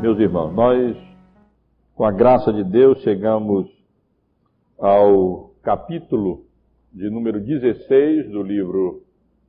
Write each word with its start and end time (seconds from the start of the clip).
Meus 0.00 0.18
irmãos, 0.18 0.54
nós, 0.54 0.96
com 1.94 2.06
a 2.06 2.10
graça 2.10 2.50
de 2.50 2.64
Deus, 2.64 3.02
chegamos 3.02 3.68
ao 4.78 5.50
capítulo 5.62 6.46
de 6.90 7.10
número 7.10 7.38
16 7.38 8.30
do 8.30 8.42
livro 8.42 9.02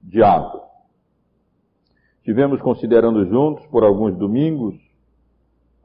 de 0.04 0.21
Atos. 0.21 0.60
Tivemos 2.24 2.61
considerando 2.61 3.25
juntos 3.28 3.66
por 3.68 3.86
alguns 3.86 4.18
domingos 4.18 4.75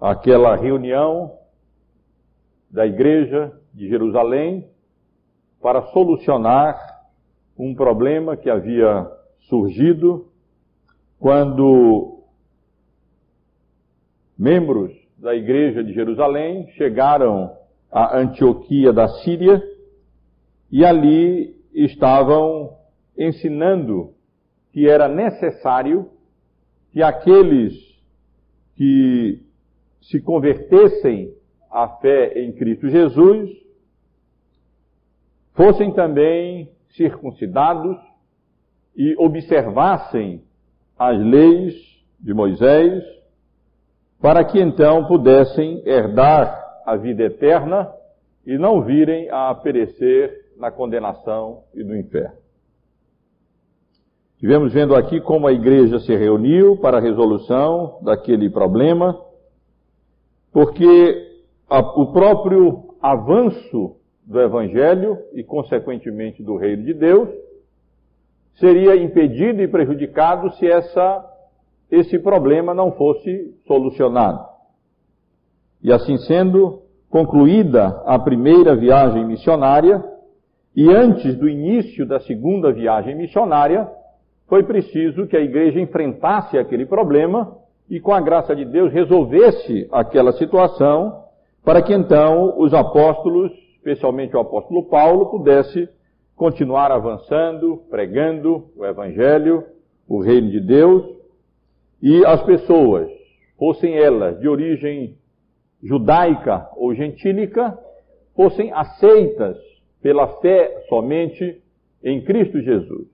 aquela 0.00 0.56
reunião 0.56 1.32
da 2.68 2.84
igreja 2.84 3.56
de 3.72 3.88
Jerusalém 3.88 4.68
para 5.62 5.80
solucionar 5.92 6.76
um 7.56 7.72
problema 7.72 8.36
que 8.36 8.50
havia 8.50 9.08
surgido 9.42 10.26
quando 11.20 12.15
membros 14.38 14.92
da 15.16 15.34
igreja 15.34 15.82
de 15.82 15.92
Jerusalém 15.92 16.68
chegaram 16.76 17.56
a 17.90 18.18
Antioquia 18.18 18.92
da 18.92 19.08
Síria 19.08 19.62
e 20.70 20.84
ali 20.84 21.56
estavam 21.72 22.76
ensinando 23.16 24.12
que 24.72 24.88
era 24.88 25.08
necessário 25.08 26.10
que 26.92 27.02
aqueles 27.02 27.74
que 28.74 29.42
se 30.02 30.20
convertessem 30.20 31.34
à 31.70 31.88
fé 31.88 32.38
em 32.38 32.52
Cristo 32.52 32.88
Jesus 32.88 33.50
fossem 35.54 35.92
também 35.94 36.70
circuncidados 36.90 37.96
e 38.94 39.14
observassem 39.18 40.42
as 40.98 41.18
leis 41.18 41.74
de 42.20 42.34
Moisés 42.34 43.02
para 44.20 44.44
que 44.44 44.60
então 44.60 45.06
pudessem 45.06 45.82
herdar 45.84 46.64
a 46.84 46.96
vida 46.96 47.24
eterna 47.24 47.92
e 48.46 48.56
não 48.56 48.82
virem 48.82 49.28
a 49.30 49.54
perecer 49.54 50.46
na 50.56 50.70
condenação 50.70 51.64
e 51.74 51.82
no 51.82 51.96
inferno. 51.96 52.36
Tivemos 54.38 54.72
vendo 54.72 54.94
aqui 54.94 55.20
como 55.20 55.46
a 55.46 55.52
igreja 55.52 55.98
se 56.00 56.14
reuniu 56.14 56.76
para 56.76 56.98
a 56.98 57.00
resolução 57.00 57.98
daquele 58.02 58.50
problema, 58.50 59.18
porque 60.52 61.26
a, 61.68 61.80
o 61.80 62.12
próprio 62.12 62.94
avanço 63.00 63.96
do 64.24 64.40
Evangelho 64.40 65.18
e, 65.32 65.42
consequentemente, 65.42 66.42
do 66.42 66.56
Reino 66.56 66.82
de 66.82 66.92
Deus 66.92 67.28
seria 68.56 68.96
impedido 68.96 69.62
e 69.62 69.68
prejudicado 69.68 70.50
se 70.52 70.66
essa 70.66 71.24
esse 71.90 72.18
problema 72.18 72.74
não 72.74 72.92
fosse 72.92 73.54
solucionado. 73.66 74.44
E 75.82 75.92
assim 75.92 76.16
sendo, 76.18 76.82
concluída 77.08 78.02
a 78.04 78.18
primeira 78.18 78.74
viagem 78.74 79.24
missionária, 79.24 80.04
e 80.74 80.90
antes 80.90 81.36
do 81.36 81.48
início 81.48 82.04
da 82.06 82.20
segunda 82.20 82.72
viagem 82.72 83.14
missionária, 83.14 83.88
foi 84.46 84.62
preciso 84.62 85.26
que 85.26 85.36
a 85.36 85.40
igreja 85.40 85.80
enfrentasse 85.80 86.58
aquele 86.58 86.86
problema 86.86 87.56
e, 87.88 88.00
com 88.00 88.12
a 88.12 88.20
graça 88.20 88.54
de 88.54 88.64
Deus, 88.64 88.92
resolvesse 88.92 89.88
aquela 89.90 90.32
situação, 90.32 91.24
para 91.64 91.82
que 91.82 91.94
então 91.94 92.58
os 92.58 92.74
apóstolos, 92.74 93.50
especialmente 93.76 94.36
o 94.36 94.40
apóstolo 94.40 94.84
Paulo, 94.84 95.30
pudesse 95.30 95.88
continuar 96.34 96.92
avançando, 96.92 97.82
pregando 97.88 98.66
o 98.76 98.84
Evangelho, 98.84 99.64
o 100.08 100.20
reino 100.20 100.50
de 100.50 100.60
Deus, 100.60 101.15
e 102.02 102.24
as 102.24 102.42
pessoas, 102.42 103.08
fossem 103.58 103.96
elas 103.96 104.38
de 104.40 104.48
origem 104.48 105.16
judaica 105.82 106.68
ou 106.76 106.94
gentílica, 106.94 107.76
fossem 108.34 108.72
aceitas 108.72 109.56
pela 110.02 110.40
fé 110.40 110.84
somente 110.88 111.62
em 112.02 112.22
Cristo 112.22 112.60
Jesus. 112.60 113.08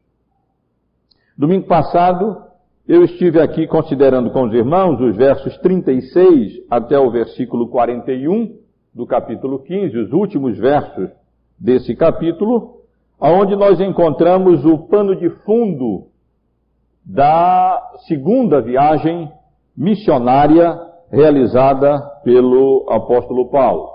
Domingo 1.37 1.67
passado, 1.67 2.43
eu 2.87 3.05
estive 3.05 3.41
aqui 3.41 3.67
considerando 3.67 4.31
com 4.31 4.45
os 4.45 4.53
irmãos 4.53 5.01
os 5.01 5.17
versos 5.17 5.57
36 5.59 6.67
até 6.69 6.99
o 6.99 7.11
versículo 7.11 7.69
41 7.69 8.59
do 8.93 9.07
capítulo 9.07 9.61
15, 9.61 9.97
os 9.97 10.13
últimos 10.13 10.59
versos 10.59 11.09
desse 11.59 11.95
capítulo, 11.95 12.83
onde 13.21 13.57
nós 13.57 13.81
encontramos 13.81 14.65
o 14.65 14.79
pano 14.89 15.17
de 15.17 15.31
fundo 15.45 16.09
da 17.05 17.93
segunda 18.07 18.61
viagem 18.61 19.31
missionária 19.77 20.79
realizada 21.11 22.01
pelo 22.25 22.87
apóstolo 22.91 23.51
Paulo. 23.51 23.91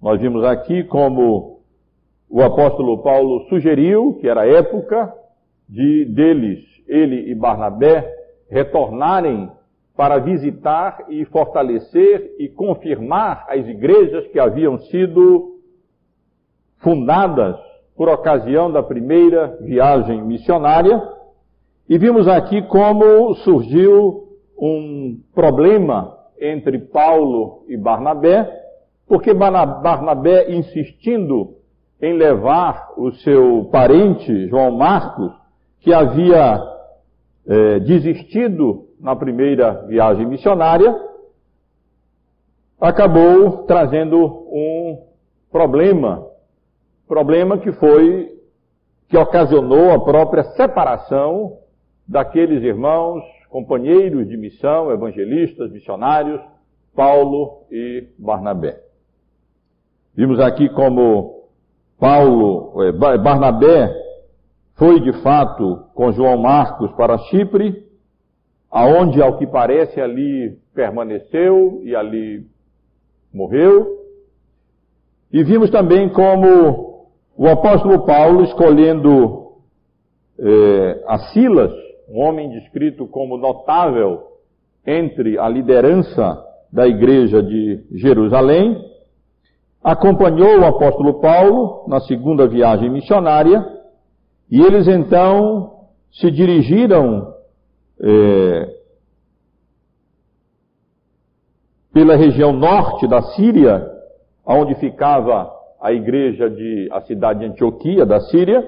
Nós 0.00 0.20
vimos 0.20 0.44
aqui 0.44 0.84
como 0.84 1.60
o 2.28 2.42
apóstolo 2.42 3.02
Paulo 3.02 3.46
sugeriu 3.48 4.18
que 4.20 4.28
era 4.28 4.46
época 4.46 5.12
de 5.68 6.04
deles, 6.06 6.64
ele 6.86 7.30
e 7.30 7.34
Barnabé, 7.34 8.12
retornarem 8.48 9.50
para 9.96 10.18
visitar 10.18 11.06
e 11.08 11.24
fortalecer 11.26 12.34
e 12.38 12.48
confirmar 12.48 13.46
as 13.48 13.66
igrejas 13.66 14.26
que 14.28 14.38
haviam 14.38 14.78
sido 14.78 15.56
fundadas 16.78 17.56
por 17.96 18.08
ocasião 18.08 18.70
da 18.70 18.82
primeira 18.82 19.56
viagem 19.60 20.22
missionária 20.22 21.15
e 21.88 21.98
vimos 21.98 22.26
aqui 22.26 22.62
como 22.62 23.34
surgiu 23.36 24.24
um 24.58 25.20
problema 25.32 26.16
entre 26.40 26.78
Paulo 26.78 27.64
e 27.68 27.76
Barnabé, 27.76 28.50
porque 29.06 29.32
Barnabé 29.32 30.52
insistindo 30.52 31.54
em 32.02 32.14
levar 32.14 32.92
o 32.96 33.12
seu 33.12 33.68
parente, 33.70 34.48
João 34.48 34.72
Marcos, 34.72 35.32
que 35.80 35.94
havia 35.94 36.60
é, 37.46 37.78
desistido 37.78 38.88
na 39.00 39.14
primeira 39.14 39.86
viagem 39.86 40.26
missionária, 40.26 40.92
acabou 42.80 43.64
trazendo 43.64 44.18
um 44.26 45.04
problema, 45.52 46.26
problema 47.06 47.58
que 47.58 47.70
foi, 47.72 48.28
que 49.08 49.16
ocasionou 49.16 49.92
a 49.92 50.04
própria 50.04 50.42
separação 50.56 51.58
daqueles 52.06 52.62
irmãos, 52.62 53.22
companheiros 53.48 54.28
de 54.28 54.36
missão, 54.36 54.92
evangelistas, 54.92 55.70
missionários, 55.72 56.40
Paulo 56.94 57.64
e 57.70 58.06
Barnabé. 58.18 58.80
Vimos 60.14 60.40
aqui 60.40 60.68
como 60.70 61.44
Paulo, 61.98 62.82
eh, 62.82 62.92
Barnabé 62.92 63.94
foi 64.76 65.00
de 65.00 65.12
fato 65.22 65.84
com 65.94 66.12
João 66.12 66.36
Marcos 66.38 66.92
para 66.92 67.18
Chipre, 67.18 67.84
aonde 68.70 69.22
ao 69.22 69.38
que 69.38 69.46
parece 69.46 70.00
ali 70.00 70.58
permaneceu 70.74 71.80
e 71.82 71.94
ali 71.94 72.46
morreu. 73.32 73.96
E 75.32 75.42
vimos 75.42 75.70
também 75.70 76.08
como 76.10 77.08
o 77.36 77.48
apóstolo 77.48 78.04
Paulo 78.06 78.44
escolhendo 78.44 79.52
eh, 80.38 81.04
a 81.06 81.18
Silas 81.32 81.85
um 82.08 82.20
homem 82.20 82.50
descrito 82.50 83.06
como 83.06 83.36
notável 83.36 84.22
entre 84.86 85.38
a 85.38 85.48
liderança 85.48 86.44
da 86.72 86.86
igreja 86.86 87.42
de 87.42 87.84
Jerusalém, 87.92 88.80
acompanhou 89.82 90.60
o 90.60 90.64
apóstolo 90.64 91.20
Paulo 91.20 91.84
na 91.88 92.00
segunda 92.00 92.46
viagem 92.46 92.90
missionária 92.90 93.64
e 94.50 94.60
eles 94.60 94.86
então 94.86 95.86
se 96.12 96.30
dirigiram 96.30 97.34
é, 98.00 98.76
pela 101.92 102.16
região 102.16 102.52
norte 102.52 103.06
da 103.08 103.22
Síria, 103.22 103.90
onde 104.44 104.74
ficava 104.76 105.50
a 105.80 105.92
igreja 105.92 106.48
de 106.48 106.88
a 106.92 107.00
cidade 107.00 107.40
de 107.40 107.46
Antioquia 107.46 108.04
da 108.04 108.20
Síria, 108.20 108.64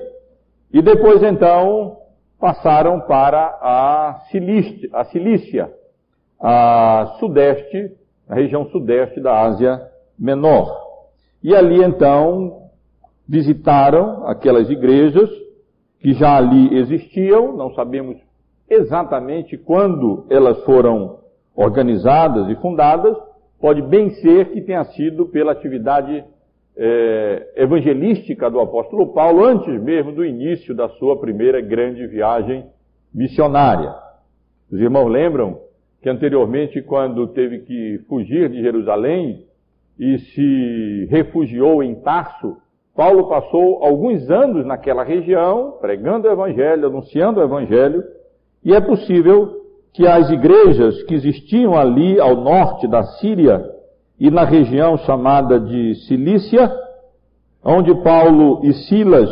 e 0.72 0.82
depois 0.82 1.22
então 1.22 1.98
passaram 2.38 3.00
para 3.00 3.58
a 3.60 4.20
Cilícia, 4.30 4.88
a, 4.92 5.04
Cilícia, 5.04 5.72
a 6.40 7.16
sudeste, 7.18 7.92
a 8.28 8.34
região 8.34 8.66
sudeste 8.70 9.20
da 9.20 9.42
Ásia 9.42 9.80
Menor. 10.18 10.86
E 11.42 11.54
ali 11.54 11.82
então 11.82 12.68
visitaram 13.28 14.26
aquelas 14.26 14.70
igrejas 14.70 15.28
que 16.00 16.12
já 16.12 16.36
ali 16.36 16.76
existiam, 16.78 17.56
não 17.56 17.74
sabemos 17.74 18.16
exatamente 18.68 19.56
quando 19.56 20.26
elas 20.30 20.62
foram 20.64 21.18
organizadas 21.54 22.48
e 22.48 22.54
fundadas, 22.56 23.16
pode 23.60 23.82
bem 23.82 24.10
ser 24.10 24.52
que 24.52 24.60
tenha 24.60 24.84
sido 24.84 25.26
pela 25.26 25.52
atividade 25.52 26.24
é, 26.78 27.54
evangelística 27.56 28.48
do 28.48 28.60
apóstolo 28.60 29.12
Paulo 29.12 29.44
antes 29.44 29.82
mesmo 29.82 30.12
do 30.12 30.24
início 30.24 30.74
da 30.74 30.88
sua 30.90 31.18
primeira 31.18 31.60
grande 31.60 32.06
viagem 32.06 32.64
missionária. 33.12 33.92
Os 34.70 34.80
irmãos 34.80 35.08
lembram 35.08 35.58
que 36.00 36.08
anteriormente, 36.08 36.80
quando 36.80 37.26
teve 37.28 37.60
que 37.60 37.98
fugir 38.08 38.48
de 38.48 38.62
Jerusalém 38.62 39.44
e 39.98 40.18
se 40.18 41.08
refugiou 41.10 41.82
em 41.82 41.96
Tarso, 41.96 42.56
Paulo 42.94 43.28
passou 43.28 43.82
alguns 43.82 44.30
anos 44.30 44.64
naquela 44.64 45.02
região, 45.02 45.78
pregando 45.80 46.28
o 46.28 46.30
Evangelho, 46.30 46.86
anunciando 46.86 47.40
o 47.40 47.42
Evangelho, 47.42 48.04
e 48.64 48.72
é 48.72 48.80
possível 48.80 49.58
que 49.92 50.06
as 50.06 50.30
igrejas 50.30 51.02
que 51.04 51.14
existiam 51.14 51.76
ali 51.76 52.20
ao 52.20 52.36
norte 52.36 52.86
da 52.86 53.02
Síria 53.02 53.77
e 54.18 54.30
na 54.30 54.44
região 54.44 54.96
chamada 54.98 55.60
de 55.60 55.94
Cilícia, 56.06 56.70
onde 57.64 57.94
Paulo 58.02 58.60
e 58.64 58.72
Silas, 58.72 59.30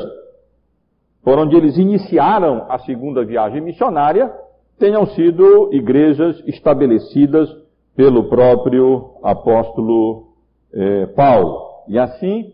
por 1.25 1.39
onde 1.39 1.57
eles 1.57 1.77
iniciaram 1.77 2.67
a 2.69 2.79
segunda 2.79 3.25
viagem 3.25 3.61
missionária, 3.61 4.33
tenham 4.79 5.07
sido 5.07 5.71
igrejas 5.73 6.41
estabelecidas 6.47 7.49
pelo 7.97 8.29
próprio 8.29 9.17
apóstolo 9.23 10.29
eh, 10.73 11.07
Paulo. 11.17 11.67
E 11.89 11.99
assim, 11.99 12.53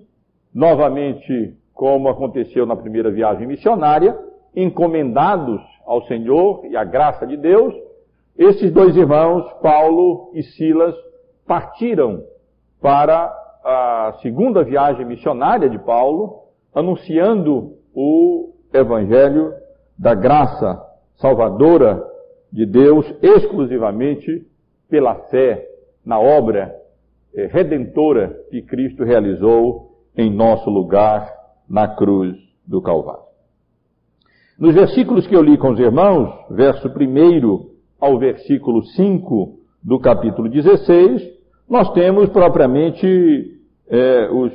novamente, 0.54 1.54
como 1.74 2.08
aconteceu 2.08 2.64
na 2.64 2.76
primeira 2.76 3.10
viagem 3.10 3.46
missionária, 3.46 4.16
encomendados 4.54 5.60
ao 5.84 6.02
Senhor 6.04 6.64
e 6.64 6.76
à 6.76 6.84
graça 6.84 7.26
de 7.26 7.36
Deus, 7.36 7.74
esses 8.38 8.72
dois 8.72 8.96
irmãos, 8.96 9.44
Paulo 9.60 10.30
e 10.32 10.42
Silas, 10.42 10.94
partiram 11.46 12.22
para 12.80 13.32
a 13.64 14.18
segunda 14.22 14.64
viagem 14.64 15.06
missionária 15.06 15.68
de 15.68 15.78
Paulo, 15.78 16.42
anunciando 16.74 17.76
o 17.94 18.54
Evangelho 18.72 19.52
da 19.98 20.14
graça 20.14 20.80
salvadora 21.16 22.02
de 22.50 22.66
Deus 22.66 23.06
exclusivamente 23.22 24.46
pela 24.88 25.14
fé 25.30 25.66
na 26.04 26.18
obra 26.18 26.74
eh, 27.34 27.46
redentora 27.46 28.36
que 28.50 28.62
Cristo 28.62 29.04
realizou 29.04 29.92
em 30.16 30.30
nosso 30.30 30.68
lugar 30.68 31.30
na 31.68 31.88
cruz 31.88 32.36
do 32.66 32.82
Calvário. 32.82 33.22
Nos 34.58 34.74
versículos 34.74 35.26
que 35.26 35.34
eu 35.34 35.42
li 35.42 35.56
com 35.56 35.70
os 35.70 35.80
irmãos, 35.80 36.30
verso 36.50 36.88
1 36.88 37.70
ao 38.00 38.18
versículo 38.18 38.82
5 38.84 39.61
do 39.82 39.98
capítulo 39.98 40.48
16, 40.48 41.22
nós 41.68 41.92
temos 41.92 42.28
propriamente 42.28 43.60
eh, 43.88 44.28
os, 44.30 44.52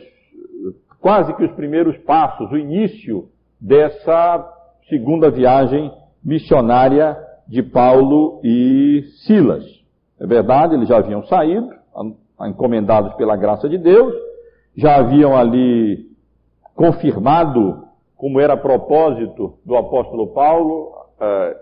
quase 1.02 1.34
que 1.36 1.44
os 1.44 1.52
primeiros 1.52 1.98
passos, 2.00 2.50
o 2.52 2.58
início 2.58 3.28
dessa 3.60 4.54
segunda 4.88 5.30
viagem 5.30 5.92
missionária 6.24 7.18
de 7.48 7.62
Paulo 7.62 8.40
e 8.44 9.04
Silas. 9.26 9.66
É 10.20 10.26
verdade, 10.26 10.76
eles 10.76 10.88
já 10.88 10.98
haviam 10.98 11.24
saído, 11.26 11.70
encomendados 12.42 13.14
pela 13.16 13.36
graça 13.36 13.68
de 13.68 13.78
Deus, 13.78 14.14
já 14.76 14.98
haviam 14.98 15.36
ali 15.36 16.08
confirmado 16.76 17.84
como 18.16 18.40
era 18.40 18.56
propósito 18.56 19.58
do 19.66 19.76
apóstolo 19.76 20.28
Paulo, 20.28 20.92
eh, 21.20 21.58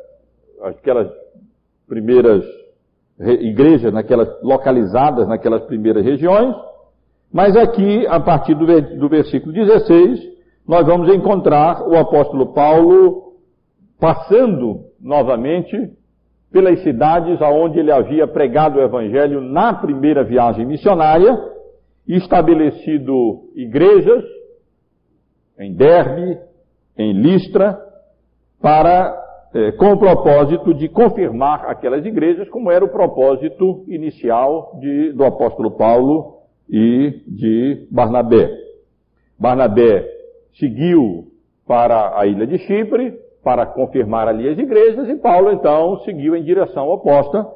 aquelas 0.63 1.09
primeiras 1.87 2.43
igrejas 3.19 3.93
naquelas 3.93 4.29
localizadas 4.41 5.27
naquelas 5.27 5.63
primeiras 5.65 6.03
regiões, 6.03 6.53
mas 7.31 7.55
aqui, 7.55 8.05
a 8.07 8.19
partir 8.19 8.55
do, 8.55 8.65
do 8.97 9.09
versículo 9.09 9.53
16, 9.53 10.19
nós 10.67 10.85
vamos 10.85 11.13
encontrar 11.13 11.87
o 11.87 11.95
apóstolo 11.97 12.53
Paulo 12.53 13.33
passando 13.99 14.85
novamente 14.99 15.75
pelas 16.51 16.81
cidades 16.83 17.41
aonde 17.41 17.79
ele 17.79 17.91
havia 17.91 18.27
pregado 18.27 18.79
o 18.79 18.81
evangelho 18.81 19.41
na 19.41 19.73
primeira 19.73 20.23
viagem 20.23 20.65
missionária, 20.65 21.37
estabelecido 22.07 23.49
igrejas 23.55 24.23
em 25.59 25.73
Derbe, 25.73 26.37
em 26.97 27.13
Listra, 27.13 27.77
para 28.61 29.24
eh, 29.55 29.71
com 29.71 29.93
o 29.93 29.97
propósito 29.97 30.73
de 30.73 30.89
confirmar 30.89 31.65
aquelas 31.69 32.05
igrejas, 32.05 32.49
como 32.49 32.69
era 32.69 32.83
o 32.83 32.89
propósito 32.89 33.85
inicial 33.87 34.77
de, 34.81 35.13
do 35.13 35.23
apóstolo 35.23 35.71
Paulo 35.71 36.39
e 36.69 37.23
de 37.25 37.87
Barnabé. 37.89 38.49
Barnabé 39.39 40.05
seguiu 40.59 41.31
para 41.65 42.19
a 42.19 42.25
ilha 42.25 42.45
de 42.45 42.57
Chipre, 42.57 43.17
para 43.41 43.65
confirmar 43.65 44.27
ali 44.27 44.49
as 44.49 44.57
igrejas, 44.57 45.07
e 45.07 45.15
Paulo 45.15 45.49
então 45.51 45.99
seguiu 45.99 46.35
em 46.35 46.43
direção 46.43 46.89
oposta 46.89 47.47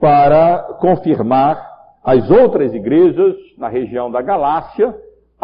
para 0.00 0.78
confirmar 0.80 1.62
as 2.02 2.30
outras 2.30 2.72
igrejas 2.72 3.34
na 3.58 3.68
região 3.68 4.10
da 4.10 4.22
Galácia, 4.22 4.94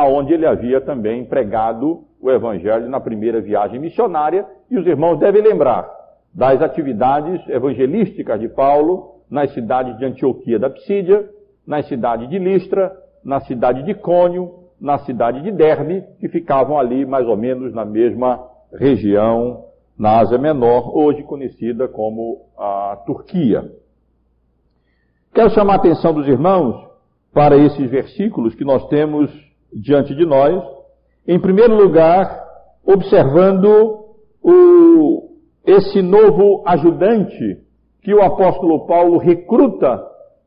aonde 0.00 0.32
ele 0.32 0.46
havia 0.46 0.80
também 0.80 1.26
pregado 1.26 2.04
o 2.18 2.30
evangelho 2.30 2.88
na 2.88 2.98
primeira 2.98 3.38
viagem 3.38 3.78
missionária, 3.78 4.46
e 4.70 4.78
os 4.78 4.86
irmãos 4.86 5.18
devem 5.18 5.42
lembrar 5.42 5.86
das 6.32 6.62
atividades 6.62 7.46
evangelísticas 7.48 8.40
de 8.40 8.48
Paulo 8.48 9.16
nas 9.30 9.52
cidades 9.52 9.98
de 9.98 10.06
Antioquia 10.06 10.58
da 10.58 10.70
Psídia, 10.70 11.28
na 11.66 11.82
cidade 11.82 12.26
de 12.28 12.38
Listra, 12.38 12.90
na 13.22 13.40
cidade 13.40 13.82
de 13.82 13.92
Cônio, 13.92 14.60
na 14.80 14.96
cidade 15.00 15.42
de 15.42 15.52
Derbe, 15.52 16.02
que 16.18 16.28
ficavam 16.28 16.78
ali 16.78 17.04
mais 17.04 17.26
ou 17.26 17.36
menos 17.36 17.74
na 17.74 17.84
mesma 17.84 18.40
região 18.72 19.66
na 19.98 20.18
Ásia 20.20 20.38
Menor, 20.38 20.96
hoje 20.96 21.22
conhecida 21.24 21.86
como 21.86 22.46
a 22.56 22.96
Turquia. 23.04 23.70
Quero 25.34 25.50
chamar 25.50 25.74
a 25.74 25.76
atenção 25.76 26.14
dos 26.14 26.26
irmãos 26.26 26.88
para 27.34 27.54
esses 27.58 27.90
versículos 27.90 28.54
que 28.54 28.64
nós 28.64 28.88
temos 28.88 29.49
diante 29.72 30.14
de 30.14 30.24
nós. 30.24 30.62
Em 31.26 31.38
primeiro 31.38 31.74
lugar, 31.74 32.44
observando 32.84 34.06
o, 34.42 35.30
esse 35.66 36.02
novo 36.02 36.62
ajudante 36.66 37.58
que 38.02 38.14
o 38.14 38.22
apóstolo 38.22 38.86
Paulo 38.86 39.18
recruta 39.18 40.02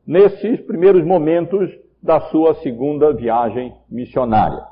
nesses 0.06 0.60
primeiros 0.66 1.04
momentos 1.04 1.70
da 2.02 2.20
sua 2.22 2.54
segunda 2.56 3.14
viagem 3.14 3.72
missionária. 3.90 4.62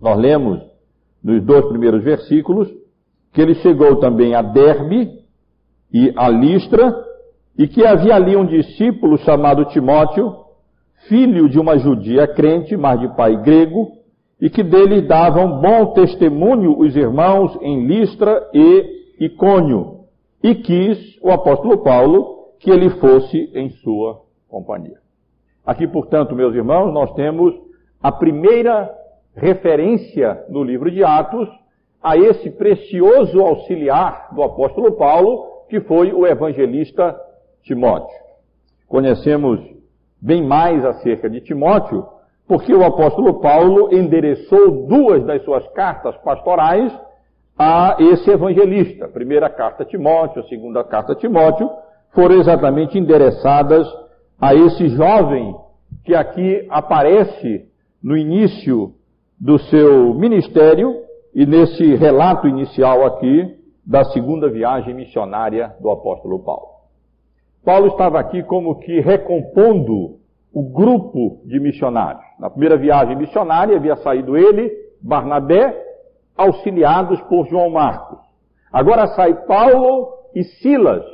Nós 0.00 0.18
lemos 0.18 0.60
nos 1.22 1.44
dois 1.44 1.64
primeiros 1.66 2.02
versículos 2.02 2.68
que 3.32 3.40
ele 3.40 3.54
chegou 3.56 3.96
também 4.00 4.34
a 4.34 4.42
Derbe 4.42 5.08
e 5.92 6.12
a 6.16 6.28
Listra, 6.28 6.92
e 7.56 7.68
que 7.68 7.84
havia 7.84 8.14
ali 8.14 8.34
um 8.36 8.46
discípulo 8.46 9.18
chamado 9.18 9.66
Timóteo, 9.66 10.41
filho 11.08 11.48
de 11.48 11.58
uma 11.58 11.78
judia 11.78 12.26
crente, 12.26 12.76
mas 12.76 13.00
de 13.00 13.08
pai 13.16 13.36
grego, 13.42 13.92
e 14.40 14.50
que 14.50 14.62
dele 14.62 15.02
davam 15.02 15.60
bom 15.60 15.92
testemunho 15.92 16.78
os 16.78 16.96
irmãos 16.96 17.56
em 17.60 17.86
Listra 17.86 18.48
e 18.52 19.24
Icônio, 19.26 20.00
e 20.42 20.54
quis 20.54 20.98
o 21.22 21.30
apóstolo 21.30 21.78
Paulo 21.82 22.48
que 22.58 22.70
ele 22.70 22.90
fosse 22.90 23.50
em 23.54 23.70
sua 23.70 24.22
companhia. 24.48 24.98
Aqui, 25.64 25.86
portanto, 25.86 26.34
meus 26.34 26.54
irmãos, 26.54 26.92
nós 26.92 27.12
temos 27.14 27.54
a 28.02 28.10
primeira 28.10 28.92
referência 29.34 30.44
no 30.48 30.62
livro 30.62 30.90
de 30.90 31.04
Atos 31.04 31.48
a 32.02 32.16
esse 32.16 32.50
precioso 32.50 33.40
auxiliar 33.40 34.28
do 34.34 34.42
apóstolo 34.42 34.92
Paulo, 34.96 35.64
que 35.68 35.80
foi 35.80 36.12
o 36.12 36.26
evangelista 36.26 37.16
Timóteo. 37.62 38.16
Conhecemos 38.88 39.60
bem 40.22 40.46
mais 40.46 40.84
acerca 40.84 41.28
de 41.28 41.40
Timóteo, 41.40 42.06
porque 42.46 42.72
o 42.72 42.84
apóstolo 42.84 43.40
Paulo 43.40 43.92
endereçou 43.92 44.86
duas 44.86 45.24
das 45.24 45.42
suas 45.42 45.66
cartas 45.72 46.16
pastorais 46.18 46.92
a 47.58 47.96
esse 47.98 48.30
evangelista. 48.30 49.06
A 49.06 49.08
primeira 49.08 49.50
carta 49.50 49.82
a 49.82 49.86
Timóteo, 49.86 50.42
a 50.42 50.48
segunda 50.48 50.84
carta 50.84 51.12
a 51.12 51.16
Timóteo, 51.16 51.68
foram 52.12 52.36
exatamente 52.36 52.96
endereçadas 52.96 53.86
a 54.40 54.54
esse 54.54 54.88
jovem 54.90 55.56
que 56.04 56.14
aqui 56.14 56.66
aparece 56.70 57.66
no 58.02 58.16
início 58.16 58.92
do 59.40 59.58
seu 59.58 60.14
ministério 60.14 60.94
e 61.34 61.44
nesse 61.44 61.94
relato 61.96 62.46
inicial 62.46 63.04
aqui 63.06 63.56
da 63.84 64.04
segunda 64.04 64.48
viagem 64.48 64.94
missionária 64.94 65.74
do 65.80 65.90
apóstolo 65.90 66.44
Paulo. 66.44 66.71
Paulo 67.64 67.88
estava 67.88 68.18
aqui 68.18 68.42
como 68.42 68.80
que 68.80 69.00
recompondo 69.00 70.16
o 70.52 70.62
grupo 70.62 71.40
de 71.46 71.58
missionários. 71.60 72.24
Na 72.38 72.50
primeira 72.50 72.76
viagem 72.76 73.16
missionária 73.16 73.76
havia 73.76 73.96
saído 73.96 74.36
ele, 74.36 74.70
Barnabé, 75.00 75.74
auxiliados 76.36 77.20
por 77.22 77.46
João 77.46 77.70
Marcos. 77.70 78.18
Agora 78.72 79.06
sai 79.08 79.34
Paulo 79.46 80.08
e 80.34 80.42
Silas, 80.44 81.04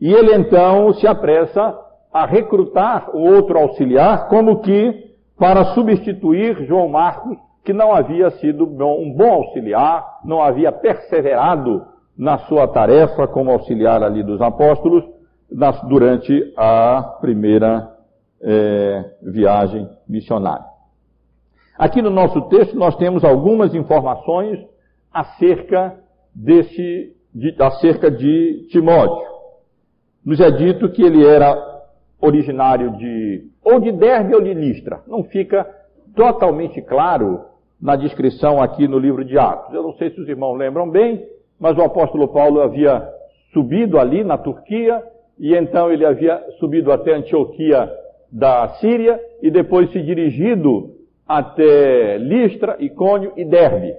e 0.00 0.12
ele 0.12 0.34
então 0.34 0.92
se 0.94 1.06
apressa 1.06 1.76
a 2.12 2.26
recrutar 2.26 3.10
o 3.14 3.20
outro 3.20 3.58
auxiliar, 3.58 4.28
como 4.28 4.60
que 4.60 5.08
para 5.38 5.66
substituir 5.74 6.64
João 6.66 6.88
Marcos, 6.88 7.36
que 7.64 7.72
não 7.72 7.94
havia 7.94 8.30
sido 8.32 8.64
um 8.64 9.12
bom 9.12 9.32
auxiliar, 9.32 10.20
não 10.24 10.42
havia 10.42 10.72
perseverado 10.72 11.84
na 12.16 12.38
sua 12.38 12.66
tarefa 12.66 13.28
como 13.28 13.50
auxiliar 13.52 14.02
ali 14.02 14.22
dos 14.22 14.40
apóstolos, 14.40 15.04
durante 15.88 16.52
a 16.56 17.16
primeira 17.20 17.90
é, 18.40 19.04
viagem 19.22 19.88
missionária. 20.08 20.66
Aqui 21.76 22.02
no 22.02 22.10
nosso 22.10 22.42
texto 22.48 22.76
nós 22.76 22.96
temos 22.96 23.24
algumas 23.24 23.74
informações 23.74 24.58
acerca 25.12 25.98
desse, 26.34 27.14
de, 27.34 27.54
acerca 27.60 28.10
de 28.10 28.66
Timóteo. 28.70 29.26
Nos 30.24 30.40
é 30.40 30.50
dito 30.50 30.90
que 30.90 31.02
ele 31.02 31.24
era 31.26 31.56
originário 32.20 32.96
de 32.96 33.48
ou 33.62 33.80
de 33.80 33.92
Derbe 33.92 34.34
ou 34.34 34.42
de 34.42 34.52
Listra. 34.54 35.02
Não 35.06 35.24
fica 35.24 35.66
totalmente 36.14 36.82
claro 36.82 37.44
na 37.80 37.94
descrição 37.96 38.60
aqui 38.60 38.88
no 38.88 38.98
livro 38.98 39.24
de 39.24 39.38
Atos. 39.38 39.72
Eu 39.72 39.82
não 39.82 39.92
sei 39.94 40.10
se 40.10 40.20
os 40.20 40.28
irmãos 40.28 40.56
lembram 40.56 40.90
bem, 40.90 41.24
mas 41.60 41.76
o 41.76 41.82
apóstolo 41.82 42.28
Paulo 42.28 42.60
havia 42.60 43.08
subido 43.52 43.98
ali 43.98 44.24
na 44.24 44.36
Turquia 44.36 45.02
e 45.38 45.54
então 45.54 45.92
ele 45.92 46.04
havia 46.04 46.42
subido 46.58 46.90
até 46.90 47.14
Antioquia 47.14 47.90
da 48.30 48.68
Síria 48.80 49.20
e 49.42 49.50
depois 49.50 49.90
se 49.92 50.02
dirigido 50.02 50.90
até 51.26 52.18
Listra, 52.18 52.76
Icônio 52.80 53.32
e 53.36 53.44
Derbe. 53.44 53.94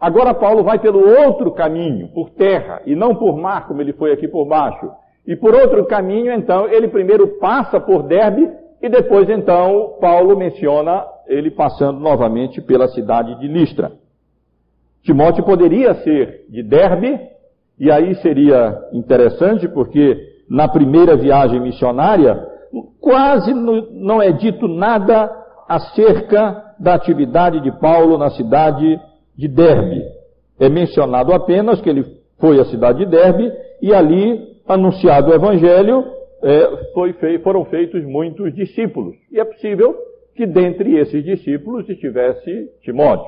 Agora 0.00 0.32
Paulo 0.32 0.62
vai 0.62 0.78
pelo 0.78 1.00
outro 1.26 1.50
caminho, 1.52 2.08
por 2.08 2.30
terra, 2.30 2.80
e 2.86 2.94
não 2.94 3.14
por 3.14 3.36
mar, 3.36 3.66
como 3.66 3.82
ele 3.82 3.92
foi 3.92 4.12
aqui 4.12 4.28
por 4.28 4.46
baixo. 4.46 4.90
E 5.26 5.34
por 5.36 5.54
outro 5.54 5.84
caminho, 5.86 6.32
então, 6.32 6.68
ele 6.68 6.88
primeiro 6.88 7.38
passa 7.38 7.80
por 7.80 8.04
Derbe 8.04 8.48
e 8.80 8.88
depois, 8.88 9.28
então, 9.28 9.96
Paulo 10.00 10.36
menciona 10.36 11.04
ele 11.26 11.50
passando 11.50 11.98
novamente 11.98 12.62
pela 12.62 12.86
cidade 12.88 13.38
de 13.40 13.48
Listra. 13.48 13.92
Timóteo 15.02 15.44
poderia 15.44 15.94
ser 15.96 16.46
de 16.48 16.62
Derbe, 16.62 17.18
e 17.78 17.90
aí 17.90 18.14
seria 18.16 18.78
interessante 18.92 19.68
porque 19.68 20.37
na 20.48 20.68
primeira 20.68 21.16
viagem 21.16 21.60
missionária 21.60 22.46
quase 23.00 23.52
não 23.54 24.20
é 24.20 24.30
dito 24.32 24.68
nada 24.68 25.30
acerca 25.68 26.74
da 26.78 26.94
atividade 26.94 27.60
de 27.60 27.72
Paulo 27.78 28.18
na 28.18 28.30
cidade 28.30 28.98
de 29.36 29.48
Derbe. 29.48 30.02
É 30.58 30.68
mencionado 30.68 31.32
apenas 31.32 31.80
que 31.80 31.88
ele 31.88 32.04
foi 32.38 32.60
à 32.60 32.64
cidade 32.64 33.00
de 33.00 33.06
Derbe 33.06 33.52
e 33.80 33.92
ali, 33.92 34.38
anunciado 34.66 35.30
o 35.30 35.34
evangelho, 35.34 36.04
é, 36.42 37.12
fei, 37.20 37.38
foram 37.40 37.64
feitos 37.66 38.04
muitos 38.04 38.54
discípulos. 38.54 39.14
E 39.30 39.40
é 39.40 39.44
possível 39.44 39.94
que 40.34 40.46
dentre 40.46 40.96
esses 40.96 41.24
discípulos 41.24 41.88
estivesse 41.88 42.70
Timóteo. 42.82 43.26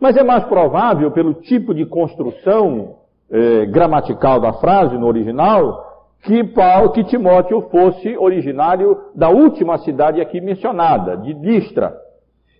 Mas 0.00 0.16
é 0.16 0.22
mais 0.22 0.44
provável, 0.44 1.10
pelo 1.10 1.34
tipo 1.34 1.74
de 1.74 1.84
construção 1.84 2.96
é, 3.30 3.66
gramatical 3.66 4.40
da 4.40 4.52
frase 4.54 4.96
no 4.96 5.06
original, 5.06 5.87
que, 6.22 6.44
Paulo, 6.44 6.92
que 6.92 7.04
Timóteo 7.04 7.62
fosse 7.70 8.16
originário 8.16 8.98
da 9.14 9.28
última 9.28 9.78
cidade 9.78 10.20
aqui 10.20 10.40
mencionada, 10.40 11.16
de 11.16 11.32
Listra. 11.32 11.94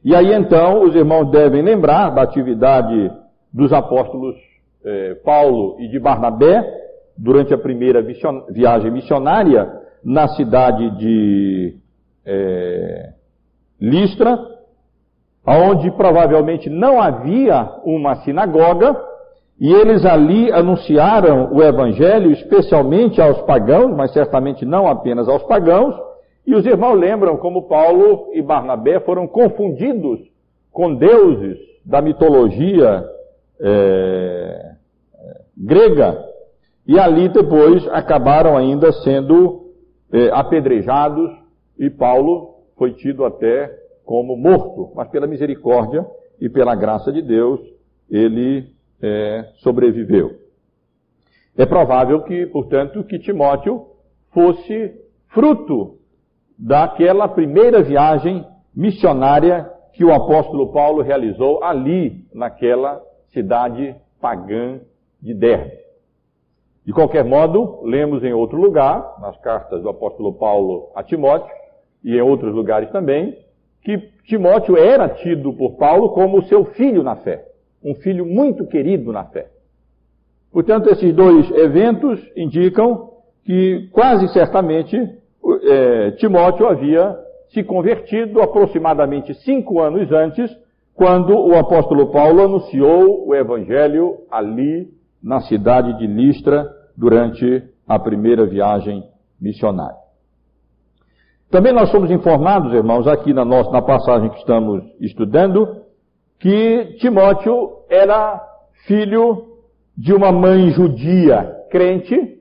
E 0.05 0.15
aí 0.15 0.33
então 0.33 0.83
os 0.83 0.95
irmãos 0.95 1.31
devem 1.31 1.63
lembrar 1.63 2.11
da 2.11 2.23
atividade 2.23 3.11
dos 3.53 3.73
apóstolos 3.73 4.37
eh, 4.85 5.17
Paulo 5.25 5.77
e 5.81 5.89
de 5.89 5.99
Barnabé 5.99 6.63
durante 7.17 7.53
a 7.53 7.59
primeira 7.59 8.01
viagem 8.49 8.91
missionária 8.93 9.69
na 10.05 10.29
cidade 10.29 10.97
de 10.97 11.77
eh, 12.25 13.13
Listra, 13.81 14.39
onde 15.45 15.91
provavelmente 15.93 16.71
não 16.71 17.01
havia 17.01 17.69
uma 17.85 18.17
sinagoga, 18.17 18.97
e 19.61 19.73
eles 19.73 20.05
ali 20.05 20.53
anunciaram 20.53 21.53
o 21.53 21.63
evangelho 21.63 22.31
especialmente 22.31 23.21
aos 23.21 23.43
pagãos, 23.43 23.95
mas 23.97 24.13
certamente 24.13 24.65
não 24.65 24.87
apenas 24.87 25.29
aos 25.29 25.43
pagãos, 25.45 25.95
e 26.47 26.55
os 26.55 26.65
irmãos 26.65 26.95
lembram 26.95 27.37
como 27.37 27.67
Paulo 27.67 28.31
e 28.33 28.41
Barnabé 28.41 29.01
foram 29.01 29.27
confundidos 29.27 30.21
com 30.73 30.95
deuses 30.95 31.59
da 31.85 32.01
mitologia 32.01 33.05
é, 33.61 34.73
grega. 35.57 36.25
E 36.87 36.99
ali 36.99 37.29
depois 37.29 37.87
acabaram 37.89 38.57
ainda 38.57 38.93
sendo 38.93 39.73
é, 40.13 40.31
apedrejados 40.31 41.31
e 41.79 41.91
Paulo 41.91 42.55
foi 42.77 42.93
tido 42.93 43.25
até 43.25 43.71
como 44.05 44.37
morto, 44.37 44.93
mas 44.95 45.09
pela 45.09 45.27
misericórdia 45.27 46.07
e 46.41 46.49
pela 46.49 46.75
graça 46.75 47.13
de 47.13 47.21
Deus 47.21 47.61
ele 48.11 48.78
é, 49.03 49.45
sobreviveu. 49.57 50.39
É 51.57 51.67
provável 51.67 52.23
que, 52.23 52.47
portanto, 52.47 53.03
que 53.05 53.19
Timóteo 53.19 53.87
fosse 54.33 54.95
fruto 55.29 55.99
daquela 56.59 57.29
primeira 57.29 57.83
viagem 57.83 58.45
missionária 58.75 59.71
que 59.93 60.05
o 60.05 60.13
apóstolo 60.13 60.73
Paulo 60.73 61.03
realizou 61.03 61.63
ali, 61.65 62.25
naquela 62.33 63.03
cidade 63.33 63.97
pagã 64.21 64.81
de 65.21 65.35
Derbe. 65.35 65.79
De 66.85 66.93
qualquer 66.93 67.25
modo, 67.25 67.81
lemos 67.83 68.23
em 68.23 68.33
outro 68.33 68.57
lugar, 68.57 69.17
nas 69.21 69.37
cartas 69.39 69.83
do 69.83 69.89
apóstolo 69.89 70.33
Paulo 70.33 70.91
a 70.95 71.03
Timóteo, 71.03 71.53
e 72.05 72.17
em 72.17 72.21
outros 72.21 72.55
lugares 72.55 72.91
também, 72.91 73.37
que 73.83 73.99
Timóteo 74.25 74.77
era 74.77 75.09
tido 75.09 75.53
por 75.53 75.77
Paulo 75.77 76.11
como 76.11 76.45
seu 76.45 76.65
filho 76.67 77.03
na 77.03 77.17
fé, 77.17 77.48
um 77.85 77.95
filho 77.95 78.27
muito 78.27 78.67
querido 78.67 79.13
na 79.13 79.25
fé. 79.25 79.49
Portanto, 80.53 80.89
esses 80.91 81.15
dois 81.15 81.51
eventos 81.53 82.21
indicam 82.37 83.11
que 83.45 83.89
quase 83.93 84.29
certamente 84.29 84.97
é, 85.63 86.11
Timóteo 86.13 86.67
havia 86.67 87.17
se 87.51 87.63
convertido 87.63 88.43
aproximadamente 88.43 89.35
cinco 89.43 89.81
anos 89.81 90.11
antes, 90.13 90.51
quando 90.95 91.33
o 91.33 91.57
apóstolo 91.57 92.11
Paulo 92.11 92.43
anunciou 92.43 93.27
o 93.27 93.35
evangelho 93.35 94.19
ali 94.31 94.89
na 95.23 95.41
cidade 95.41 95.97
de 95.99 96.07
Listra 96.07 96.67
durante 96.97 97.63
a 97.87 97.99
primeira 97.99 98.45
viagem 98.45 99.05
missionária. 99.41 99.97
Também 101.51 101.73
nós 101.73 101.91
somos 101.91 102.11
informados, 102.11 102.75
irmãos, 102.75 103.07
aqui 103.07 103.33
na, 103.33 103.45
nossa, 103.45 103.71
na 103.71 103.81
passagem 103.81 104.29
que 104.29 104.39
estamos 104.39 104.85
estudando, 105.01 105.83
que 106.39 106.97
Timóteo 107.01 107.85
era 107.89 108.41
filho 108.87 109.59
de 109.97 110.13
uma 110.15 110.31
mãe 110.31 110.71
judia 110.71 111.57
crente, 111.71 112.39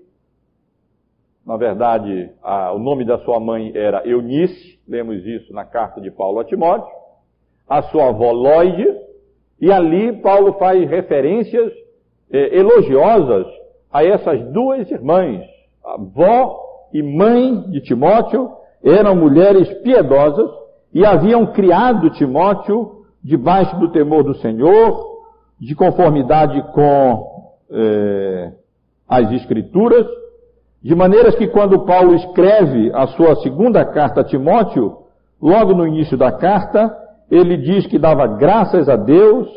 na 1.48 1.56
verdade, 1.56 2.30
a, 2.44 2.74
o 2.74 2.80
nome 2.80 3.06
da 3.06 3.20
sua 3.20 3.40
mãe 3.40 3.72
era 3.74 4.06
Eunice, 4.06 4.78
lemos 4.86 5.26
isso 5.26 5.54
na 5.54 5.64
carta 5.64 6.02
de 6.02 6.12
Paulo 6.12 6.40
a 6.40 6.44
Timóteo. 6.44 6.92
A 7.70 7.84
sua 7.84 8.10
avó 8.10 8.34
Lloyd, 8.34 8.86
e 9.62 9.72
ali 9.72 10.22
Paulo 10.22 10.54
faz 10.60 10.90
referências 10.90 11.72
eh, 12.30 12.58
elogiosas 12.60 13.48
a 13.90 14.04
essas 14.04 14.42
duas 14.52 14.92
irmãs. 14.92 15.42
A 15.86 15.94
avó 15.94 16.60
e 16.94 17.02
mãe 17.02 17.62
de 17.72 17.80
Timóteo 17.80 18.52
eram 18.84 19.16
mulheres 19.16 19.74
piedosas 19.84 20.52
e 20.94 21.06
haviam 21.06 21.48
criado 21.54 22.10
Timóteo 22.12 22.97
debaixo 23.28 23.78
do 23.78 23.92
temor 23.92 24.24
do 24.24 24.36
Senhor, 24.36 25.06
de 25.60 25.76
conformidade 25.76 26.62
com 26.72 27.28
eh, 27.70 28.54
as 29.08 29.30
Escrituras 29.34 30.08
de 30.82 30.96
maneiras 30.96 31.36
que 31.36 31.48
quando 31.48 31.86
Paulo 31.86 32.16
escreve 32.16 32.90
a 32.94 33.08
sua 33.08 33.36
segunda 33.38 33.84
carta 33.84 34.22
a 34.22 34.24
Timóteo, 34.24 35.00
logo 35.42 35.74
no 35.74 35.86
início 35.86 36.18
da 36.18 36.32
carta, 36.32 36.90
ele 37.30 37.58
diz 37.58 37.86
que 37.88 38.00
dava 38.00 38.26
graças 38.26 38.88
a 38.88 38.96
Deus, 38.96 39.50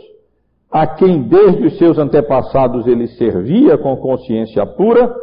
a 0.72 0.88
quem 0.88 1.22
desde 1.22 1.66
os 1.66 1.78
seus 1.78 1.98
antepassados 1.98 2.84
ele 2.88 3.06
servia 3.06 3.78
com 3.78 3.96
consciência 3.98 4.66
pura, 4.66 5.14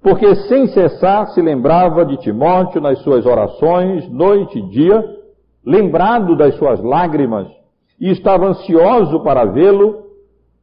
porque 0.00 0.32
sem 0.46 0.68
cessar 0.68 1.26
se 1.28 1.42
lembrava 1.42 2.04
de 2.04 2.16
Timóteo 2.18 2.80
nas 2.80 3.00
suas 3.00 3.26
orações, 3.26 4.08
noite 4.08 4.56
e 4.56 4.70
dia, 4.70 5.02
lembrado 5.66 6.36
das 6.36 6.54
suas 6.54 6.80
lágrimas, 6.80 7.48
e 8.00 8.10
estava 8.10 8.46
ansioso 8.46 9.20
para 9.22 9.44
vê-lo, 9.44 10.04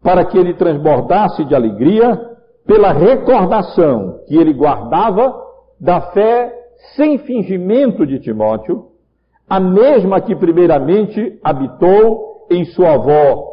para 0.02 0.26
que 0.26 0.38
ele 0.38 0.54
transbordasse 0.56 1.46
de 1.46 1.54
alegria, 1.54 2.20
pela 2.66 2.92
recordação 2.92 4.22
que 4.28 4.36
ele 4.36 4.54
guardava 4.54 5.34
da 5.80 6.02
fé 6.12 6.54
sem 6.96 7.18
fingimento 7.20 8.06
de 8.06 8.20
Timóteo, 8.20 8.88
a 9.50 9.60
mesma 9.60 10.20
que 10.20 10.36
primeiramente 10.36 11.40
habitou 11.44 12.48
em 12.50 12.66
sua 12.66 12.96
avó 12.96 13.46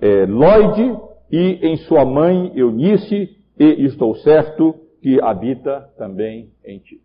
é, 0.00 0.26
Lloyd 0.26 0.98
e 1.30 1.58
em 1.62 1.76
sua 1.76 2.04
mãe 2.04 2.52
Eunice, 2.54 3.30
e 3.58 3.84
estou 3.84 4.14
certo 4.16 4.74
que 5.00 5.20
habita 5.20 5.88
também 5.96 6.48
em 6.64 6.78
ti. 6.78 7.00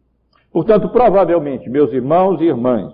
Portanto, 0.51 0.89
provavelmente, 0.89 1.69
meus 1.69 1.91
irmãos 1.93 2.41
e 2.41 2.45
irmãs, 2.45 2.93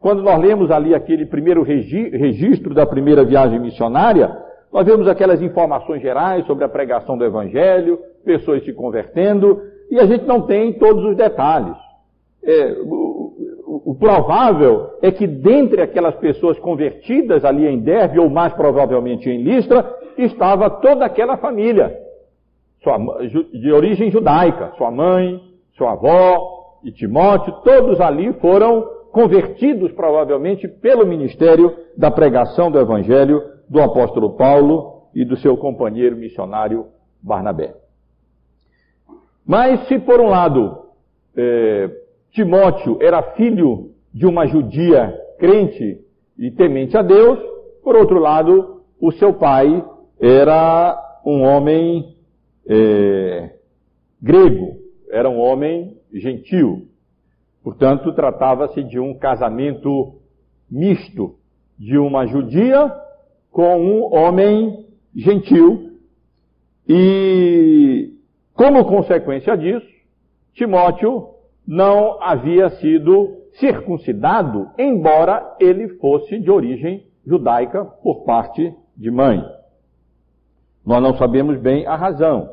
quando 0.00 0.22
nós 0.22 0.38
lemos 0.38 0.70
ali 0.70 0.94
aquele 0.94 1.26
primeiro 1.26 1.62
registro 1.62 2.72
da 2.72 2.86
primeira 2.86 3.24
viagem 3.24 3.58
missionária, 3.58 4.30
nós 4.72 4.86
vemos 4.86 5.08
aquelas 5.08 5.42
informações 5.42 6.00
gerais 6.00 6.46
sobre 6.46 6.64
a 6.64 6.68
pregação 6.68 7.18
do 7.18 7.24
Evangelho, 7.24 7.98
pessoas 8.24 8.64
se 8.64 8.72
convertendo, 8.72 9.60
e 9.90 9.98
a 9.98 10.06
gente 10.06 10.24
não 10.24 10.42
tem 10.42 10.74
todos 10.74 11.04
os 11.04 11.16
detalhes. 11.16 11.76
É, 12.44 12.76
o, 12.82 13.32
o, 13.86 13.94
provável 13.94 14.90
é 15.02 15.10
que 15.10 15.26
dentre 15.26 15.82
aquelas 15.82 16.14
pessoas 16.16 16.58
convertidas 16.58 17.44
ali 17.44 17.66
em 17.66 17.80
Derbe, 17.80 18.20
ou 18.20 18.30
mais 18.30 18.52
provavelmente 18.52 19.28
em 19.28 19.42
Listra, 19.42 19.84
estava 20.16 20.70
toda 20.70 21.04
aquela 21.04 21.36
família, 21.38 21.98
sua, 22.82 22.98
de 23.52 23.72
origem 23.72 24.10
judaica, 24.10 24.72
sua 24.76 24.90
mãe, 24.90 25.40
sua 25.76 25.92
avó 25.92 26.78
e 26.84 26.92
Timóteo, 26.92 27.52
todos 27.64 28.00
ali 28.00 28.32
foram 28.34 28.97
convertidos 29.12 29.92
provavelmente 29.92 30.68
pelo 30.68 31.06
ministério 31.06 31.74
da 31.96 32.10
pregação 32.10 32.70
do 32.70 32.78
Evangelho 32.78 33.42
do 33.68 33.80
apóstolo 33.80 34.36
Paulo 34.36 35.08
e 35.14 35.24
do 35.24 35.36
seu 35.36 35.56
companheiro 35.56 36.16
missionário 36.16 36.86
Barnabé. 37.22 37.74
Mas 39.46 39.86
se 39.88 39.98
por 39.98 40.20
um 40.20 40.28
lado 40.28 40.84
é, 41.36 41.90
Timóteo 42.32 42.98
era 43.00 43.22
filho 43.32 43.92
de 44.12 44.26
uma 44.26 44.46
judia 44.46 45.14
crente 45.38 46.00
e 46.38 46.50
temente 46.50 46.96
a 46.96 47.02
Deus, 47.02 47.38
por 47.82 47.96
outro 47.96 48.18
lado, 48.18 48.82
o 49.00 49.10
seu 49.12 49.32
pai 49.32 49.84
era 50.20 51.20
um 51.24 51.42
homem 51.42 52.16
é, 52.68 53.50
grego, 54.20 54.76
era 55.10 55.28
um 55.28 55.38
homem 55.38 55.96
gentil. 56.12 56.87
Portanto, 57.68 58.14
tratava-se 58.14 58.82
de 58.82 58.98
um 58.98 59.12
casamento 59.12 60.14
misto 60.70 61.34
de 61.78 61.98
uma 61.98 62.26
judia 62.26 62.90
com 63.52 63.78
um 63.78 64.14
homem 64.16 64.86
gentil. 65.14 65.98
E, 66.88 68.10
como 68.54 68.86
consequência 68.86 69.54
disso, 69.54 69.86
Timóteo 70.54 71.28
não 71.66 72.22
havia 72.22 72.70
sido 72.70 73.36
circuncidado, 73.60 74.70
embora 74.78 75.54
ele 75.60 75.90
fosse 75.98 76.38
de 76.38 76.50
origem 76.50 77.04
judaica 77.26 77.84
por 77.84 78.24
parte 78.24 78.74
de 78.96 79.10
mãe. 79.10 79.44
Nós 80.86 81.02
não 81.02 81.18
sabemos 81.18 81.60
bem 81.60 81.86
a 81.86 81.96
razão. 81.96 82.48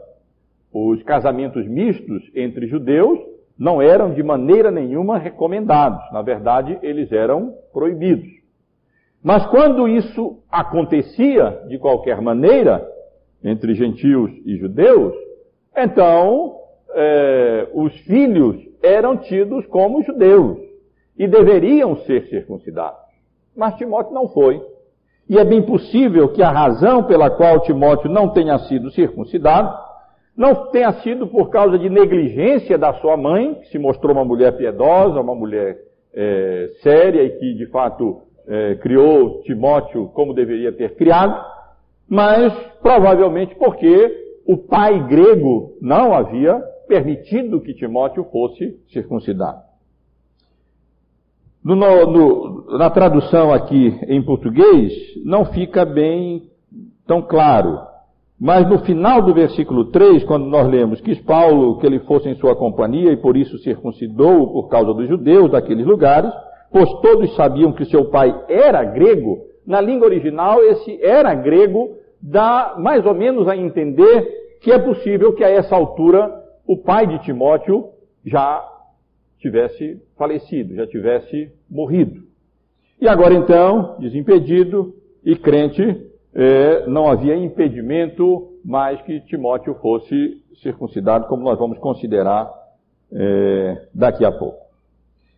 Os 0.74 1.02
casamentos 1.04 1.66
mistos 1.66 2.22
entre 2.36 2.68
judeus 2.68 3.35
não 3.58 3.82
eram 3.82 4.14
de 4.14 4.22
maneira 4.22 4.70
nenhuma 4.70 5.18
recomendados. 5.18 6.02
Na 6.12 6.22
verdade, 6.22 6.78
eles 6.82 7.12
eram 7.12 7.54
proibidos. 7.72 8.30
Mas 9.24 9.46
quando 9.48 9.88
isso 9.88 10.40
acontecia 10.52 11.64
de 11.68 11.80
qualquer 11.80 12.22
maneira, 12.22 12.86
entre 13.44 13.74
gentios 13.74 14.32
e 14.46 14.58
judeus, 14.58 15.14
então 15.76 16.58
é, 16.94 17.68
os 17.74 17.94
filhos 18.02 18.58
eram 18.84 19.18
tidos 19.18 19.66
como 19.68 20.04
judeus 20.04 20.60
e 21.18 21.28
deveriam 21.28 21.96
ser 21.98 22.28
circuncidados. 22.28 23.00
Mas 23.56 23.76
Timóteo 23.76 24.14
não 24.14 24.28
foi. 24.28 24.62
E 25.28 25.40
é 25.40 25.44
bem 25.44 25.64
possível 25.64 26.30
que 26.30 26.44
a 26.44 26.52
razão 26.52 27.04
pela 27.04 27.32
qual 27.32 27.62
Timóteo 27.62 28.10
não 28.10 28.30
tenha 28.30 28.60
sido 28.60 28.92
circuncidado 28.92 29.85
não 30.36 30.70
tenha 30.72 30.92
sido 31.02 31.28
por 31.28 31.50
causa 31.50 31.80
de 31.80 31.90
negligência 31.90 32.78
da 32.78 32.94
sua 32.96 33.16
mãe, 33.16 33.56
que 33.56 33.70
se 33.70 33.80
mostrou 33.80 34.14
uma 34.14 34.26
mulher 34.26 34.58
piedosa, 34.58 35.22
uma 35.22 35.36
mulher 35.36 35.78
é, 36.14 36.70
séria 36.82 37.24
e 37.24 37.38
que 37.38 37.54
de 37.54 37.68
fato 37.68 38.22
é, 38.48 38.76
criou 38.76 39.42
Timóteo 39.44 40.08
como 40.10 40.34
deveria 40.34 40.72
ter 40.72 40.96
criado, 40.96 41.44
mas 42.08 42.54
provavelmente 42.82 43.56
porque 43.56 44.42
o 44.46 44.58
pai 44.58 45.08
grego 45.08 45.78
não 45.82 46.14
havia 46.14 46.62
permitido 46.88 47.62
que 47.62 47.74
Timóteo 47.74 48.26
fosse 48.26 48.80
circuncidado. 48.90 49.64
No, 51.64 51.76
no, 51.76 52.78
na 52.78 52.92
tradução 52.92 53.52
aqui 53.52 53.88
em 54.08 54.22
português, 54.22 54.94
não 55.26 55.46
fica 55.46 55.84
bem 55.84 56.44
tão 57.08 57.24
claro. 57.24 57.80
Mas 58.46 58.70
no 58.70 58.78
final 58.86 59.24
do 59.24 59.34
versículo 59.34 59.86
3, 59.86 60.24
quando 60.24 60.46
nós 60.46 60.68
lemos, 60.68 61.02
quis 61.02 61.20
Paulo 61.22 61.80
que 61.80 61.88
ele 61.88 61.98
fosse 62.02 62.30
em 62.30 62.36
sua 62.36 62.56
companhia 62.56 63.12
e 63.12 63.18
por 63.18 63.36
isso 63.36 63.58
circuncidou 63.58 64.54
por 64.54 64.68
causa 64.68 64.94
dos 64.94 65.08
judeus 65.08 65.50
daqueles 65.50 65.84
lugares, 65.84 66.32
pois 66.72 66.88
todos 67.02 67.36
sabiam 67.36 67.74
que 67.74 67.86
seu 67.86 68.06
pai 68.12 68.40
era 68.48 68.84
grego, 68.84 69.48
na 69.66 69.82
língua 69.82 70.06
original 70.06 70.62
esse 70.62 71.04
era 71.04 71.34
grego 71.34 71.98
dá 72.22 72.76
mais 72.78 73.04
ou 73.04 73.16
menos 73.16 73.48
a 73.48 73.58
entender 73.58 74.60
que 74.62 74.72
é 74.72 74.78
possível 74.78 75.34
que 75.34 75.44
a 75.44 75.50
essa 75.50 75.76
altura 75.76 76.32
o 76.68 76.78
pai 76.78 77.08
de 77.08 77.18
Timóteo 77.24 77.86
já 78.24 78.64
tivesse 79.40 80.00
falecido, 80.16 80.76
já 80.76 80.86
tivesse 80.86 81.52
morrido. 81.68 82.22
E 83.02 83.08
agora 83.08 83.34
então, 83.34 83.96
desimpedido 83.98 84.94
e 85.26 85.36
crente, 85.36 86.14
é, 86.36 86.86
não 86.88 87.08
havia 87.08 87.36
impedimento 87.36 88.50
mais 88.64 89.02
que 89.04 89.22
Timóteo 89.22 89.76
fosse 89.76 90.42
circuncidado, 90.62 91.28
como 91.28 91.44
nós 91.44 91.58
vamos 91.58 91.78
considerar 91.80 92.52
é, 93.12 93.88
daqui 93.94 94.26
a 94.26 94.32
pouco. 94.32 94.66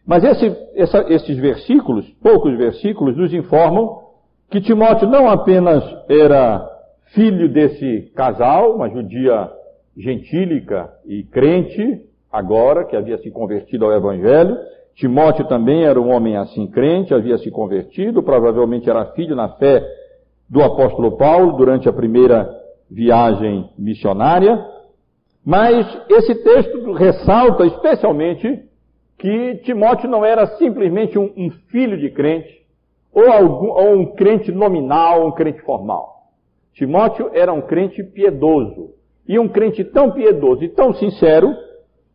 Mas 0.06 0.24
esse, 0.24 0.56
essa, 0.76 1.06
esses 1.10 1.38
versículos, 1.38 2.10
poucos 2.22 2.58
versículos, 2.58 3.16
nos 3.16 3.34
informam 3.34 4.08
que 4.50 4.62
Timóteo 4.62 5.08
não 5.08 5.30
apenas 5.30 5.84
era 6.10 6.68
filho 7.14 7.50
desse 7.50 8.12
casal, 8.16 8.76
uma 8.76 8.90
judia 8.90 9.52
gentílica 9.96 10.90
e 11.06 11.24
crente, 11.24 12.06
agora 12.32 12.86
que 12.86 12.96
havia 12.96 13.18
se 13.18 13.30
convertido 13.30 13.86
ao 13.86 13.94
Evangelho, 13.94 14.58
Timóteo 14.96 15.46
também 15.48 15.84
era 15.84 16.00
um 16.00 16.10
homem 16.12 16.38
assim 16.38 16.66
crente, 16.68 17.14
havia 17.14 17.38
se 17.38 17.52
convertido, 17.52 18.24
provavelmente 18.24 18.90
era 18.90 19.06
filho 19.12 19.36
na 19.36 19.50
fé 19.50 19.86
do 20.50 20.64
apóstolo 20.64 21.18
Paulo 21.18 21.58
durante 21.58 21.90
a 21.90 21.94
primeira 21.94 22.50
viagem 22.90 23.70
missionária, 23.78 24.66
mas 25.46 25.86
esse 26.10 26.36
texto 26.36 26.94
ressalta 26.94 27.66
especialmente 27.66 28.64
que 29.18 29.56
Timóteo 29.64 30.10
não 30.10 30.24
era 30.24 30.46
simplesmente 30.58 31.18
um, 31.18 31.50
filho 31.70 31.98
de 31.98 32.10
crente, 32.12 32.66
ou, 33.12 33.24
ou 33.24 33.94
um 33.96 34.06
crente 34.14 34.52
nominal, 34.52 35.26
um 35.26 35.32
crente 35.32 35.62
formal. 35.62 36.18
Timóteo 36.74 37.32
era 37.34 37.52
um 37.52 37.62
crente 37.62 38.04
piedoso, 38.04 38.92
e 39.28 39.40
um 39.40 39.48
crente 39.48 39.84
tão 39.84 40.12
piedoso 40.12 40.64
e 40.64 40.70
tão 40.70 40.94
sincero, 40.94 41.54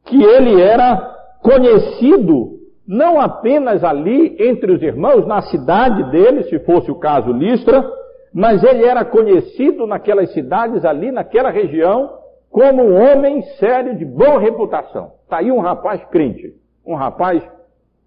que 0.05 0.23
ele 0.23 0.61
era 0.61 0.97
conhecido 1.43 2.61
não 2.87 3.21
apenas 3.21 3.83
ali 3.85 4.37
entre 4.41 4.73
os 4.73 4.83
irmãos, 4.83 5.27
na 5.27 5.43
cidade 5.43 6.11
dele, 6.11 6.45
se 6.45 6.59
fosse 6.61 6.91
o 6.91 6.99
caso 6.99 7.33
Listra, 7.33 7.85
mas 8.33 8.63
ele 8.65 8.85
era 8.85 9.05
conhecido 9.05 9.87
naquelas 9.87 10.33
cidades 10.33 10.85
ali, 10.85 11.11
naquela 11.11 11.51
região, 11.51 12.19
como 12.51 12.83
um 12.83 12.95
homem 13.01 13.43
sério 13.59 13.97
de 13.97 14.05
boa 14.05 14.39
reputação. 14.39 15.13
Está 15.25 15.39
aí 15.39 15.51
um 15.51 15.61
rapaz 15.61 16.05
crente, 16.07 16.55
um 16.87 16.95
rapaz 16.95 17.43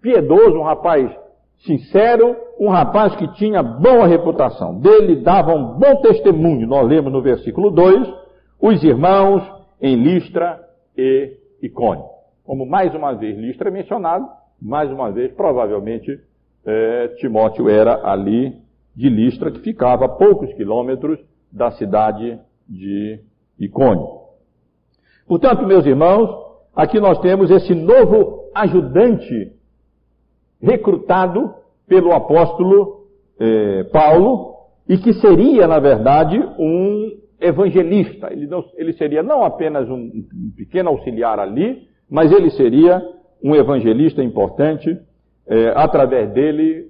piedoso, 0.00 0.56
um 0.58 0.62
rapaz 0.62 1.10
sincero, 1.64 2.36
um 2.58 2.68
rapaz 2.68 3.14
que 3.16 3.26
tinha 3.34 3.62
boa 3.62 4.06
reputação. 4.06 4.78
Dele 4.80 5.16
dava 5.16 5.52
um 5.52 5.78
bom 5.78 5.96
testemunho. 6.02 6.66
Nós 6.66 6.88
lemos 6.88 7.12
no 7.12 7.22
versículo 7.22 7.70
2, 7.70 8.08
os 8.60 8.82
irmãos 8.84 9.42
em 9.80 9.96
Listra 9.96 10.60
e 10.96 11.36
Icônio. 11.62 12.04
Como 12.44 12.64
mais 12.66 12.94
uma 12.94 13.12
vez 13.14 13.36
Listra 13.36 13.68
é 13.68 13.72
mencionado, 13.72 14.26
mais 14.60 14.90
uma 14.90 15.10
vez, 15.10 15.32
provavelmente, 15.32 16.20
é, 16.64 17.08
Timóteo 17.18 17.68
era 17.68 18.08
ali 18.08 18.54
de 18.96 19.08
Listra, 19.10 19.50
que 19.50 19.60
ficava 19.60 20.06
a 20.06 20.08
poucos 20.08 20.52
quilômetros 20.54 21.18
da 21.52 21.70
cidade 21.72 22.40
de 22.68 23.20
Icônio. 23.58 24.08
Portanto, 25.26 25.66
meus 25.66 25.84
irmãos, 25.84 26.30
aqui 26.74 26.98
nós 26.98 27.18
temos 27.20 27.50
esse 27.50 27.74
novo 27.74 28.50
ajudante 28.54 29.52
recrutado 30.60 31.54
pelo 31.86 32.12
apóstolo 32.12 33.06
eh, 33.38 33.84
Paulo 33.92 34.54
e 34.88 34.96
que 34.96 35.12
seria, 35.14 35.66
na 35.66 35.78
verdade, 35.78 36.38
um 36.58 37.18
evangelista. 37.40 38.32
Ele, 38.32 38.46
não, 38.46 38.64
ele 38.76 38.92
seria 38.94 39.22
não 39.22 39.44
apenas 39.44 39.88
um, 39.88 39.94
um 39.96 40.52
pequeno 40.56 40.88
auxiliar 40.88 41.38
ali, 41.38 41.86
mas 42.08 42.32
ele 42.32 42.50
seria 42.50 43.02
um 43.42 43.54
evangelista 43.54 44.22
importante. 44.22 44.96
Eh, 45.48 45.72
através 45.76 46.32
dele, 46.32 46.86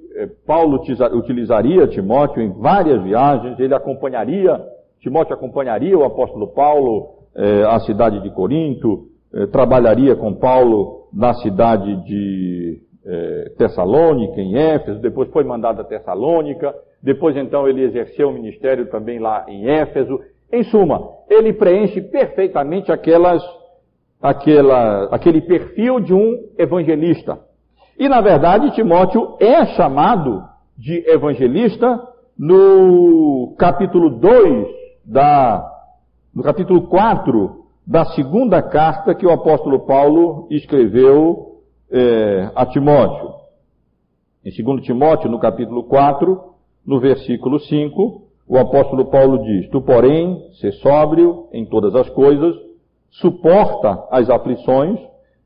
Paulo 0.47 0.81
utilizaria 1.13 1.87
Timóteo 1.89 2.43
em 2.43 2.53
várias 2.53 3.03
viagens, 3.03 3.59
ele 3.59 3.75
acompanharia, 3.75 4.61
Timóteo 5.01 5.35
acompanharia 5.35 5.97
o 5.97 6.05
apóstolo 6.05 6.49
Paulo 6.49 7.17
é, 7.35 7.65
à 7.65 7.79
cidade 7.81 8.23
de 8.23 8.31
Corinto, 8.31 9.09
é, 9.35 9.47
trabalharia 9.47 10.17
com 10.17 10.35
Paulo 10.35 11.09
na 11.13 11.35
cidade 11.35 12.05
de 12.05 12.81
é, 13.05 13.53
Tessalônica, 13.59 14.41
em 14.41 14.57
Éfeso, 14.57 15.01
depois 15.01 15.29
foi 15.31 15.45
mandado 15.45 15.81
a 15.81 15.85
Tessalônica, 15.85 16.75
depois 17.03 17.37
então 17.37 17.69
ele 17.69 17.83
exerceu 17.83 18.29
o 18.29 18.33
ministério 18.33 18.87
também 18.91 19.19
lá 19.19 19.45
em 19.49 19.69
Éfeso. 19.69 20.19
Em 20.53 20.63
suma, 20.65 21.01
ele 21.29 21.53
preenche 21.53 22.01
perfeitamente 22.01 22.91
aquelas 22.91 23.43
aquela, 24.21 25.05
aquele 25.15 25.41
perfil 25.41 26.01
de 26.01 26.15
um 26.15 26.49
evangelista. 26.59 27.39
E, 27.99 28.09
na 28.09 28.21
verdade, 28.21 28.75
Timóteo 28.75 29.37
é 29.41 29.65
chamado 29.75 30.45
de 30.77 31.03
evangelista 31.09 31.99
no 32.39 33.55
capítulo 33.59 34.11
2 34.11 34.67
da, 35.05 35.67
no 36.35 36.43
capítulo 36.43 36.89
4 36.89 37.65
da 37.87 38.05
segunda 38.07 38.61
carta 38.61 39.15
que 39.15 39.27
o 39.27 39.31
apóstolo 39.31 39.87
Paulo 39.87 40.47
escreveu 40.51 41.63
é, 41.91 42.51
a 42.55 42.67
Timóteo. 42.67 43.35
Em 44.45 44.51
2 44.63 44.85
Timóteo, 44.85 45.31
no 45.31 45.39
capítulo 45.39 45.85
4, 45.85 46.39
no 46.85 47.01
versículo 47.01 47.59
5, 47.59 48.23
o 48.47 48.59
apóstolo 48.59 49.07
Paulo 49.07 49.43
diz: 49.43 49.71
Tu, 49.71 49.81
porém, 49.81 50.51
se 50.61 50.71
sóbrio 50.73 51.49
em 51.51 51.65
todas 51.65 51.95
as 51.95 52.11
coisas, 52.11 52.55
suporta 53.11 54.07
as 54.11 54.29
aflições, 54.29 55.01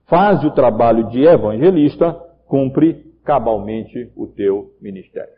faz 0.07 0.43
o 0.45 0.51
trabalho 0.51 1.09
de 1.11 1.25
evangelista, 1.25 2.30
cumpre 2.51 3.07
cabalmente 3.25 4.11
o 4.17 4.27
teu 4.27 4.73
ministério. 4.83 5.33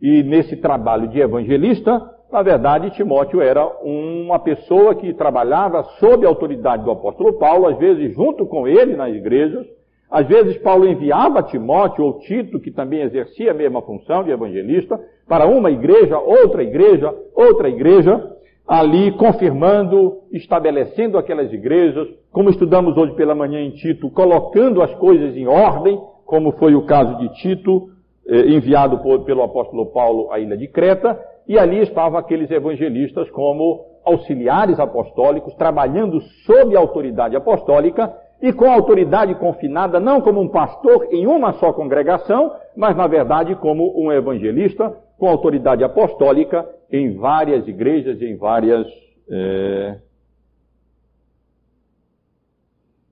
E 0.00 0.22
nesse 0.22 0.56
trabalho 0.56 1.08
de 1.08 1.18
evangelista, 1.18 2.00
na 2.30 2.42
verdade, 2.42 2.90
Timóteo 2.90 3.40
era 3.40 3.66
uma 3.82 4.38
pessoa 4.38 4.94
que 4.94 5.12
trabalhava 5.12 5.82
sob 5.98 6.24
a 6.24 6.28
autoridade 6.28 6.84
do 6.84 6.90
apóstolo 6.90 7.34
Paulo, 7.34 7.66
às 7.66 7.76
vezes 7.78 8.14
junto 8.14 8.46
com 8.46 8.68
ele 8.68 8.94
nas 8.96 9.12
igrejas. 9.12 9.66
Às 10.08 10.28
vezes 10.28 10.56
Paulo 10.58 10.86
enviava 10.86 11.42
Timóteo 11.42 12.04
ou 12.04 12.20
Tito, 12.20 12.60
que 12.60 12.70
também 12.70 13.02
exercia 13.02 13.50
a 13.50 13.54
mesma 13.54 13.82
função 13.82 14.22
de 14.22 14.30
evangelista, 14.30 15.00
para 15.26 15.46
uma 15.46 15.70
igreja, 15.70 16.16
outra 16.18 16.62
igreja, 16.62 17.12
outra 17.34 17.68
igreja, 17.68 18.36
ali 18.68 19.10
confirmando, 19.12 20.18
estabelecendo 20.30 21.18
aquelas 21.18 21.52
igrejas, 21.52 22.06
como 22.30 22.50
estudamos 22.50 22.96
hoje 22.96 23.14
pela 23.14 23.34
manhã 23.34 23.60
em 23.60 23.70
Tito, 23.70 24.10
colocando 24.10 24.80
as 24.80 24.94
coisas 24.94 25.36
em 25.36 25.48
ordem, 25.48 25.98
como 26.26 26.52
foi 26.52 26.74
o 26.74 26.84
caso 26.84 27.16
de 27.18 27.28
Tito, 27.34 27.88
eh, 28.28 28.50
enviado 28.50 28.98
por, 28.98 29.24
pelo 29.24 29.42
apóstolo 29.42 29.86
Paulo 29.86 30.30
à 30.32 30.38
ilha 30.38 30.56
de 30.56 30.66
Creta, 30.66 31.18
e 31.48 31.56
ali 31.56 31.80
estavam 31.80 32.18
aqueles 32.18 32.50
evangelistas 32.50 33.30
como 33.30 33.86
auxiliares 34.04 34.78
apostólicos, 34.78 35.54
trabalhando 35.54 36.20
sob 36.44 36.76
a 36.76 36.80
autoridade 36.80 37.36
apostólica 37.36 38.12
e 38.42 38.52
com 38.52 38.70
autoridade 38.70 39.34
confinada, 39.36 39.98
não 39.98 40.20
como 40.20 40.40
um 40.40 40.48
pastor 40.48 41.08
em 41.10 41.26
uma 41.26 41.54
só 41.54 41.72
congregação, 41.72 42.52
mas 42.76 42.96
na 42.96 43.06
verdade 43.06 43.54
como 43.54 43.94
um 43.96 44.12
evangelista 44.12 44.94
com 45.18 45.28
autoridade 45.28 45.82
apostólica 45.82 46.68
em 46.90 47.16
várias 47.16 47.66
igrejas 47.66 48.20
e 48.20 48.26
em 48.26 48.36
várias 48.36 48.86
é, 49.30 49.98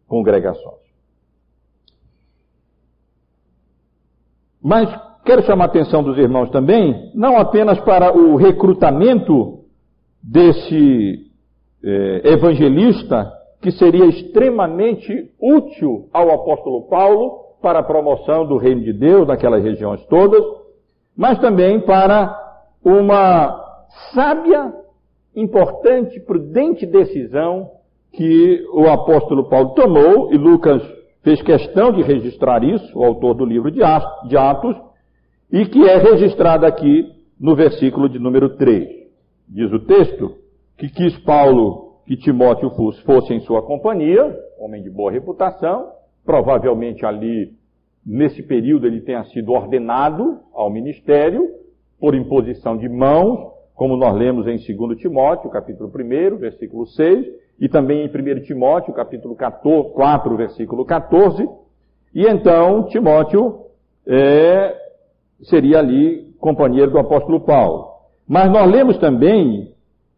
congregações. 0.07 0.84
Mas 4.65 4.89
quero 5.27 5.43
chamar 5.43 5.65
a 5.65 5.67
atenção 5.67 6.03
dos 6.03 6.17
irmãos 6.17 6.49
também, 6.49 7.13
não 7.15 7.37
apenas 7.37 7.79
para 7.81 8.17
o 8.17 8.35
recrutamento 8.37 9.59
desse 10.23 11.19
é, 11.85 12.33
evangelista, 12.33 13.31
que 13.61 13.71
seria 13.73 14.07
extremamente 14.07 15.31
útil 15.39 16.09
ao 16.15 16.31
apóstolo 16.31 16.89
Paulo 16.89 17.45
para 17.61 17.81
a 17.81 17.83
promoção 17.83 18.47
do 18.47 18.57
reino 18.57 18.81
de 18.81 18.95
Deus 18.95 19.27
naquelas 19.27 19.63
regiões 19.63 20.03
todas, 20.07 20.43
mas 21.15 21.39
também 21.41 21.81
para 21.81 22.35
uma 22.83 23.55
sábia, 24.15 24.73
importante, 25.37 26.21
prudente 26.21 26.87
decisão 26.87 27.71
que 28.13 28.65
o 28.73 28.89
apóstolo 28.89 29.49
Paulo 29.49 29.75
tomou, 29.75 30.33
e 30.33 30.39
Lucas 30.39 30.83
fez 31.25 31.41
questão 31.43 31.91
de 31.91 32.03
registrar 32.03 32.63
isso, 32.63 32.97
o 32.97 33.03
autor 33.03 33.35
do 33.35 33.47
livro 33.47 33.71
de 33.71 33.83
Atos, 33.83 34.77
e 35.51 35.65
que 35.67 35.83
é 35.89 35.97
registrada 35.97 36.67
aqui 36.67 37.11
no 37.41 37.57
versículo 37.57 38.09
de 38.09 38.19
número 38.19 38.57
3. 38.57 38.87
Diz 39.49 39.73
o 39.73 39.81
texto 39.81 40.37
que 40.77 40.89
quis 40.89 41.17
Paulo 41.25 41.95
que 42.07 42.17
Timóteo 42.17 42.71
fosse 43.05 43.33
em 43.33 43.41
sua 43.41 43.63
companhia, 43.63 44.37
homem 44.59 44.83
de 44.83 44.91
boa 44.91 45.11
reputação, 45.11 45.89
provavelmente 46.25 47.07
ali, 47.07 47.53
nesse 48.05 48.43
período, 48.43 48.87
ele 48.87 49.01
tenha 49.01 49.25
sido 49.25 49.53
ordenado 49.53 50.41
ao 50.53 50.71
ministério, 50.71 51.49
por 51.99 52.15
imposição 52.15 52.77
de 52.77 52.89
mãos, 52.89 53.53
como 53.75 53.97
nós 53.97 54.15
lemos 54.15 54.47
em 54.47 54.57
2 54.57 54.99
Timóteo, 54.99 55.49
capítulo 55.49 55.91
1, 55.91 56.37
versículo 56.37 56.87
6, 56.87 57.27
e 57.59 57.69
também 57.69 58.05
em 58.05 58.09
1 58.09 58.43
Timóteo, 58.45 58.93
capítulo 58.93 59.37
14, 59.37 59.93
4, 59.93 60.37
versículo 60.37 60.85
14. 60.85 61.49
E 62.15 62.27
então, 62.27 62.85
Timóteo 62.85 63.67
é, 64.07 64.77
seria 65.43 65.79
ali 65.79 66.35
companheiro 66.39 66.91
do 66.91 66.99
apóstolo 66.99 67.41
Paulo. 67.41 67.89
Mas 68.27 68.51
nós 68.51 68.71
lemos 68.71 68.99
também 68.99 69.73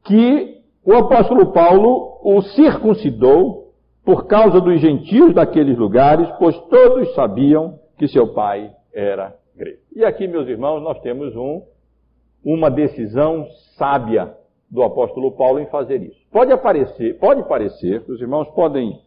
que 0.04 0.60
o 0.84 0.94
apóstolo 0.94 1.52
Paulo 1.52 2.20
o 2.22 2.40
circuncidou 2.42 3.72
por 4.04 4.26
causa 4.26 4.60
dos 4.60 4.80
gentios 4.80 5.34
daqueles 5.34 5.76
lugares, 5.76 6.28
pois 6.38 6.56
todos 6.68 7.12
sabiam 7.14 7.78
que 7.98 8.06
seu 8.06 8.32
pai 8.32 8.70
era 8.94 9.34
grego. 9.56 9.78
E 9.94 10.04
aqui, 10.04 10.28
meus 10.28 10.46
irmãos, 10.48 10.80
nós 10.80 11.00
temos 11.00 11.34
um, 11.34 11.62
uma 12.44 12.70
decisão 12.70 13.46
sábia 13.76 14.32
do 14.70 14.82
apóstolo 14.82 15.32
Paulo 15.32 15.60
em 15.60 15.66
fazer 15.66 16.02
isso. 16.02 16.20
Pode 16.30 16.52
aparecer, 16.52 17.18
pode 17.18 17.42
parecer, 17.48 18.02
os 18.08 18.20
irmãos 18.20 18.48
podem 18.48 19.00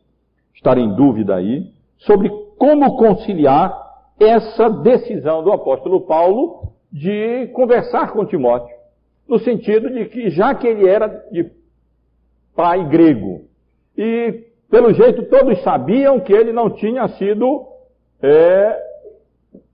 estar 0.54 0.78
em 0.78 0.94
dúvida 0.96 1.36
aí, 1.36 1.72
sobre 1.98 2.30
como 2.58 2.98
conciliar 2.98 3.90
essa 4.20 4.70
decisão 4.70 5.44
do 5.44 5.52
apóstolo 5.52 6.02
Paulo 6.02 6.74
de 6.92 7.48
conversar 7.54 8.12
com 8.12 8.26
Timóteo, 8.26 8.76
no 9.28 9.40
sentido 9.40 9.90
de 9.90 10.06
que, 10.06 10.30
já 10.30 10.56
que 10.56 10.68
ele 10.68 10.88
era 10.88 11.08
de 11.32 11.52
pai 12.56 12.84
grego, 12.90 13.46
e 13.98 14.46
pelo 14.70 14.94
jeito 14.94 15.24
todos 15.30 15.62
sabiam 15.62 16.20
que 16.20 16.34
ele 16.34 16.52
não 16.52 16.70
tinha 16.70 17.08
sido 17.10 17.68
é, 18.22 18.78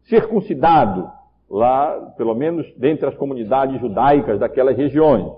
circuncidado, 0.03 1.09
lá, 1.49 2.13
pelo 2.17 2.35
menos 2.35 2.65
dentre 2.77 3.07
as 3.07 3.15
comunidades 3.15 3.79
judaicas 3.79 4.39
daquelas 4.39 4.77
regiões. 4.77 5.31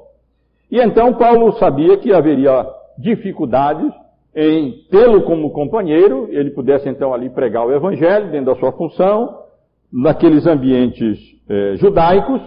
E 0.69 0.79
então 0.79 1.13
Paulo 1.13 1.53
sabia 1.53 1.97
que 1.97 2.13
haveria 2.13 2.65
dificuldades 2.97 3.91
em 4.35 4.85
tê-lo 4.91 5.23
como 5.23 5.49
companheiro, 5.49 6.27
ele 6.29 6.51
pudesse 6.51 6.87
então 6.87 7.13
ali 7.13 7.29
pregar 7.29 7.65
o 7.65 7.73
evangelho 7.73 8.29
dentro 8.29 8.53
da 8.53 8.59
sua 8.59 8.71
função, 8.71 9.43
naqueles 9.91 10.45
ambientes 10.45 11.17
eh, 11.49 11.75
judaicos. 11.77 12.39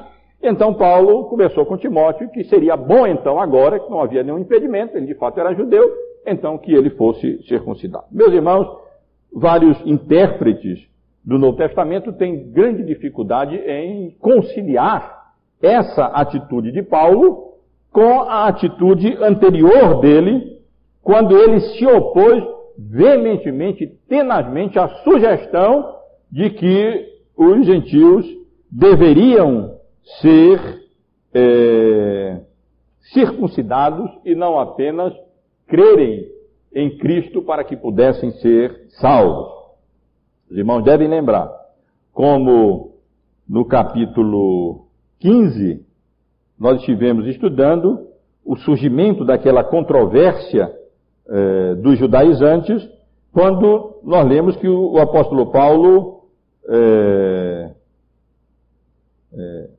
Então 0.42 0.72
Paulo 0.72 1.24
conversou 1.24 1.66
com 1.66 1.76
Timóteo 1.76 2.30
que 2.30 2.44
seria 2.44 2.76
bom 2.76 3.06
então 3.06 3.40
agora, 3.40 3.80
que 3.80 3.90
não 3.90 4.00
havia 4.00 4.22
nenhum 4.22 4.38
impedimento, 4.38 4.96
ele 4.96 5.06
de 5.06 5.14
fato 5.14 5.40
era 5.40 5.52
judeu, 5.52 5.82
então 6.24 6.56
que 6.58 6.72
ele 6.72 6.90
fosse 6.90 7.42
circuncidado. 7.48 8.04
Meus 8.12 8.32
irmãos, 8.32 8.68
vários 9.34 9.76
intérpretes 9.84 10.78
do 11.24 11.38
Novo 11.38 11.56
Testamento 11.56 12.12
têm 12.12 12.52
grande 12.52 12.84
dificuldade 12.84 13.56
em 13.56 14.16
conciliar 14.20 15.32
essa 15.60 16.04
atitude 16.06 16.70
de 16.70 16.82
Paulo 16.82 17.49
com 17.92 18.22
a 18.22 18.46
atitude 18.46 19.16
anterior 19.20 20.00
dele 20.00 20.58
quando 21.02 21.36
ele 21.36 21.60
se 21.60 21.86
opôs 21.86 22.42
veementemente, 22.78 23.86
tenazmente 24.08 24.78
à 24.78 24.88
sugestão 25.02 25.96
de 26.30 26.50
que 26.50 27.06
os 27.36 27.66
gentios 27.66 28.26
deveriam 28.70 29.76
ser 30.20 30.60
é, 31.34 32.40
circuncidados 33.12 34.10
e 34.24 34.34
não 34.34 34.58
apenas 34.58 35.12
crerem 35.66 36.28
em 36.74 36.96
Cristo 36.98 37.42
para 37.42 37.64
que 37.64 37.76
pudessem 37.76 38.30
ser 38.32 38.86
salvos. 39.00 39.50
Os 40.50 40.56
irmãos 40.56 40.82
devem 40.82 41.08
lembrar, 41.08 41.50
como 42.12 42.94
no 43.48 43.64
capítulo 43.64 44.86
15, 45.18 45.84
nós 46.60 46.78
estivemos 46.80 47.26
estudando 47.26 48.06
o 48.44 48.54
surgimento 48.54 49.24
daquela 49.24 49.64
controvérsia 49.64 50.70
eh, 51.26 51.74
dos 51.76 51.98
judaizantes, 51.98 52.86
quando 53.32 54.00
nós 54.04 54.28
lemos 54.28 54.56
que 54.56 54.68
o, 54.68 54.92
o 54.92 54.98
apóstolo 54.98 55.50
Paulo 55.50 56.24
eh, 56.68 57.70
eh, 59.32 59.70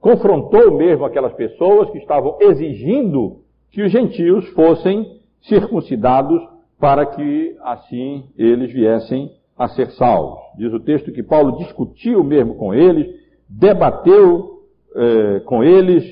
confrontou 0.00 0.72
mesmo 0.76 1.04
aquelas 1.04 1.34
pessoas 1.34 1.90
que 1.90 1.98
estavam 1.98 2.38
exigindo 2.40 3.40
que 3.70 3.82
os 3.82 3.92
gentios 3.92 4.48
fossem 4.50 5.20
circuncidados 5.42 6.40
para 6.80 7.04
que 7.04 7.54
assim 7.62 8.30
eles 8.38 8.72
viessem 8.72 9.30
a 9.58 9.68
ser 9.68 9.90
salvos. 9.90 10.40
Diz 10.56 10.72
o 10.72 10.80
texto 10.80 11.12
que 11.12 11.22
Paulo 11.22 11.58
discutiu 11.58 12.24
mesmo 12.24 12.54
com 12.54 12.72
eles, 12.72 13.08
debateu 13.48 14.53
eh, 14.94 15.40
com 15.40 15.62
eles 15.62 16.04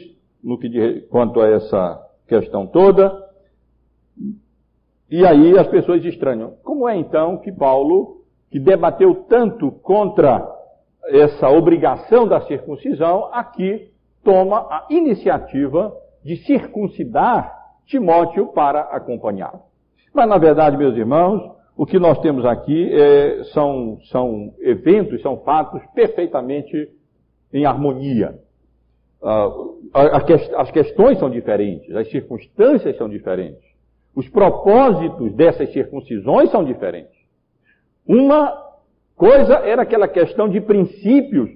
no 0.42 0.59
que 0.59 1.03
quanto 1.11 1.40
a 1.40 1.49
essa 1.49 2.03
questão 2.27 2.66
toda, 2.66 3.23
E 5.11 5.27
aí 5.27 5.59
as 5.59 5.66
pessoas 5.68 6.03
estranham. 6.07 6.55
Como 6.64 6.88
é 6.88 6.97
então 6.97 7.37
que 7.37 7.53
Paulo, 7.53 8.23
que 8.51 8.59
debateu 8.59 9.27
tanto 9.29 9.71
contra 9.71 10.42
essa 11.05 11.51
obrigação 11.51 12.27
da 12.27 12.40
circuncisão, 12.40 13.29
aqui 13.31 13.90
toma 14.25 14.61
a 14.71 14.87
iniciativa 14.88 15.95
de 16.25 16.37
circuncidar 16.47 17.53
Timóteo 17.85 18.47
para 18.55 18.81
acompanhá-lo? 18.81 19.61
Mas 20.14 20.27
na 20.27 20.38
verdade, 20.38 20.79
meus 20.79 20.97
irmãos, 20.97 21.42
o 21.77 21.85
que 21.85 21.99
nós 21.99 22.18
temos 22.21 22.47
aqui 22.47 22.90
é, 22.92 23.45
são, 23.53 23.99
são 24.11 24.55
eventos, 24.61 25.21
são 25.21 25.37
fatos 25.38 25.83
perfeitamente 25.95 26.88
em 27.53 27.66
harmonia. 27.66 28.38
Uh, 29.23 29.79
as 29.95 30.71
questões 30.71 31.19
são 31.19 31.31
diferentes, 31.31 31.95
as 31.95 32.11
circunstâncias 32.11 32.97
são 32.97 33.09
diferentes. 33.09 33.63
Os 34.15 34.29
propósitos 34.29 35.33
dessas 35.35 35.73
circuncisões 35.73 36.51
são 36.51 36.65
diferentes. 36.65 37.17
Uma 38.07 38.53
coisa 39.17 39.55
era 39.55 39.83
aquela 39.83 40.09
questão 40.09 40.49
de 40.49 40.61
princípios 40.61 41.51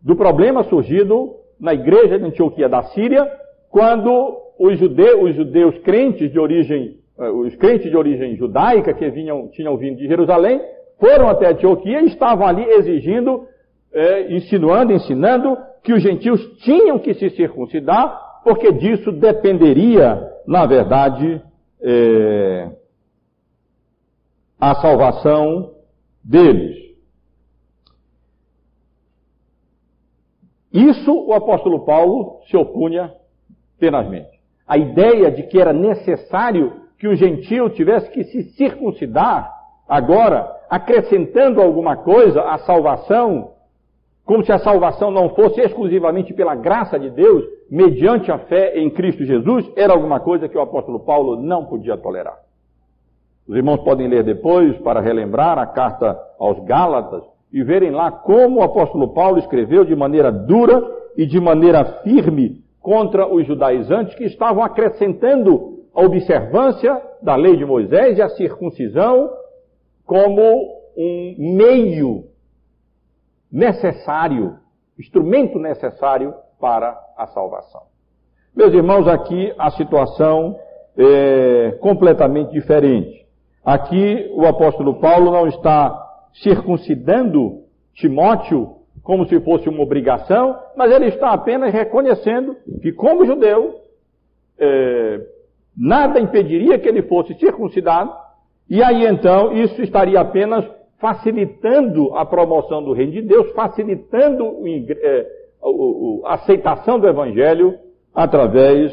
do 0.00 0.14
problema 0.14 0.62
surgido 0.64 1.36
na 1.58 1.74
igreja 1.74 2.18
de 2.18 2.24
Antioquia 2.24 2.68
da 2.68 2.82
Síria, 2.84 3.30
quando 3.70 4.38
os 4.58 4.78
judeus, 4.78 5.30
os 5.30 5.34
judeus 5.34 5.78
crentes 5.78 6.30
de 6.30 6.38
origem, 6.38 6.98
eh, 7.18 7.30
os 7.30 7.54
crentes 7.56 7.90
de 7.90 7.96
origem 7.96 8.36
judaica 8.36 8.94
que 8.94 9.08
vinham, 9.10 9.48
tinham 9.48 9.76
vindo 9.76 9.96
de 9.96 10.06
Jerusalém, 10.06 10.60
foram 10.98 11.28
até 11.28 11.48
Antioquia 11.48 12.00
e 12.00 12.06
estavam 12.06 12.46
ali 12.46 12.64
exigindo, 12.64 13.46
eh, 13.92 14.34
insinuando, 14.34 14.92
ensinando 14.92 15.56
que 15.82 15.92
os 15.92 16.02
gentios 16.02 16.40
tinham 16.58 16.98
que 16.98 17.14
se 17.14 17.30
circuncidar, 17.30 18.40
porque 18.44 18.72
disso 18.72 19.12
dependeria, 19.12 20.30
na 20.46 20.66
verdade, 20.66 21.42
é, 21.80 22.70
a 24.60 24.74
salvação 24.76 25.74
deles. 26.22 26.82
Isso 30.72 31.12
o 31.12 31.34
apóstolo 31.34 31.84
Paulo 31.84 32.40
se 32.48 32.56
opunha 32.56 33.12
tenazmente. 33.78 34.40
A 34.66 34.78
ideia 34.78 35.30
de 35.30 35.42
que 35.42 35.60
era 35.60 35.72
necessário 35.72 36.80
que 36.98 37.08
o 37.08 37.14
gentio 37.14 37.68
tivesse 37.70 38.10
que 38.10 38.24
se 38.24 38.44
circuncidar 38.52 39.52
agora, 39.88 40.48
acrescentando 40.70 41.60
alguma 41.60 41.96
coisa 41.96 42.40
à 42.42 42.58
salvação, 42.58 43.52
como 44.24 44.44
se 44.44 44.52
a 44.52 44.58
salvação 44.58 45.10
não 45.10 45.30
fosse 45.30 45.60
exclusivamente 45.60 46.32
pela 46.32 46.54
graça 46.54 46.98
de 46.98 47.10
Deus, 47.10 47.44
mediante 47.70 48.30
a 48.30 48.38
fé 48.38 48.78
em 48.78 48.88
Cristo 48.90 49.24
Jesus, 49.24 49.70
era 49.76 49.92
alguma 49.92 50.20
coisa 50.20 50.48
que 50.48 50.56
o 50.56 50.60
apóstolo 50.60 51.00
Paulo 51.00 51.36
não 51.42 51.64
podia 51.64 51.96
tolerar. 51.96 52.38
Os 53.48 53.56
irmãos 53.56 53.82
podem 53.82 54.06
ler 54.06 54.22
depois 54.22 54.76
para 54.78 55.00
relembrar 55.00 55.58
a 55.58 55.66
carta 55.66 56.16
aos 56.38 56.64
Gálatas 56.64 57.24
e 57.52 57.62
verem 57.62 57.90
lá 57.90 58.10
como 58.10 58.60
o 58.60 58.62
apóstolo 58.62 59.12
Paulo 59.12 59.38
escreveu 59.38 59.84
de 59.84 59.96
maneira 59.96 60.30
dura 60.30 60.82
e 61.16 61.26
de 61.26 61.40
maneira 61.40 61.84
firme 62.02 62.62
contra 62.80 63.26
os 63.26 63.46
judaizantes 63.46 64.14
que 64.14 64.24
estavam 64.24 64.62
acrescentando 64.62 65.80
a 65.94 66.02
observância 66.04 67.00
da 67.20 67.36
lei 67.36 67.56
de 67.56 67.64
Moisés 67.64 68.18
e 68.18 68.22
a 68.22 68.28
circuncisão 68.30 69.30
como 70.06 70.42
um 70.96 71.56
meio 71.56 72.31
necessário, 73.52 74.56
instrumento 74.98 75.58
necessário 75.58 76.34
para 76.58 76.98
a 77.16 77.26
salvação. 77.26 77.82
Meus 78.54 78.72
irmãos, 78.72 79.06
aqui 79.06 79.52
a 79.58 79.70
situação 79.70 80.58
é 80.96 81.72
completamente 81.80 82.52
diferente. 82.52 83.26
Aqui 83.64 84.30
o 84.34 84.46
apóstolo 84.46 85.00
Paulo 85.00 85.30
não 85.30 85.46
está 85.46 85.98
circuncidando 86.42 87.62
Timóteo 87.94 88.76
como 89.02 89.26
se 89.26 89.40
fosse 89.40 89.68
uma 89.68 89.82
obrigação, 89.82 90.58
mas 90.76 90.90
ele 90.90 91.06
está 91.06 91.32
apenas 91.32 91.72
reconhecendo 91.72 92.56
que, 92.80 92.92
como 92.92 93.26
judeu, 93.26 93.80
é, 94.58 95.20
nada 95.76 96.20
impediria 96.20 96.78
que 96.78 96.88
ele 96.88 97.02
fosse 97.02 97.34
circuncidado, 97.34 98.12
e 98.68 98.82
aí 98.82 99.04
então 99.06 99.52
isso 99.52 99.82
estaria 99.82 100.20
apenas 100.20 100.64
facilitando 101.02 102.14
a 102.14 102.24
promoção 102.24 102.80
do 102.80 102.92
reino 102.92 103.10
de 103.10 103.22
Deus, 103.22 103.50
facilitando 103.54 104.62
é, 104.88 105.26
a 106.24 106.34
aceitação 106.34 107.00
do 107.00 107.08
Evangelho 107.08 107.74
através 108.14 108.92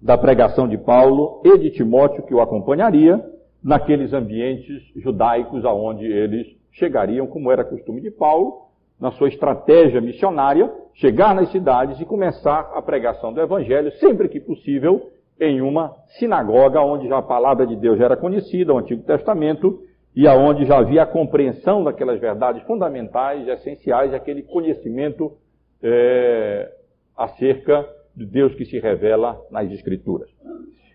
da 0.00 0.16
pregação 0.16 0.66
de 0.66 0.78
Paulo 0.78 1.42
e 1.44 1.58
de 1.58 1.72
Timóteo, 1.72 2.22
que 2.22 2.34
o 2.34 2.40
acompanharia, 2.40 3.22
naqueles 3.62 4.14
ambientes 4.14 4.82
judaicos 4.96 5.62
aonde 5.66 6.06
eles 6.06 6.46
chegariam, 6.72 7.26
como 7.26 7.52
era 7.52 7.64
costume 7.64 8.00
de 8.00 8.10
Paulo, 8.10 8.70
na 8.98 9.10
sua 9.12 9.28
estratégia 9.28 10.00
missionária, 10.00 10.72
chegar 10.94 11.34
nas 11.34 11.50
cidades 11.50 12.00
e 12.00 12.06
começar 12.06 12.72
a 12.74 12.80
pregação 12.80 13.30
do 13.30 13.42
Evangelho, 13.42 13.92
sempre 13.98 14.26
que 14.26 14.40
possível, 14.40 15.10
em 15.38 15.60
uma 15.60 15.94
sinagoga 16.18 16.80
onde 16.80 17.08
já 17.08 17.18
a 17.18 17.22
palavra 17.22 17.66
de 17.66 17.76
Deus 17.76 17.98
já 17.98 18.06
era 18.06 18.16
conhecida, 18.16 18.72
o 18.72 18.78
Antigo 18.78 19.02
Testamento, 19.02 19.82
e 20.14 20.26
aonde 20.26 20.64
já 20.64 20.78
havia 20.78 21.02
a 21.02 21.06
compreensão 21.06 21.84
daquelas 21.84 22.20
verdades 22.20 22.62
fundamentais, 22.64 23.46
essenciais, 23.46 24.12
aquele 24.12 24.42
conhecimento 24.42 25.36
é, 25.82 26.72
acerca 27.16 27.88
de 28.14 28.26
Deus 28.26 28.54
que 28.54 28.64
se 28.64 28.78
revela 28.78 29.40
nas 29.50 29.70
Escrituras. 29.70 30.28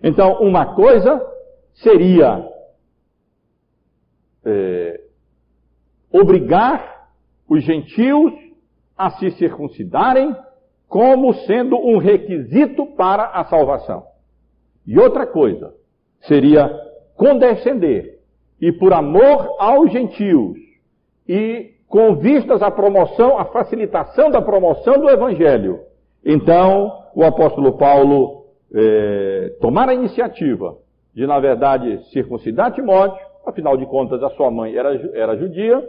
Então, 0.03 0.41
uma 0.41 0.75
coisa 0.75 1.21
seria 1.73 2.47
é, 4.45 5.01
obrigar 6.11 7.09
os 7.47 7.63
gentios 7.63 8.33
a 8.97 9.11
se 9.11 9.31
circuncidarem 9.31 10.35
como 10.87 11.33
sendo 11.45 11.77
um 11.77 11.97
requisito 11.97 12.85
para 12.95 13.25
a 13.27 13.45
salvação. 13.45 14.05
E 14.85 14.99
outra 14.99 15.25
coisa 15.25 15.73
seria 16.21 16.69
condescender 17.15 18.14
e 18.59 18.71
por 18.71 18.93
amor 18.93 19.55
aos 19.59 19.91
gentios. 19.91 20.57
E 21.27 21.71
com 21.87 22.15
vistas 22.15 22.61
à 22.61 22.71
promoção, 22.71 23.37
à 23.37 23.45
facilitação 23.45 24.29
da 24.29 24.41
promoção 24.41 24.99
do 24.99 25.09
Evangelho. 25.09 25.79
Então, 26.23 26.91
o 27.15 27.23
apóstolo 27.23 27.77
Paulo 27.77 28.45
é, 28.73 29.53
tomar 29.61 29.89
a 29.89 29.93
iniciativa 29.93 30.75
de, 31.13 31.25
na 31.25 31.39
verdade, 31.39 32.03
circuncidar 32.11 32.73
Timóteo, 32.73 33.23
afinal 33.45 33.77
de 33.77 33.85
contas, 33.85 34.21
a 34.23 34.29
sua 34.31 34.51
mãe 34.51 34.75
era, 34.75 34.93
era 35.13 35.37
judia, 35.37 35.81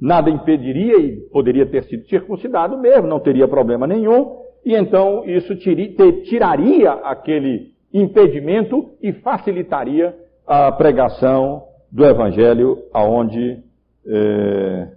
nada 0.00 0.30
impediria 0.30 0.98
e 0.98 1.16
poderia 1.32 1.66
ter 1.66 1.84
sido 1.84 2.06
circuncidado 2.06 2.78
mesmo, 2.78 3.08
não 3.08 3.18
teria 3.18 3.48
problema 3.48 3.86
nenhum, 3.86 4.42
e 4.64 4.74
então 4.74 5.24
isso 5.24 5.56
tiraria 5.56 6.92
aquele 6.92 7.72
impedimento 7.92 8.90
e 9.02 9.12
facilitaria 9.12 10.14
a 10.46 10.70
pregação 10.72 11.64
do 11.92 12.06
Evangelho 12.06 12.82
aonde 12.90 13.62
é, 14.06 14.88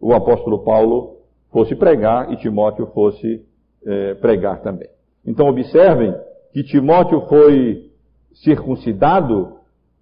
o 0.00 0.14
apóstolo 0.14 0.62
Paulo 0.62 1.18
fosse 1.50 1.74
pregar 1.74 2.32
e 2.32 2.36
Timóteo 2.36 2.86
fosse 2.94 3.44
é, 3.84 4.14
pregar 4.14 4.62
também. 4.62 4.88
Então 5.26 5.48
observem 5.48 6.14
que 6.52 6.62
Timóteo 6.62 7.22
foi 7.22 7.90
circuncidado 8.34 9.58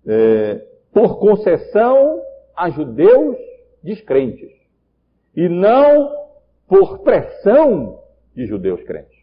é, 0.07 0.63
por 0.93 1.19
concessão 1.19 2.21
a 2.55 2.69
judeus 2.69 3.37
descrentes 3.83 4.51
e 5.35 5.49
não 5.49 6.13
por 6.69 6.99
pressão 6.99 7.99
de 8.35 8.47
judeus 8.47 8.83
crentes. 8.83 9.19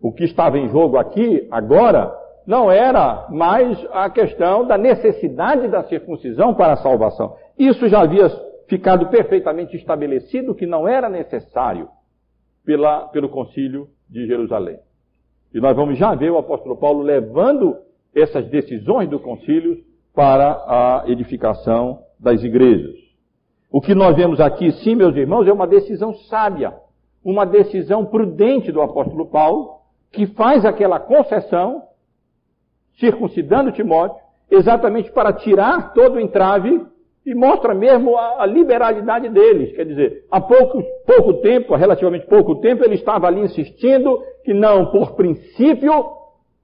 O 0.00 0.12
que 0.12 0.24
estava 0.24 0.58
em 0.58 0.68
jogo 0.68 0.98
aqui, 0.98 1.48
agora, 1.50 2.14
não 2.46 2.70
era 2.70 3.26
mais 3.30 3.78
a 3.92 4.08
questão 4.10 4.66
da 4.66 4.76
necessidade 4.76 5.68
da 5.68 5.82
circuncisão 5.84 6.54
para 6.54 6.74
a 6.74 6.76
salvação. 6.76 7.36
Isso 7.58 7.88
já 7.88 8.02
havia 8.02 8.28
ficado 8.68 9.08
perfeitamente 9.08 9.76
estabelecido 9.76 10.54
que 10.54 10.66
não 10.66 10.86
era 10.86 11.08
necessário 11.08 11.88
pela, 12.64 13.08
pelo 13.08 13.28
concílio 13.28 13.88
de 14.08 14.26
Jerusalém. 14.26 14.78
E 15.52 15.60
nós 15.60 15.76
vamos 15.76 15.98
já 15.98 16.14
ver 16.14 16.30
o 16.30 16.38
apóstolo 16.38 16.76
Paulo 16.76 17.02
levando 17.02 17.76
essas 18.14 18.48
decisões 18.48 19.08
do 19.08 19.18
concílio 19.18 19.78
para 20.14 20.52
a 20.66 21.04
edificação 21.06 22.00
das 22.18 22.42
igrejas. 22.42 22.94
O 23.70 23.80
que 23.80 23.94
nós 23.94 24.14
vemos 24.14 24.40
aqui, 24.40 24.70
sim, 24.70 24.94
meus 24.94 25.16
irmãos, 25.16 25.48
é 25.48 25.52
uma 25.52 25.66
decisão 25.66 26.14
sábia, 26.14 26.72
uma 27.24 27.44
decisão 27.44 28.06
prudente 28.06 28.70
do 28.70 28.80
apóstolo 28.80 29.26
Paulo, 29.26 29.80
que 30.12 30.26
faz 30.28 30.64
aquela 30.64 31.00
concessão, 31.00 31.82
circuncidando 32.98 33.72
Timóteo, 33.72 34.22
exatamente 34.50 35.10
para 35.12 35.32
tirar 35.32 35.92
todo 35.92 36.16
o 36.16 36.20
entrave 36.20 36.86
e 37.26 37.34
mostra 37.34 37.74
mesmo 37.74 38.16
a, 38.16 38.42
a, 38.42 38.46
liberalidade 38.46 39.28
deles. 39.30 39.74
Quer 39.74 39.86
dizer, 39.86 40.26
há 40.30 40.40
pouco, 40.40 40.82
pouco 41.06 41.34
tempo, 41.34 41.74
há 41.74 41.78
relativamente 41.78 42.26
pouco 42.26 42.56
tempo, 42.56 42.84
ele 42.84 42.94
estava 42.94 43.26
ali 43.26 43.40
insistindo 43.40 44.22
que 44.44 44.52
não, 44.52 44.90
por 44.90 45.14
princípio, 45.14 45.92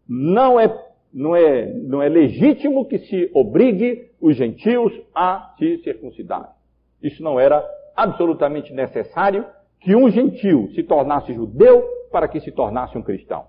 não 0.07 0.61
é 0.61 0.69
não 1.13 1.35
é, 1.35 1.67
não 1.67 2.01
é 2.01 2.09
legítimo 2.09 2.87
que 2.87 2.99
se 2.99 3.31
obrigue 3.35 4.11
os 4.21 4.37
gentios 4.37 4.93
a 5.15 5.55
se 5.59 5.79
circuncidar. 5.79 6.55
Isso 7.03 7.23
não 7.23 7.41
era 7.41 7.65
absolutamente 7.97 8.73
necessário 8.73 9.45
que 9.81 9.97
um 9.97 10.09
gentil 10.11 10.71
se 10.75 10.83
tornasse 10.83 11.33
judeu 11.33 11.85
para 12.13 12.29
que 12.29 12.41
se 12.41 12.53
tornasse 12.53 12.97
um 12.97 13.03
cristão. 13.03 13.47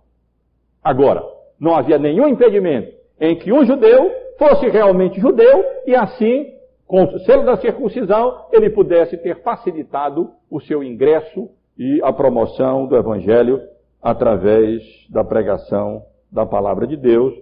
Agora, 0.83 1.23
não 1.61 1.75
havia 1.75 1.99
nenhum 1.99 2.27
impedimento 2.27 2.91
em 3.19 3.35
que 3.35 3.53
um 3.53 3.63
judeu 3.63 4.11
fosse 4.39 4.67
realmente 4.67 5.21
judeu 5.21 5.63
e 5.85 5.95
assim, 5.95 6.47
com 6.87 7.03
o 7.03 7.19
selo 7.19 7.45
da 7.45 7.55
circuncisão, 7.57 8.47
ele 8.51 8.71
pudesse 8.71 9.15
ter 9.17 9.43
facilitado 9.43 10.31
o 10.49 10.59
seu 10.59 10.83
ingresso 10.83 11.47
e 11.77 12.01
a 12.03 12.11
promoção 12.11 12.87
do 12.87 12.97
evangelho 12.97 13.61
através 14.01 14.81
da 15.11 15.23
pregação 15.23 16.03
da 16.31 16.47
palavra 16.47 16.87
de 16.87 16.97
Deus 16.97 17.33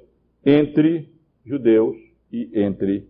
entre 0.45 1.09
judeus 1.45 1.95
e 2.31 2.51
entre 2.61 3.07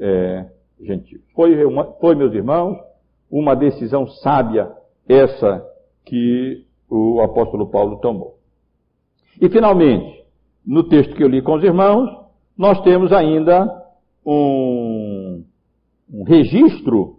é, 0.00 0.46
gentios. 0.80 1.22
Foi, 1.34 1.64
uma, 1.64 1.84
foi, 2.00 2.16
meus 2.16 2.34
irmãos, 2.34 2.76
uma 3.30 3.54
decisão 3.54 4.08
sábia 4.08 4.72
essa 5.08 5.64
que 6.04 6.66
o 6.90 7.20
apóstolo 7.20 7.70
Paulo 7.70 7.98
tomou. 8.00 8.38
E 9.40 9.48
finalmente, 9.48 10.18
no 10.66 10.84
texto 10.88 11.14
que 11.14 11.22
eu 11.22 11.28
li 11.28 11.42
com 11.42 11.54
os 11.54 11.64
irmãos, 11.64 12.08
nós 12.56 12.80
temos 12.82 13.12
ainda 13.12 13.66
um, 14.24 15.44
um 16.12 16.24
registro 16.24 17.16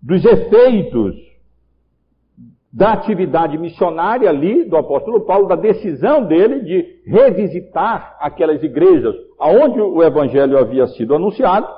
dos 0.00 0.24
efeitos 0.24 1.14
da 2.72 2.92
atividade 2.92 3.56
missionária 3.56 4.28
ali 4.28 4.64
do 4.68 4.76
apóstolo 4.76 5.24
Paulo, 5.24 5.46
da 5.46 5.54
decisão 5.54 6.26
dele 6.26 6.60
de 6.62 7.02
revisitar 7.06 8.16
aquelas 8.20 8.62
igrejas 8.62 9.14
aonde 9.38 9.80
o 9.80 10.02
evangelho 10.02 10.58
havia 10.58 10.86
sido 10.88 11.14
anunciado, 11.14 11.68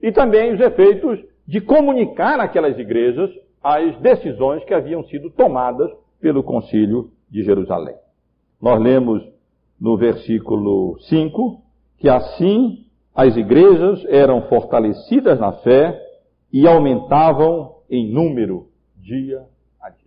e 0.00 0.12
também 0.12 0.54
os 0.54 0.60
efeitos 0.60 1.18
de 1.46 1.60
comunicar 1.60 2.38
àquelas 2.38 2.78
igrejas 2.78 3.30
as 3.62 3.98
decisões 4.00 4.64
que 4.64 4.72
haviam 4.72 5.02
sido 5.04 5.30
tomadas 5.30 5.90
pelo 6.20 6.42
concílio 6.44 7.10
de 7.28 7.42
Jerusalém. 7.42 7.96
Nós 8.62 8.80
lemos 8.80 9.22
no 9.80 9.96
versículo 9.96 10.98
5 11.00 11.62
que 11.98 12.08
assim 12.08 12.84
as 13.14 13.36
igrejas 13.36 14.04
eram 14.08 14.42
fortalecidas 14.42 15.38
na 15.40 15.52
fé 15.52 16.00
e 16.52 16.66
aumentavam 16.66 17.74
em 17.90 18.12
número 18.12 18.68
dia 18.96 19.42
a 19.80 19.90
dia. 19.90 19.98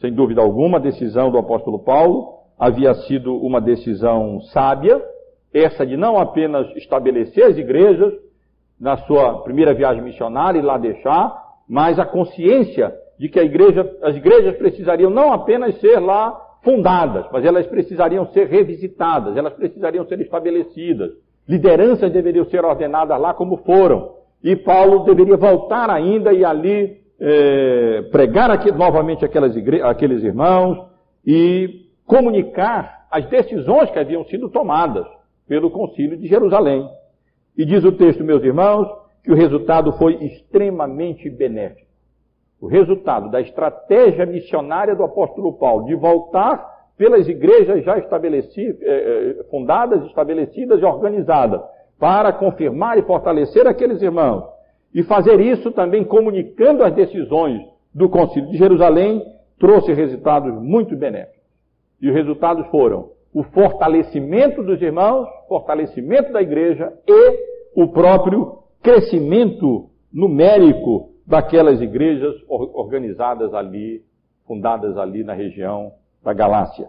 Sem 0.00 0.14
dúvida 0.14 0.40
alguma, 0.40 0.78
a 0.78 0.80
decisão 0.80 1.30
do 1.30 1.38
apóstolo 1.38 1.80
Paulo 1.80 2.38
havia 2.58 2.94
sido 2.94 3.36
uma 3.36 3.60
decisão 3.60 4.40
sábia, 4.52 5.00
essa 5.52 5.86
de 5.86 5.96
não 5.96 6.18
apenas 6.18 6.66
estabelecer 6.76 7.44
as 7.44 7.56
igrejas 7.56 8.12
na 8.80 8.96
sua 8.98 9.42
primeira 9.42 9.74
viagem 9.74 10.02
missionária 10.02 10.58
e 10.58 10.62
lá 10.62 10.78
deixar, 10.78 11.36
mas 11.68 11.98
a 11.98 12.06
consciência 12.06 12.94
de 13.18 13.28
que 13.28 13.38
igreja, 13.38 13.98
as 14.02 14.16
igrejas 14.16 14.56
precisariam 14.56 15.10
não 15.10 15.32
apenas 15.32 15.78
ser 15.80 15.98
lá 15.98 16.47
fundadas, 16.62 17.26
mas 17.32 17.44
elas 17.44 17.66
precisariam 17.66 18.26
ser 18.32 18.46
revisitadas, 18.48 19.36
elas 19.36 19.54
precisariam 19.54 20.06
ser 20.06 20.20
estabelecidas. 20.20 21.10
Lideranças 21.48 22.12
deveriam 22.12 22.44
ser 22.46 22.64
ordenadas 22.64 23.18
lá 23.20 23.32
como 23.32 23.58
foram. 23.58 24.16
E 24.42 24.54
Paulo 24.54 25.04
deveria 25.04 25.36
voltar 25.36 25.90
ainda 25.90 26.32
e 26.32 26.44
ali 26.44 27.00
é, 27.20 28.02
pregar 28.12 28.50
aqui, 28.50 28.70
novamente 28.70 29.24
aquelas 29.24 29.54
aqueles 29.82 30.22
irmãos 30.22 30.86
e 31.26 31.86
comunicar 32.06 33.06
as 33.10 33.26
decisões 33.26 33.90
que 33.90 33.98
haviam 33.98 34.24
sido 34.24 34.48
tomadas 34.48 35.06
pelo 35.48 35.70
concílio 35.70 36.16
de 36.16 36.28
Jerusalém. 36.28 36.86
E 37.56 37.64
diz 37.64 37.82
o 37.84 37.92
texto, 37.92 38.22
meus 38.22 38.44
irmãos, 38.44 38.86
que 39.24 39.32
o 39.32 39.34
resultado 39.34 39.92
foi 39.92 40.14
extremamente 40.24 41.28
benéfico. 41.28 41.87
O 42.60 42.66
resultado 42.66 43.30
da 43.30 43.40
estratégia 43.40 44.26
missionária 44.26 44.94
do 44.94 45.04
apóstolo 45.04 45.52
Paulo 45.52 45.86
de 45.86 45.94
voltar 45.94 46.78
pelas 46.96 47.28
igrejas 47.28 47.84
já 47.84 47.96
estabelecidas, 47.98 48.82
eh, 48.82 49.36
eh, 49.40 49.44
fundadas, 49.50 50.04
estabelecidas 50.06 50.80
e 50.80 50.84
organizadas, 50.84 51.60
para 51.98 52.32
confirmar 52.32 52.98
e 52.98 53.02
fortalecer 53.02 53.66
aqueles 53.66 54.02
irmãos, 54.02 54.44
e 54.92 55.02
fazer 55.04 55.40
isso 55.40 55.70
também 55.70 56.02
comunicando 56.04 56.82
as 56.82 56.92
decisões 56.94 57.60
do 57.94 58.08
Concílio 58.08 58.50
de 58.50 58.58
Jerusalém, 58.58 59.22
trouxe 59.58 59.92
resultados 59.92 60.52
muito 60.60 60.96
benéficos. 60.96 61.38
E 62.00 62.08
os 62.08 62.14
resultados 62.14 62.66
foram 62.68 63.10
o 63.34 63.42
fortalecimento 63.42 64.62
dos 64.62 64.80
irmãos, 64.80 65.28
fortalecimento 65.48 66.32
da 66.32 66.42
igreja 66.42 66.92
e 67.06 67.38
o 67.74 67.88
próprio 67.88 68.58
crescimento 68.82 69.90
numérico 70.12 71.10
daquelas 71.28 71.80
igrejas 71.82 72.34
organizadas 72.48 73.52
ali, 73.52 74.02
fundadas 74.46 74.96
ali 74.96 75.22
na 75.22 75.34
região 75.34 75.92
da 76.24 76.32
Galácia. 76.32 76.88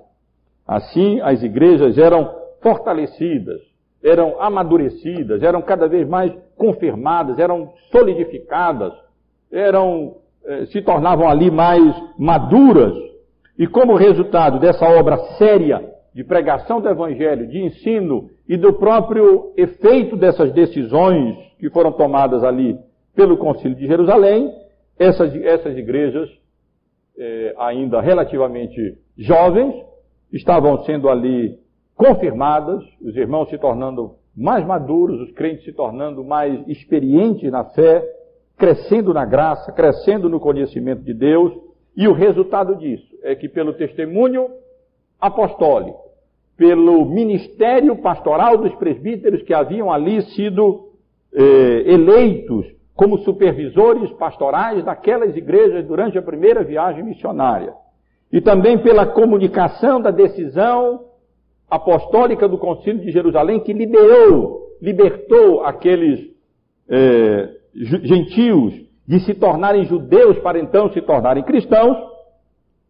Assim, 0.65 1.19
as 1.19 1.43
igrejas 1.43 1.97
eram 1.97 2.33
fortalecidas, 2.61 3.59
eram 4.01 4.41
amadurecidas, 4.41 5.43
eram 5.43 5.61
cada 5.61 5.89
vez 5.89 6.07
mais 6.07 6.33
confirmadas, 6.55 7.37
eram 7.37 7.73
solidificadas, 7.91 8.93
eram 9.51 10.15
eh, 10.45 10.67
se 10.67 10.81
tornavam 10.81 11.27
ali 11.27 11.51
mais 11.51 11.83
maduras. 12.17 12.93
E 13.57 13.67
como 13.67 13.97
resultado 13.97 14.57
dessa 14.57 14.87
obra 14.87 15.17
séria 15.37 15.85
de 16.15 16.23
pregação 16.23 16.79
do 16.79 16.87
evangelho, 16.87 17.45
de 17.45 17.59
ensino 17.61 18.29
e 18.47 18.55
do 18.55 18.71
próprio 18.73 19.51
efeito 19.57 20.15
dessas 20.15 20.53
decisões 20.53 21.35
que 21.59 21.69
foram 21.69 21.91
tomadas 21.91 22.41
ali 22.41 22.77
pelo 23.15 23.37
Concílio 23.37 23.75
de 23.75 23.87
Jerusalém, 23.87 24.53
essas, 24.97 25.33
essas 25.35 25.77
igrejas, 25.77 26.29
eh, 27.17 27.53
ainda 27.57 28.01
relativamente 28.01 28.97
jovens, 29.17 29.73
estavam 30.31 30.83
sendo 30.83 31.09
ali 31.09 31.57
confirmadas, 31.95 32.83
os 33.01 33.15
irmãos 33.15 33.49
se 33.49 33.57
tornando 33.57 34.15
mais 34.35 34.65
maduros, 34.65 35.19
os 35.21 35.31
crentes 35.31 35.65
se 35.65 35.73
tornando 35.73 36.23
mais 36.23 36.65
experientes 36.67 37.51
na 37.51 37.65
fé, 37.65 38.05
crescendo 38.57 39.13
na 39.13 39.25
graça, 39.25 39.71
crescendo 39.71 40.29
no 40.29 40.39
conhecimento 40.39 41.01
de 41.01 41.13
Deus, 41.13 41.53
e 41.95 42.07
o 42.07 42.13
resultado 42.13 42.75
disso 42.75 43.07
é 43.23 43.35
que, 43.35 43.49
pelo 43.49 43.73
testemunho 43.73 44.47
apostólico, 45.19 45.99
pelo 46.55 47.05
ministério 47.05 47.97
pastoral 47.97 48.57
dos 48.57 48.73
presbíteros 48.75 49.41
que 49.43 49.53
haviam 49.53 49.91
ali 49.91 50.21
sido 50.21 50.89
eh, 51.33 51.83
eleitos 51.85 52.78
como 52.99 53.19
supervisores 53.19 54.11
pastorais 54.17 54.83
daquelas 54.83 55.33
igrejas 55.33 55.87
durante 55.87 56.17
a 56.17 56.21
primeira 56.21 56.65
viagem 56.65 57.01
missionária. 57.01 57.73
E 58.29 58.41
também 58.41 58.77
pela 58.77 59.05
comunicação 59.05 60.01
da 60.01 60.11
decisão 60.11 61.05
apostólica 61.69 62.45
do 62.45 62.57
Concílio 62.57 62.99
de 62.99 63.09
Jerusalém 63.09 63.61
que 63.61 63.71
liberou, 63.71 64.75
libertou 64.81 65.63
aqueles 65.63 66.19
eh, 66.89 67.49
gentios 67.73 68.73
de 69.07 69.21
se 69.21 69.33
tornarem 69.33 69.85
judeus 69.85 70.37
para 70.39 70.59
então 70.59 70.91
se 70.91 71.01
tornarem 71.01 71.43
cristãos, 71.43 71.95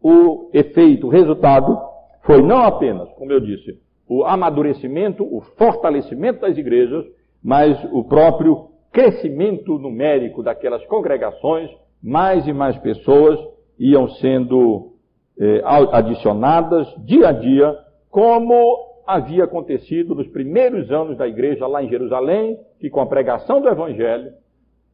o 0.02 0.50
efeito, 0.52 1.06
o 1.06 1.10
resultado 1.10 1.78
foi 2.22 2.42
não 2.42 2.62
apenas, 2.62 3.08
como 3.10 3.30
eu 3.30 3.38
disse, 3.38 3.78
o 4.08 4.24
amadurecimento, 4.24 5.22
o 5.22 5.40
fortalecimento 5.56 6.40
das 6.40 6.58
igrejas, 6.58 7.04
mas 7.40 7.78
o 7.92 8.02
próprio 8.02 8.69
crescimento 8.92 9.78
numérico 9.78 10.42
daquelas 10.42 10.84
congregações, 10.86 11.70
mais 12.02 12.46
e 12.46 12.52
mais 12.52 12.76
pessoas 12.78 13.38
iam 13.78 14.08
sendo 14.08 14.92
eh, 15.38 15.62
adicionadas 15.92 16.86
dia 17.04 17.28
a 17.28 17.32
dia, 17.32 17.76
como 18.10 18.90
havia 19.06 19.44
acontecido 19.44 20.14
nos 20.14 20.28
primeiros 20.28 20.90
anos 20.90 21.16
da 21.16 21.26
igreja 21.26 21.66
lá 21.66 21.82
em 21.82 21.88
Jerusalém, 21.88 22.58
que 22.78 22.90
com 22.90 23.00
a 23.00 23.06
pregação 23.06 23.60
do 23.60 23.68
Evangelho, 23.68 24.32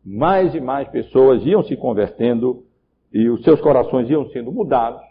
mais 0.05 0.55
e 0.55 0.61
mais 0.61 0.88
pessoas 0.88 1.44
iam 1.44 1.62
se 1.64 1.76
convertendo 1.76 2.62
e 3.12 3.28
os 3.28 3.42
seus 3.42 3.61
corações 3.61 4.09
iam 4.09 4.28
sendo 4.30 4.53
mudados, 4.53 5.03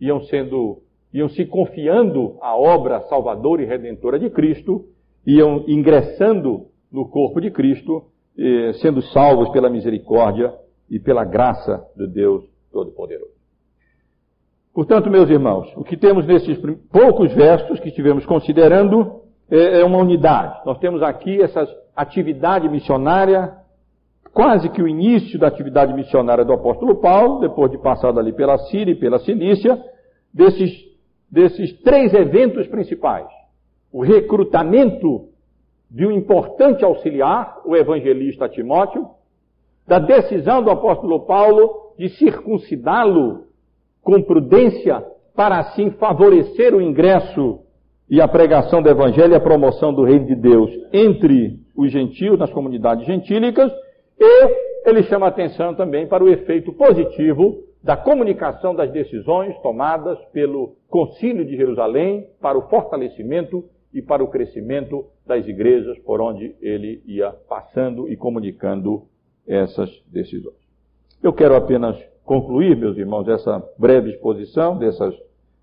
iam 0.00 0.20
sendo, 0.22 0.82
iam 1.12 1.28
se 1.28 1.44
confiando 1.46 2.36
à 2.40 2.56
obra 2.56 3.00
salvadora 3.02 3.62
e 3.62 3.66
redentora 3.66 4.18
de 4.18 4.28
Cristo, 4.30 4.86
iam 5.26 5.64
ingressando 5.68 6.66
no 6.90 7.08
corpo 7.08 7.40
de 7.40 7.50
Cristo, 7.50 8.04
sendo 8.80 9.02
salvos 9.02 9.50
pela 9.50 9.68
misericórdia 9.68 10.52
e 10.88 10.98
pela 10.98 11.24
graça 11.24 11.84
de 11.96 12.06
Deus 12.06 12.44
Todo-Poderoso. 12.72 13.32
Portanto, 14.72 15.10
meus 15.10 15.28
irmãos, 15.28 15.70
o 15.76 15.84
que 15.84 15.96
temos 15.96 16.26
nesses 16.26 16.58
poucos 16.90 17.32
versos 17.34 17.80
que 17.80 17.88
estivemos 17.88 18.24
considerando 18.24 19.20
é, 19.50 19.80
é 19.80 19.84
uma 19.84 19.98
unidade. 19.98 20.60
Nós 20.64 20.78
temos 20.78 21.02
aqui 21.02 21.42
essa 21.42 21.66
atividade 21.94 22.68
missionária, 22.68 23.52
quase 24.32 24.68
que 24.70 24.80
o 24.80 24.88
início 24.88 25.38
da 25.38 25.48
atividade 25.48 25.92
missionária 25.92 26.44
do 26.44 26.52
apóstolo 26.52 26.96
Paulo, 27.00 27.40
depois 27.40 27.70
de 27.70 27.78
passado 27.78 28.18
ali 28.18 28.32
pela 28.32 28.56
Síria 28.56 28.92
e 28.92 28.98
pela 28.98 29.18
Cilícia, 29.18 29.78
desses, 30.32 30.72
desses 31.30 31.72
três 31.82 32.14
eventos 32.14 32.66
principais 32.68 33.26
o 33.92 34.02
recrutamento 34.02 35.29
de 35.90 36.06
um 36.06 36.12
importante 36.12 36.84
auxiliar, 36.84 37.60
o 37.64 37.74
evangelista 37.74 38.48
Timóteo, 38.48 39.08
da 39.86 39.98
decisão 39.98 40.62
do 40.62 40.70
apóstolo 40.70 41.26
Paulo 41.26 41.94
de 41.98 42.08
circuncidá-lo 42.10 43.46
com 44.02 44.22
prudência 44.22 45.04
para 45.34 45.58
assim 45.58 45.90
favorecer 45.92 46.74
o 46.74 46.80
ingresso 46.80 47.60
e 48.08 48.20
a 48.20 48.28
pregação 48.28 48.82
do 48.82 48.88
evangelho 48.88 49.32
e 49.32 49.36
a 49.36 49.40
promoção 49.40 49.92
do 49.92 50.04
reino 50.04 50.26
de 50.26 50.34
Deus 50.34 50.70
entre 50.92 51.58
os 51.76 51.90
gentios, 51.90 52.38
nas 52.38 52.50
comunidades 52.52 53.06
gentílicas, 53.06 53.72
e 54.18 54.88
ele 54.88 55.02
chama 55.04 55.26
atenção 55.26 55.74
também 55.74 56.06
para 56.06 56.22
o 56.22 56.28
efeito 56.28 56.72
positivo 56.72 57.58
da 57.82 57.96
comunicação 57.96 58.74
das 58.74 58.90
decisões 58.90 59.56
tomadas 59.58 60.18
pelo 60.32 60.76
Concílio 60.88 61.44
de 61.44 61.56
Jerusalém 61.56 62.26
para 62.40 62.58
o 62.58 62.68
fortalecimento 62.68 63.64
e 63.92 64.02
para 64.02 64.22
o 64.22 64.28
crescimento 64.28 65.06
das 65.26 65.46
igrejas 65.46 65.98
por 66.00 66.20
onde 66.20 66.54
ele 66.60 67.02
ia 67.06 67.30
passando 67.48 68.08
e 68.08 68.16
comunicando 68.16 69.02
essas 69.46 69.90
decisões. 70.06 70.56
Eu 71.22 71.32
quero 71.32 71.54
apenas 71.54 71.96
concluir, 72.24 72.76
meus 72.76 72.96
irmãos, 72.96 73.28
essa 73.28 73.62
breve 73.78 74.10
exposição 74.10 74.78
dessas, 74.78 75.14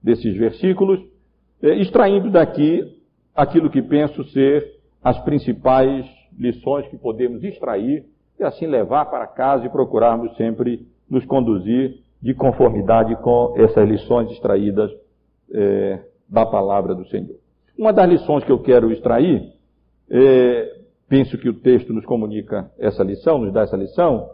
desses 0.02 0.36
versículos, 0.36 1.00
eh, 1.62 1.76
extraindo 1.76 2.30
daqui 2.30 3.02
aquilo 3.36 3.70
que 3.70 3.82
penso 3.82 4.24
ser 4.26 4.76
as 5.04 5.20
principais 5.20 6.06
lições 6.38 6.88
que 6.88 6.98
podemos 6.98 7.44
extrair 7.44 8.06
e 8.40 8.44
assim 8.44 8.68
levar 8.68 9.06
para 9.06 9.26
casa 9.26 9.66
e 9.66 9.70
procurarmos 9.70 10.36
sempre 10.36 10.86
nos 11.10 11.26
conduzir 11.26 12.00
de 12.22 12.34
conformidade 12.34 13.16
com 13.22 13.54
essas 13.58 13.88
lições 13.88 14.32
extraídas 14.32 14.92
eh, 15.54 16.00
da 16.28 16.46
palavra 16.46 16.94
do 16.94 17.06
Senhor. 17.08 17.38
Uma 17.78 17.94
das 17.94 18.10
lições 18.10 18.44
que 18.44 18.52
eu 18.52 18.60
quero 18.60 18.92
extrair, 18.92 19.54
é, 20.10 20.80
penso 21.08 21.38
que 21.38 21.50
o 21.50 21.60
texto 21.60 21.94
nos 21.94 22.06
comunica 22.06 22.72
essa 22.78 23.04
lição, 23.04 23.40
nos 23.40 23.54
dá 23.54 23.62
essa 23.62 23.78
lição, 23.78 24.30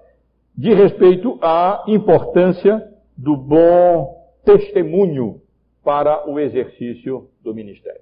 de 0.56 0.74
respeito 0.74 1.38
à 1.42 1.84
importância 1.88 2.88
do 3.18 3.36
bom 3.36 4.16
testemunho 4.46 5.42
para 5.84 6.30
o 6.30 6.40
exercício 6.40 7.30
do 7.44 7.54
ministério. 7.54 8.02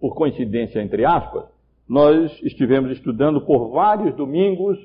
Por 0.00 0.14
coincidência, 0.14 0.80
entre 0.80 1.04
aspas, 1.04 1.44
nós 1.88 2.32
estivemos 2.42 2.90
estudando 2.90 3.40
por 3.40 3.70
vários 3.70 4.14
domingos 4.14 4.78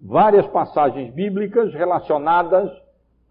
várias 0.00 0.46
passagens 0.46 1.12
bíblicas 1.12 1.74
relacionadas 1.74 2.70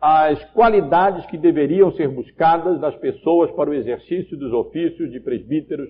as 0.02 0.42
qualidades 0.52 1.26
que 1.26 1.38
deveriam 1.38 1.92
ser 1.92 2.08
buscadas 2.08 2.80
nas 2.80 2.96
pessoas 2.96 3.52
para 3.52 3.70
o 3.70 3.74
exercício 3.74 4.38
dos 4.38 4.54
ofícios 4.54 5.12
de 5.12 5.20
presbíteros, 5.20 5.90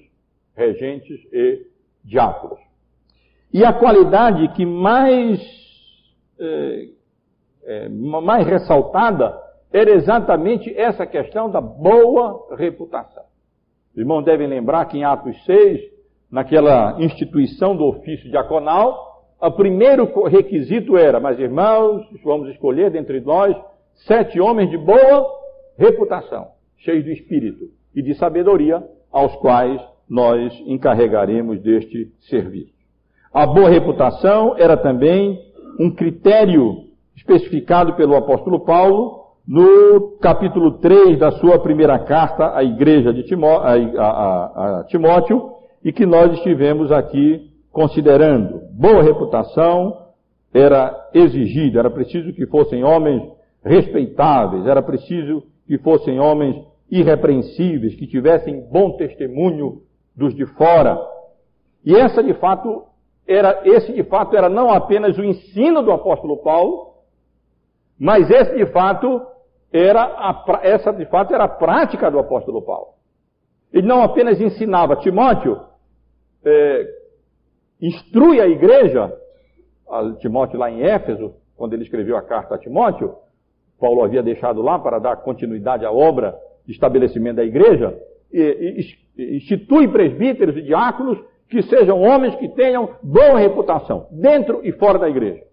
regentes 0.55 1.19
e 1.31 1.67
diáconos. 2.03 2.59
E 3.53 3.63
a 3.63 3.71
qualidade 3.73 4.47
que 4.53 4.65
mais, 4.65 5.39
é, 6.39 6.87
é, 7.63 7.89
mais 7.89 8.47
ressaltada 8.47 9.37
era 9.71 9.91
exatamente 9.91 10.73
essa 10.75 11.05
questão 11.05 11.49
da 11.49 11.61
boa 11.61 12.55
reputação. 12.55 13.23
Os 13.91 13.97
irmãos 13.99 14.23
devem 14.23 14.47
lembrar 14.47 14.85
que 14.85 14.97
em 14.97 15.03
Atos 15.03 15.35
6, 15.45 15.81
naquela 16.31 16.99
instituição 16.99 17.75
do 17.75 17.85
ofício 17.85 18.29
diaconal, 18.29 19.07
o 19.39 19.51
primeiro 19.51 20.05
requisito 20.27 20.97
era, 20.97 21.19
mas 21.19 21.39
irmãos, 21.39 22.03
vamos 22.23 22.49
escolher 22.49 22.91
dentre 22.91 23.21
nós 23.21 23.55
sete 24.05 24.39
homens 24.39 24.69
de 24.69 24.77
boa 24.77 25.25
reputação, 25.77 26.47
cheios 26.77 27.05
de 27.05 27.13
espírito 27.13 27.65
e 27.95 28.01
de 28.01 28.13
sabedoria, 28.15 28.83
aos 29.11 29.35
quais 29.37 29.81
nós 30.09 30.53
encarregaremos 30.65 31.61
deste 31.61 32.11
serviço. 32.29 32.73
A 33.33 33.45
boa 33.45 33.69
reputação 33.69 34.55
era 34.57 34.75
também 34.75 35.39
um 35.79 35.91
critério 35.91 36.85
especificado 37.15 37.95
pelo 37.95 38.15
apóstolo 38.15 38.65
Paulo 38.65 39.19
no 39.47 40.17
capítulo 40.21 40.79
3 40.79 41.17
da 41.19 41.31
sua 41.31 41.59
primeira 41.59 41.97
carta 41.99 42.55
à 42.55 42.63
igreja 42.63 43.13
de 43.13 43.23
Timó 43.23 43.57
a, 43.59 43.73
a, 43.73 44.79
a 44.79 44.83
Timóteo 44.85 45.51
e 45.83 45.91
que 45.91 46.05
nós 46.05 46.33
estivemos 46.33 46.91
aqui 46.91 47.49
considerando. 47.71 48.61
Boa 48.73 49.01
reputação 49.01 50.07
era 50.53 51.09
exigida, 51.13 51.79
era 51.79 51.89
preciso 51.89 52.33
que 52.33 52.45
fossem 52.47 52.83
homens 52.83 53.23
respeitáveis, 53.63 54.65
era 54.65 54.81
preciso 54.81 55.43
que 55.67 55.77
fossem 55.77 56.19
homens 56.19 56.55
irrepreensíveis, 56.89 57.95
que 57.95 58.07
tivessem 58.07 58.61
bom 58.69 58.97
testemunho 58.97 59.81
dos 60.15 60.33
de 60.33 60.45
fora. 60.45 60.97
E 61.85 61.95
essa 61.95 62.23
de 62.23 62.33
fato 62.35 62.85
era, 63.27 63.61
esse 63.63 63.93
de 63.93 64.03
fato 64.03 64.35
era 64.35 64.49
não 64.49 64.71
apenas 64.71 65.17
o 65.17 65.23
ensino 65.23 65.83
do 65.83 65.91
apóstolo 65.91 66.37
Paulo, 66.37 66.95
mas 67.99 68.29
esse 68.29 68.55
de 68.55 68.65
fato 68.67 69.21
era 69.71 70.01
a, 70.01 70.59
essa 70.63 70.91
de 70.91 71.05
fato 71.05 71.33
era 71.33 71.43
a 71.43 71.49
prática 71.49 72.09
do 72.09 72.19
apóstolo 72.19 72.61
Paulo. 72.61 72.93
Ele 73.71 73.87
não 73.87 74.01
apenas 74.01 74.41
ensinava 74.41 74.95
Timóteo, 74.95 75.61
é, 76.43 76.87
instrui 77.79 78.41
a 78.41 78.47
igreja, 78.47 79.13
a 79.87 80.13
Timóteo 80.13 80.57
lá 80.57 80.71
em 80.71 80.81
Éfeso, 80.81 81.35
quando 81.55 81.73
ele 81.73 81.83
escreveu 81.83 82.17
a 82.17 82.21
carta 82.21 82.55
a 82.55 82.57
Timóteo, 82.57 83.15
Paulo 83.79 84.03
havia 84.03 84.21
deixado 84.21 84.61
lá 84.61 84.77
para 84.77 84.99
dar 84.99 85.17
continuidade 85.17 85.85
à 85.85 85.91
obra 85.91 86.35
de 86.65 86.73
estabelecimento 86.73 87.37
da 87.37 87.43
igreja, 87.43 87.97
e, 88.31 88.85
e, 89.17 89.37
institui 89.37 89.87
presbíteros 89.87 90.55
e 90.57 90.61
diáconos 90.61 91.17
que 91.49 91.63
sejam 91.63 92.01
homens 92.01 92.35
que 92.35 92.47
tenham 92.49 92.89
boa 93.01 93.39
reputação, 93.39 94.07
dentro 94.11 94.59
e 94.63 94.71
fora 94.73 94.99
da 94.99 95.09
igreja. 95.09 95.43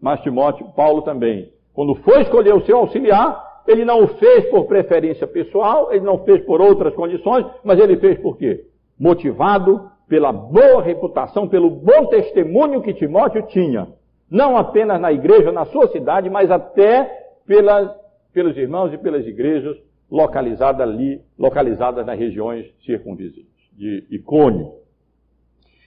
Mas 0.00 0.20
Timóteo, 0.20 0.68
Paulo 0.76 1.02
também, 1.02 1.52
quando 1.74 1.94
foi 1.96 2.22
escolher 2.22 2.54
o 2.54 2.64
seu 2.64 2.76
auxiliar, 2.76 3.62
ele 3.66 3.84
não 3.84 4.04
o 4.04 4.08
fez 4.08 4.48
por 4.50 4.66
preferência 4.66 5.26
pessoal, 5.26 5.92
ele 5.92 6.04
não 6.04 6.18
fez 6.24 6.44
por 6.44 6.60
outras 6.60 6.94
condições, 6.94 7.46
mas 7.64 7.78
ele 7.78 7.96
fez 7.96 8.18
por 8.20 8.36
quê? 8.36 8.64
Motivado 8.98 9.90
pela 10.08 10.32
boa 10.32 10.82
reputação, 10.82 11.48
pelo 11.48 11.70
bom 11.70 12.06
testemunho 12.06 12.82
que 12.82 12.94
Timóteo 12.94 13.42
tinha, 13.46 13.88
não 14.30 14.56
apenas 14.56 15.00
na 15.00 15.12
igreja, 15.12 15.50
na 15.50 15.64
sua 15.66 15.88
cidade, 15.88 16.28
mas 16.28 16.50
até 16.50 17.21
pela, 17.46 17.94
pelos 18.32 18.56
irmãos 18.56 18.92
e 18.92 18.98
pelas 18.98 19.26
igrejas 19.26 19.76
localizadas 20.10 20.80
ali, 20.80 21.20
localizadas 21.38 22.04
nas 22.04 22.18
regiões 22.18 22.66
circunvizinhas, 22.84 23.48
de 23.72 24.06
Icônio. 24.10 24.74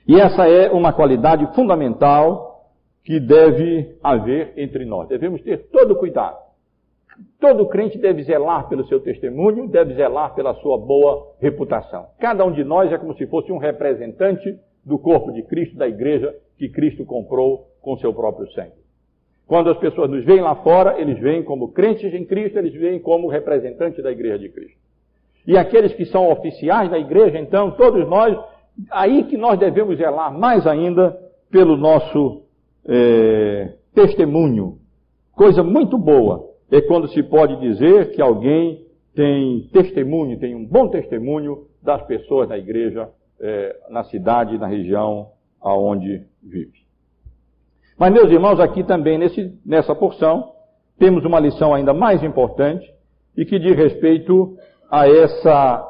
E 0.08 0.20
essa 0.20 0.48
é 0.48 0.72
uma 0.72 0.94
qualidade 0.94 1.46
fundamental 1.56 2.72
que 3.04 3.20
deve 3.20 3.98
haver 4.04 4.54
entre 4.58 4.84
nós. 4.86 5.08
Devemos 5.08 5.42
ter 5.44 5.70
todo 5.70 5.96
cuidado. 5.96 6.44
Todo 7.40 7.68
crente 7.68 7.98
deve 7.98 8.24
zelar 8.24 8.68
pelo 8.68 8.86
seu 8.88 9.00
testemunho, 9.00 9.68
deve 9.68 9.94
zelar 9.94 10.34
pela 10.34 10.54
sua 10.56 10.78
boa 10.78 11.36
reputação. 11.40 12.08
Cada 12.20 12.44
um 12.44 12.52
de 12.52 12.64
nós 12.64 12.92
é 12.92 12.98
como 12.98 13.16
se 13.16 13.26
fosse 13.28 13.52
um 13.52 13.58
representante 13.58 14.60
do 14.84 15.00
corpo 15.00 15.32
de 15.32 15.44
Cristo, 15.44 15.78
da 15.78 15.88
igreja 15.88 16.36
que 16.58 16.68
Cristo 16.68 17.06
comprou 17.06 17.68
com 17.82 17.98
seu 17.98 18.14
próprio 18.14 18.52
sangue. 18.52 18.85
Quando 19.48 19.70
as 19.70 19.78
pessoas 19.78 20.10
nos 20.10 20.26
veem 20.26 20.42
lá 20.42 20.56
fora, 20.56 21.00
eles 21.00 21.20
veem 21.20 21.44
como 21.44 21.72
crentes 21.72 22.14
em 22.14 22.26
Cristo, 22.26 22.58
eles 22.58 22.74
veem 22.74 23.00
como 23.00 23.28
representantes 23.28 24.04
da 24.04 24.12
igreja 24.12 24.40
de 24.40 24.50
Cristo. 24.50 24.78
E 25.46 25.58
aqueles 25.58 25.94
que 25.94 26.06
são 26.06 26.32
oficiais 26.32 26.90
da 26.90 26.98
igreja, 26.98 27.38
então, 27.38 27.72
todos 27.72 28.08
nós, 28.08 28.36
aí 28.90 29.24
que 29.26 29.38
nós 29.38 29.60
devemos 29.60 29.98
zelar 29.98 30.36
mais 30.36 30.66
ainda 30.66 31.16
pelo 31.52 31.78
nosso 31.78 32.42
é, 32.88 33.74
testemunho. 33.94 34.80
Coisa 35.34 35.64
muito 35.64 35.98
boa 35.98 36.50
é 36.72 36.82
quando 36.82 37.08
se 37.10 37.22
pode 37.22 37.60
dizer 37.60 38.12
que 38.12 38.22
alguém 38.22 38.86
tem 39.14 39.70
testemunho, 39.72 40.40
tem 40.40 40.56
um 40.56 40.66
bom 40.66 40.88
testemunho 40.88 41.68
das 41.82 42.02
pessoas 42.08 42.50
da 42.50 42.58
igreja, 42.58 43.10
é, 43.40 43.76
na 43.90 44.04
cidade, 44.06 44.58
na 44.58 44.68
região 44.68 45.30
aonde 45.62 46.24
vive. 46.42 46.86
Mas, 47.98 48.12
meus 48.12 48.30
irmãos, 48.30 48.60
aqui 48.60 48.84
também 48.84 49.18
nesse, 49.18 49.58
nessa 49.66 49.96
porção, 49.96 50.54
temos 50.98 51.24
uma 51.26 51.40
lição 51.40 51.74
ainda 51.74 51.94
mais 51.94 52.24
importante 52.24 52.94
e 53.38 53.46
que 53.46 53.60
diz 53.60 53.76
respeito 53.76 54.58
a 54.90 55.08
essa, 55.08 55.88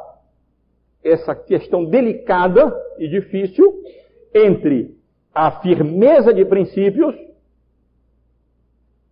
essa 1.03 1.36
questão 1.36 1.86
delicada 1.86 2.74
e 2.97 3.08
difícil 3.08 3.82
entre 4.34 4.95
a 5.34 5.60
firmeza 5.62 6.34
de 6.34 6.45
princípios 6.45 7.16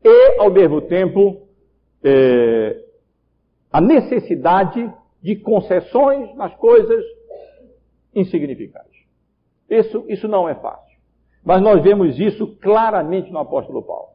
e, 0.04 0.40
ao 0.40 0.52
mesmo 0.52 0.82
tempo, 0.82 1.48
é, 2.04 2.84
a 3.72 3.82
necessidade 3.82 4.92
de 5.22 5.36
concessões 5.38 6.36
nas 6.36 6.54
coisas 6.56 7.04
insignificantes. 8.14 9.02
Isso, 9.70 10.06
isso 10.08 10.28
não 10.28 10.48
é 10.48 10.56
fácil. 10.56 10.93
Mas 11.44 11.62
nós 11.62 11.82
vemos 11.82 12.20
isso 12.20 12.48
claramente 12.62 13.32
no 13.32 13.40
apóstolo 13.40 13.82
Paulo. 13.82 14.10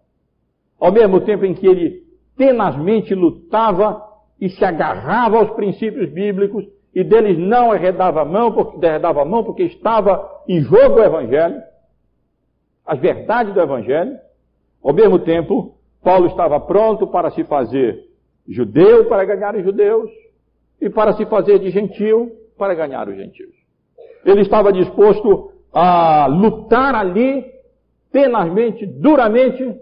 Ao 0.80 0.92
mesmo 0.92 1.20
tempo 1.20 1.44
em 1.44 1.54
que 1.54 1.66
ele 1.66 2.04
tenazmente 2.36 3.14
lutava 3.14 4.02
e 4.40 4.48
se 4.48 4.64
agarrava 4.64 5.38
aos 5.38 5.50
princípios 5.50 6.08
bíblicos, 6.10 6.64
e 6.94 7.04
deles 7.04 7.38
não 7.38 7.70
arredava 7.70 8.22
a 8.22 8.24
mão, 8.24 8.52
porque, 8.52 8.84
arredava 8.86 9.22
a 9.22 9.24
mão 9.24 9.44
porque 9.44 9.64
estava 9.64 10.42
em 10.48 10.60
jogo 10.62 10.96
o 10.96 11.02
Evangelho, 11.02 11.60
as 12.86 12.98
verdades 12.98 13.52
do 13.52 13.60
Evangelho. 13.60 14.16
Ao 14.82 14.92
mesmo 14.92 15.18
tempo, 15.18 15.76
Paulo 16.02 16.26
estava 16.26 16.58
pronto 16.58 17.06
para 17.06 17.30
se 17.30 17.44
fazer 17.44 18.08
judeu 18.48 19.06
para 19.06 19.24
ganhar 19.24 19.54
os 19.54 19.62
judeus 19.62 20.10
e 20.80 20.88
para 20.88 21.12
se 21.12 21.26
fazer 21.26 21.58
de 21.58 21.70
gentil 21.70 22.32
para 22.56 22.74
ganhar 22.74 23.08
os 23.08 23.16
gentios. 23.16 23.54
Ele 24.24 24.40
estava 24.40 24.72
disposto 24.72 25.52
a 25.72 26.26
lutar 26.26 26.94
ali 26.94 27.44
tenazmente, 28.10 28.86
duramente, 28.86 29.76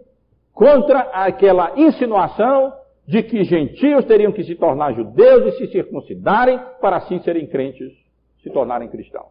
contra 0.52 1.00
aquela 1.12 1.72
insinuação 1.76 2.72
de 3.06 3.22
que 3.22 3.44
gentios 3.44 4.04
teriam 4.04 4.32
que 4.32 4.42
se 4.42 4.54
tornar 4.56 4.94
judeus 4.94 5.54
e 5.54 5.58
se 5.58 5.66
circuncidarem 5.68 6.58
para 6.80 6.96
assim 6.96 7.20
serem 7.20 7.46
crentes, 7.46 7.92
se 8.42 8.50
tornarem 8.50 8.88
cristãos. 8.88 9.30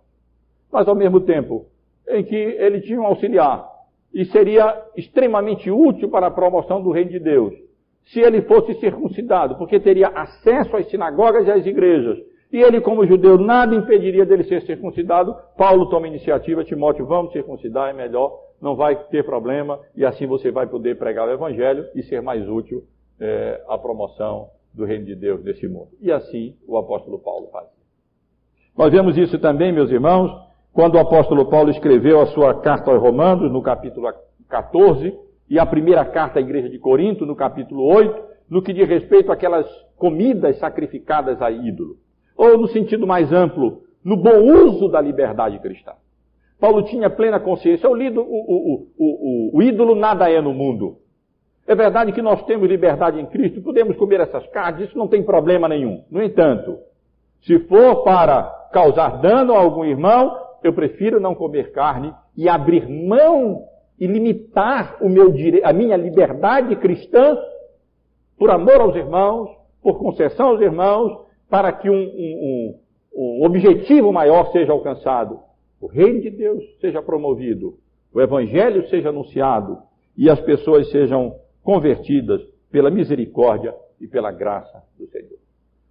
Mas 0.71 0.87
ao 0.87 0.95
mesmo 0.95 1.21
tempo 1.21 1.65
em 2.07 2.23
que 2.23 2.35
ele 2.35 2.81
tinha 2.81 2.99
um 2.99 3.05
auxiliar 3.05 3.67
e 4.13 4.23
seria 4.25 4.81
extremamente 4.95 5.69
útil 5.69 6.09
para 6.09 6.27
a 6.27 6.31
promoção 6.31 6.81
do 6.81 6.91
reino 6.91 7.11
de 7.11 7.19
Deus, 7.19 7.53
se 8.05 8.19
ele 8.19 8.43
fosse 8.43 8.73
circuncidado, 8.75 9.57
porque 9.57 9.79
teria 9.79 10.07
acesso 10.07 10.77
às 10.77 10.87
sinagogas 10.89 11.47
e 11.47 11.51
às 11.51 11.65
igrejas. 11.65 12.17
E 12.51 12.61
ele, 12.61 12.79
como 12.79 13.05
judeu, 13.05 13.37
nada 13.37 13.75
impediria 13.75 14.25
dele 14.25 14.43
ser 14.43 14.61
circuncidado. 14.61 15.35
Paulo 15.57 15.89
toma 15.89 16.07
iniciativa, 16.07 16.63
Timóteo, 16.63 17.05
vamos 17.05 17.31
circuncidar, 17.31 17.89
é 17.89 17.93
melhor, 17.93 18.39
não 18.61 18.75
vai 18.75 18.95
ter 18.95 19.23
problema, 19.23 19.79
e 19.95 20.05
assim 20.05 20.25
você 20.25 20.51
vai 20.51 20.67
poder 20.67 20.97
pregar 20.97 21.27
o 21.27 21.31
evangelho 21.31 21.85
e 21.93 22.03
ser 22.03 22.21
mais 22.21 22.47
útil 22.47 22.83
é, 23.19 23.61
à 23.67 23.77
promoção 23.77 24.49
do 24.73 24.85
reino 24.85 25.05
de 25.05 25.15
Deus 25.15 25.43
nesse 25.43 25.67
mundo. 25.67 25.89
E 26.01 26.11
assim 26.11 26.55
o 26.67 26.77
apóstolo 26.77 27.19
Paulo 27.19 27.47
faz. 27.51 27.67
Nós 28.77 28.91
vemos 28.91 29.17
isso 29.17 29.39
também, 29.39 29.71
meus 29.71 29.89
irmãos, 29.89 30.31
quando 30.73 30.95
o 30.95 30.99
apóstolo 30.99 31.49
Paulo 31.49 31.69
escreveu 31.69 32.19
a 32.19 32.25
sua 32.27 32.59
carta 32.59 32.91
aos 32.91 33.01
Romanos, 33.01 33.51
no 33.51 33.61
capítulo 33.61 34.11
14, 34.49 35.17
e 35.49 35.57
a 35.57 35.65
primeira 35.65 36.03
carta 36.03 36.39
à 36.39 36.41
igreja 36.41 36.69
de 36.69 36.77
Corinto, 36.77 37.25
no 37.25 37.35
capítulo 37.35 37.83
8, 37.85 38.23
no 38.49 38.61
que 38.61 38.73
diz 38.73 38.87
respeito 38.87 39.31
àquelas 39.31 39.65
comidas 39.95 40.57
sacrificadas 40.57 41.41
a 41.41 41.49
ídolo. 41.49 41.97
Ou, 42.37 42.57
no 42.57 42.67
sentido 42.67 43.07
mais 43.07 43.31
amplo, 43.31 43.83
no 44.03 44.17
bom 44.17 44.39
uso 44.39 44.87
da 44.87 45.01
liberdade 45.01 45.59
cristã. 45.59 45.93
Paulo 46.59 46.83
tinha 46.83 47.09
plena 47.09 47.39
consciência. 47.39 47.89
O, 47.89 47.95
lido, 47.95 48.21
o, 48.21 48.87
o, 48.97 49.57
o 49.57 49.61
ídolo 49.61 49.95
nada 49.95 50.29
é 50.29 50.41
no 50.41 50.53
mundo. 50.53 50.97
É 51.67 51.73
verdade 51.73 52.11
que 52.11 52.21
nós 52.21 52.43
temos 52.45 52.69
liberdade 52.69 53.19
em 53.19 53.25
Cristo, 53.25 53.61
podemos 53.61 53.97
comer 53.97 54.19
essas 54.19 54.45
carnes, 54.47 54.87
isso 54.87 54.97
não 54.97 55.07
tem 55.07 55.23
problema 55.23 55.67
nenhum. 55.67 56.03
No 56.11 56.21
entanto, 56.21 56.77
se 57.41 57.57
for 57.61 58.03
para 58.03 58.43
causar 58.71 59.19
dano 59.19 59.53
a 59.53 59.59
algum 59.59 59.83
irmão, 59.83 60.37
eu 60.63 60.73
prefiro 60.73 61.19
não 61.19 61.33
comer 61.33 61.71
carne 61.71 62.13
e 62.37 62.47
abrir 62.47 62.87
mão 62.87 63.63
e 63.99 64.05
limitar 64.05 64.97
o 65.01 65.09
meu 65.09 65.31
dire... 65.31 65.61
a 65.63 65.73
minha 65.73 65.97
liberdade 65.97 66.75
cristã 66.75 67.35
por 68.37 68.51
amor 68.51 68.81
aos 68.81 68.95
irmãos, 68.95 69.49
por 69.81 69.97
concessão 69.97 70.49
aos 70.49 70.61
irmãos, 70.61 71.24
para 71.49 71.71
que 71.71 71.89
um, 71.89 71.93
um, 71.95 72.79
um, 73.15 73.45
objetivo 73.45 74.11
maior 74.11 74.51
seja 74.51 74.71
alcançado. 74.71 75.39
O 75.79 75.87
reino 75.87 76.21
de 76.21 76.29
Deus 76.29 76.63
seja 76.79 77.01
promovido, 77.01 77.77
o 78.13 78.21
evangelho 78.21 78.87
seja 78.89 79.09
anunciado 79.09 79.77
e 80.17 80.29
as 80.29 80.39
pessoas 80.41 80.89
sejam 80.89 81.35
convertidas 81.63 82.41
pela 82.71 82.89
misericórdia 82.89 83.73
e 83.99 84.07
pela 84.07 84.31
graça 84.31 84.83
do 84.97 85.07
Senhor. 85.07 85.37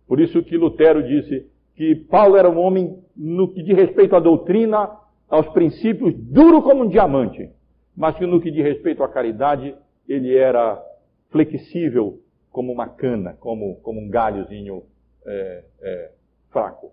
Por 0.06 0.20
isso 0.20 0.42
que 0.42 0.56
Lutero 0.56 1.02
disse 1.02 1.46
que 1.76 1.94
Paulo 1.94 2.36
era 2.36 2.48
um 2.48 2.58
homem, 2.58 2.98
no 3.16 3.52
que 3.52 3.62
diz 3.62 3.76
respeito 3.76 4.16
à 4.16 4.20
doutrina, 4.20 4.90
aos 5.28 5.48
princípios, 5.48 6.14
duro 6.16 6.62
como 6.62 6.84
um 6.84 6.88
diamante 6.88 7.50
mas 7.96 8.16
que 8.16 8.26
no 8.26 8.40
que 8.40 8.50
diz 8.50 8.64
respeito 8.64 9.02
à 9.02 9.08
caridade, 9.08 9.74
ele 10.08 10.36
era 10.36 10.82
flexível 11.30 12.20
como 12.50 12.72
uma 12.72 12.88
cana, 12.88 13.34
como, 13.38 13.76
como 13.76 14.00
um 14.00 14.08
galhozinho 14.08 14.82
é, 15.26 15.64
é, 15.80 16.10
fraco. 16.50 16.92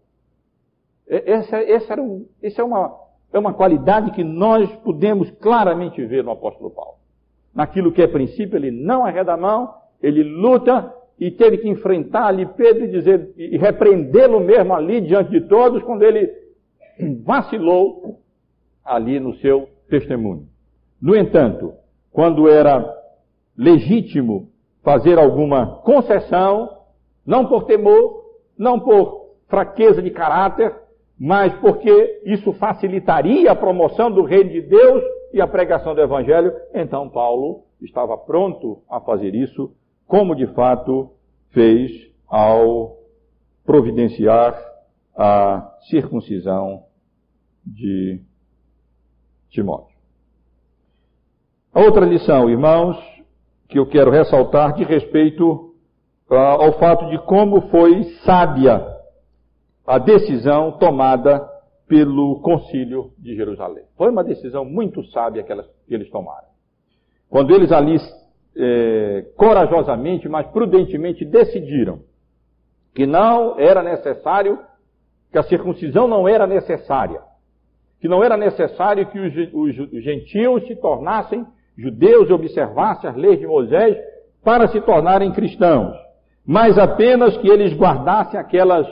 Essa, 1.08 1.58
essa, 1.58 1.94
era 1.94 2.02
um, 2.02 2.26
essa 2.42 2.62
é, 2.62 2.66
uma, 2.66 2.98
é 3.34 3.40
uma 3.40 3.54
qualidade 3.54 4.12
que 4.12 4.24
nós 4.24 4.74
podemos 4.78 5.30
claramente 5.32 6.06
ver 6.06 6.24
no 6.24 6.32
apóstolo 6.32 6.72
Paulo. 6.72 6.96
Naquilo 7.54 7.92
que 7.92 8.02
é 8.02 8.08
princípio, 8.08 8.58
ele 8.58 8.72
não 8.72 9.06
arreda 9.06 9.34
a 9.34 9.38
mão, 9.38 9.74
ele 10.02 10.24
luta 10.24 10.94
e 11.20 11.30
teve 11.30 11.58
que 11.58 11.70
enfrentar 11.70 12.28
ali 12.28 12.46
Pedro 12.46 12.86
e 12.86 12.88
dizer 12.88 13.34
e 13.38 13.58
repreendê-lo 13.58 14.40
mesmo 14.40 14.74
ali 14.74 15.02
diante 15.02 15.32
de 15.32 15.42
todos 15.42 15.84
quando 15.84 16.04
ele 16.04 16.32
vacilou 17.24 18.20
ali 18.84 19.20
no 19.20 19.36
seu 19.36 19.70
testemunho. 19.90 20.48
No 21.02 21.16
entanto, 21.16 21.74
quando 22.12 22.50
era 22.50 22.84
legítimo 23.58 24.50
fazer 24.84 25.20
alguma 25.20 25.82
concessão, 25.82 26.70
não 27.26 27.46
por 27.48 27.66
temor, 27.66 28.21
não 28.62 28.80
por 28.80 29.32
fraqueza 29.48 30.04
de 30.04 30.12
caráter, 30.12 30.72
mas 31.20 31.52
porque 31.56 32.22
isso 32.26 32.54
facilitaria 32.54 33.52
a 33.52 33.56
promoção 33.56 34.12
do 34.12 34.24
reino 34.24 34.52
de 34.52 34.62
Deus 34.62 35.04
e 35.34 35.42
a 35.42 35.48
pregação 35.48 35.96
do 35.96 36.02
evangelho, 36.02 36.54
então 36.72 37.10
Paulo 37.10 37.64
estava 37.82 38.16
pronto 38.16 38.84
a 38.88 39.00
fazer 39.00 39.34
isso, 39.34 39.74
como 40.06 40.36
de 40.36 40.46
fato 40.54 41.12
fez 41.50 41.92
ao 42.28 42.98
providenciar 43.66 44.56
a 45.18 45.76
circuncisão 45.90 46.84
de 47.66 48.22
Timóteo. 49.50 49.98
A 51.74 51.80
outra 51.80 52.06
lição, 52.06 52.48
irmãos, 52.48 52.96
que 53.68 53.80
eu 53.80 53.88
quero 53.88 54.12
ressaltar 54.12 54.74
de 54.74 54.84
respeito 54.84 55.71
ao 56.38 56.74
fato 56.80 57.10
de 57.10 57.18
como 57.26 57.70
foi 57.70 58.04
sábia 58.26 58.86
a 59.86 59.98
decisão 59.98 60.78
tomada 60.78 61.46
pelo 61.88 62.40
Concílio 62.40 63.12
de 63.18 63.36
Jerusalém. 63.36 63.84
Foi 63.98 64.10
uma 64.10 64.24
decisão 64.24 64.64
muito 64.64 65.04
sábia 65.08 65.44
que, 65.44 65.52
elas, 65.52 65.68
que 65.86 65.94
eles 65.94 66.10
tomaram. 66.10 66.48
Quando 67.30 67.54
eles 67.54 67.72
ali 67.72 67.98
é, 68.56 69.26
corajosamente, 69.36 70.30
mas 70.30 70.48
prudentemente 70.48 71.26
decidiram 71.26 72.00
que 72.96 73.06
não 73.06 73.60
era 73.60 73.84
necessário, 73.84 74.60
que 75.32 75.38
a 75.38 75.44
circuncisão 75.44 76.08
não 76.08 76.28
era 76.28 76.48
necessária, 76.48 77.22
que 78.00 78.08
não 78.08 78.24
era 78.24 78.38
necessário 78.38 79.06
que 79.08 79.20
os, 79.20 79.34
os, 79.54 79.94
os 79.94 80.04
gentios 80.04 80.66
se 80.68 80.76
tornassem 80.76 81.46
judeus 81.78 82.30
observassem 82.30 83.10
as 83.10 83.16
leis 83.16 83.40
de 83.40 83.48
Moisés 83.48 83.98
para 84.44 84.68
se 84.68 84.82
tornarem 84.82 85.32
cristãos, 85.32 85.96
mas 86.46 86.78
apenas 86.78 87.38
que 87.38 87.48
eles 87.48 87.74
guardassem 87.74 88.40
aquelas, 88.40 88.88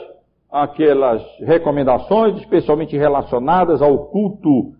aquelas 0.50 1.22
recomendações, 1.40 2.38
especialmente 2.38 2.96
relacionadas 2.96 3.82
ao 3.82 4.06
culto, 4.06 4.72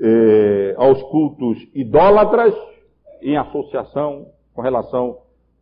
eh, 0.00 0.74
aos 0.76 1.02
cultos 1.04 1.58
idólatras, 1.74 2.54
em 3.22 3.36
associação 3.36 4.26
com 4.54 4.62
relação 4.62 5.18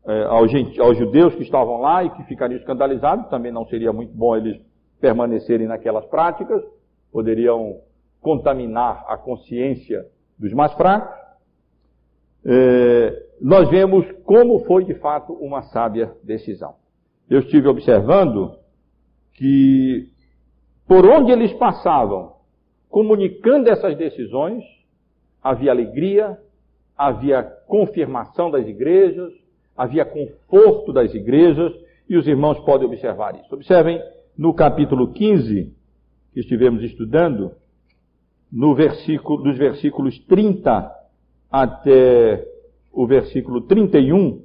eh, 0.06 0.24
aos, 0.24 0.50
aos 0.78 0.98
judeus 0.98 1.34
que 1.34 1.42
estavam 1.42 1.80
lá 1.80 2.04
e 2.04 2.10
que 2.10 2.24
ficariam 2.24 2.58
escandalizados, 2.58 3.28
também 3.28 3.52
não 3.52 3.64
seria 3.66 3.92
muito 3.92 4.12
bom 4.12 4.36
eles 4.36 4.60
permanecerem 5.00 5.66
naquelas 5.66 6.04
práticas, 6.06 6.62
poderiam 7.12 7.80
contaminar 8.20 9.04
a 9.08 9.16
consciência 9.16 10.06
dos 10.38 10.52
mais 10.52 10.72
fracos. 10.74 11.20
É, 12.44 13.22
nós 13.43 13.68
vemos 13.68 14.07
como 14.24 14.61
foi 14.66 14.84
de 14.84 14.95
fato 14.95 15.32
uma 15.32 15.62
sábia 15.62 16.14
decisão. 16.22 16.76
Eu 17.28 17.40
estive 17.40 17.66
observando 17.66 18.55
que 19.34 20.09
por 20.86 21.05
onde 21.05 21.32
eles 21.32 21.53
passavam, 21.55 22.34
comunicando 22.88 23.68
essas 23.68 23.97
decisões, 23.97 24.62
havia 25.43 25.72
alegria, 25.72 26.38
havia 26.97 27.43
confirmação 27.43 28.49
das 28.49 28.64
igrejas, 28.68 29.32
havia 29.76 30.05
conforto 30.05 30.93
das 30.93 31.12
igrejas, 31.12 31.72
e 32.09 32.16
os 32.16 32.28
irmãos 32.28 32.61
podem 32.61 32.86
observar 32.86 33.34
isso. 33.34 33.53
Observem 33.53 34.01
no 34.38 34.55
capítulo 34.55 35.12
15, 35.12 35.74
que 36.32 36.40
estivemos 36.40 36.82
estudando, 36.84 37.53
no 38.53 38.72
versículo, 38.74 39.43
dos 39.43 39.59
versículos 39.59 40.16
30 40.26 40.93
até 41.51 42.51
o 42.93 43.07
versículo 43.07 43.62
31, 43.62 44.43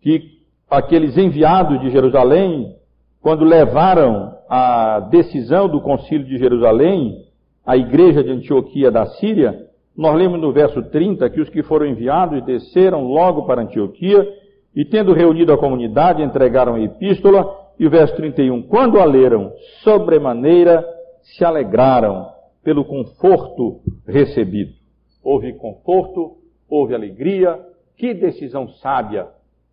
que 0.00 0.38
aqueles 0.70 1.16
enviados 1.16 1.80
de 1.80 1.90
Jerusalém, 1.90 2.76
quando 3.20 3.44
levaram 3.44 4.36
a 4.48 5.00
decisão 5.10 5.68
do 5.68 5.80
concílio 5.80 6.26
de 6.26 6.38
Jerusalém 6.38 7.24
à 7.64 7.76
igreja 7.76 8.22
de 8.22 8.30
Antioquia 8.30 8.90
da 8.90 9.06
Síria, 9.06 9.68
nós 9.96 10.14
lemos 10.16 10.40
no 10.40 10.52
verso 10.52 10.82
30 10.82 11.28
que 11.30 11.40
os 11.40 11.48
que 11.48 11.62
foram 11.62 11.86
enviados 11.86 12.44
desceram 12.44 13.04
logo 13.04 13.46
para 13.46 13.62
Antioquia 13.62 14.26
e, 14.74 14.84
tendo 14.84 15.12
reunido 15.12 15.52
a 15.52 15.58
comunidade, 15.58 16.22
entregaram 16.22 16.74
a 16.74 16.80
epístola 16.80 17.46
e 17.78 17.86
o 17.86 17.90
verso 17.90 18.14
31. 18.16 18.62
Quando 18.62 18.98
a 18.98 19.04
leram, 19.04 19.52
sobremaneira 19.82 20.84
se 21.22 21.44
alegraram 21.44 22.26
pelo 22.62 22.84
conforto 22.84 23.80
recebido. 24.06 24.83
Houve 25.24 25.54
conforto, 25.54 26.36
houve 26.68 26.94
alegria. 26.94 27.58
Que 27.96 28.12
decisão 28.12 28.68
sábia 28.68 29.26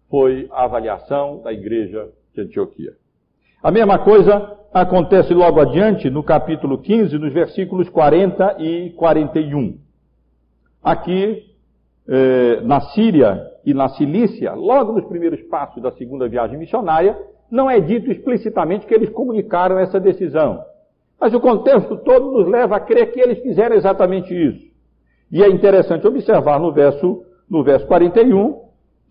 foi 0.09 0.47
a 0.51 0.63
avaliação 0.63 1.41
da 1.41 1.51
igreja 1.51 2.09
de 2.33 2.41
Antioquia. 2.41 2.93
A 3.61 3.69
mesma 3.69 3.99
coisa 3.99 4.57
acontece 4.73 5.33
logo 5.33 5.59
adiante 5.59 6.09
no 6.09 6.23
capítulo 6.23 6.77
15, 6.77 7.17
nos 7.17 7.33
versículos 7.33 7.89
40 7.89 8.55
e 8.59 8.91
41. 8.91 9.77
Aqui, 10.81 11.43
eh, 12.07 12.61
na 12.61 12.79
Síria 12.81 13.45
e 13.65 13.73
na 13.73 13.89
Cilícia, 13.89 14.53
logo 14.53 14.93
nos 14.93 15.05
primeiros 15.05 15.41
passos 15.43 15.83
da 15.83 15.91
segunda 15.91 16.27
viagem 16.27 16.57
missionária, 16.57 17.17
não 17.51 17.69
é 17.69 17.79
dito 17.79 18.09
explicitamente 18.11 18.87
que 18.87 18.93
eles 18.93 19.09
comunicaram 19.09 19.77
essa 19.77 19.99
decisão. 19.99 20.63
Mas 21.19 21.33
o 21.33 21.39
contexto 21.39 21.97
todo 21.97 22.31
nos 22.31 22.47
leva 22.47 22.77
a 22.77 22.79
crer 22.79 23.11
que 23.11 23.19
eles 23.19 23.39
fizeram 23.39 23.75
exatamente 23.75 24.33
isso. 24.33 24.70
E 25.31 25.41
é 25.41 25.49
interessante 25.49 26.05
observar 26.05 26.59
no 26.59 26.73
verso, 26.73 27.23
no 27.49 27.63
verso 27.63 27.87
41 27.87 28.61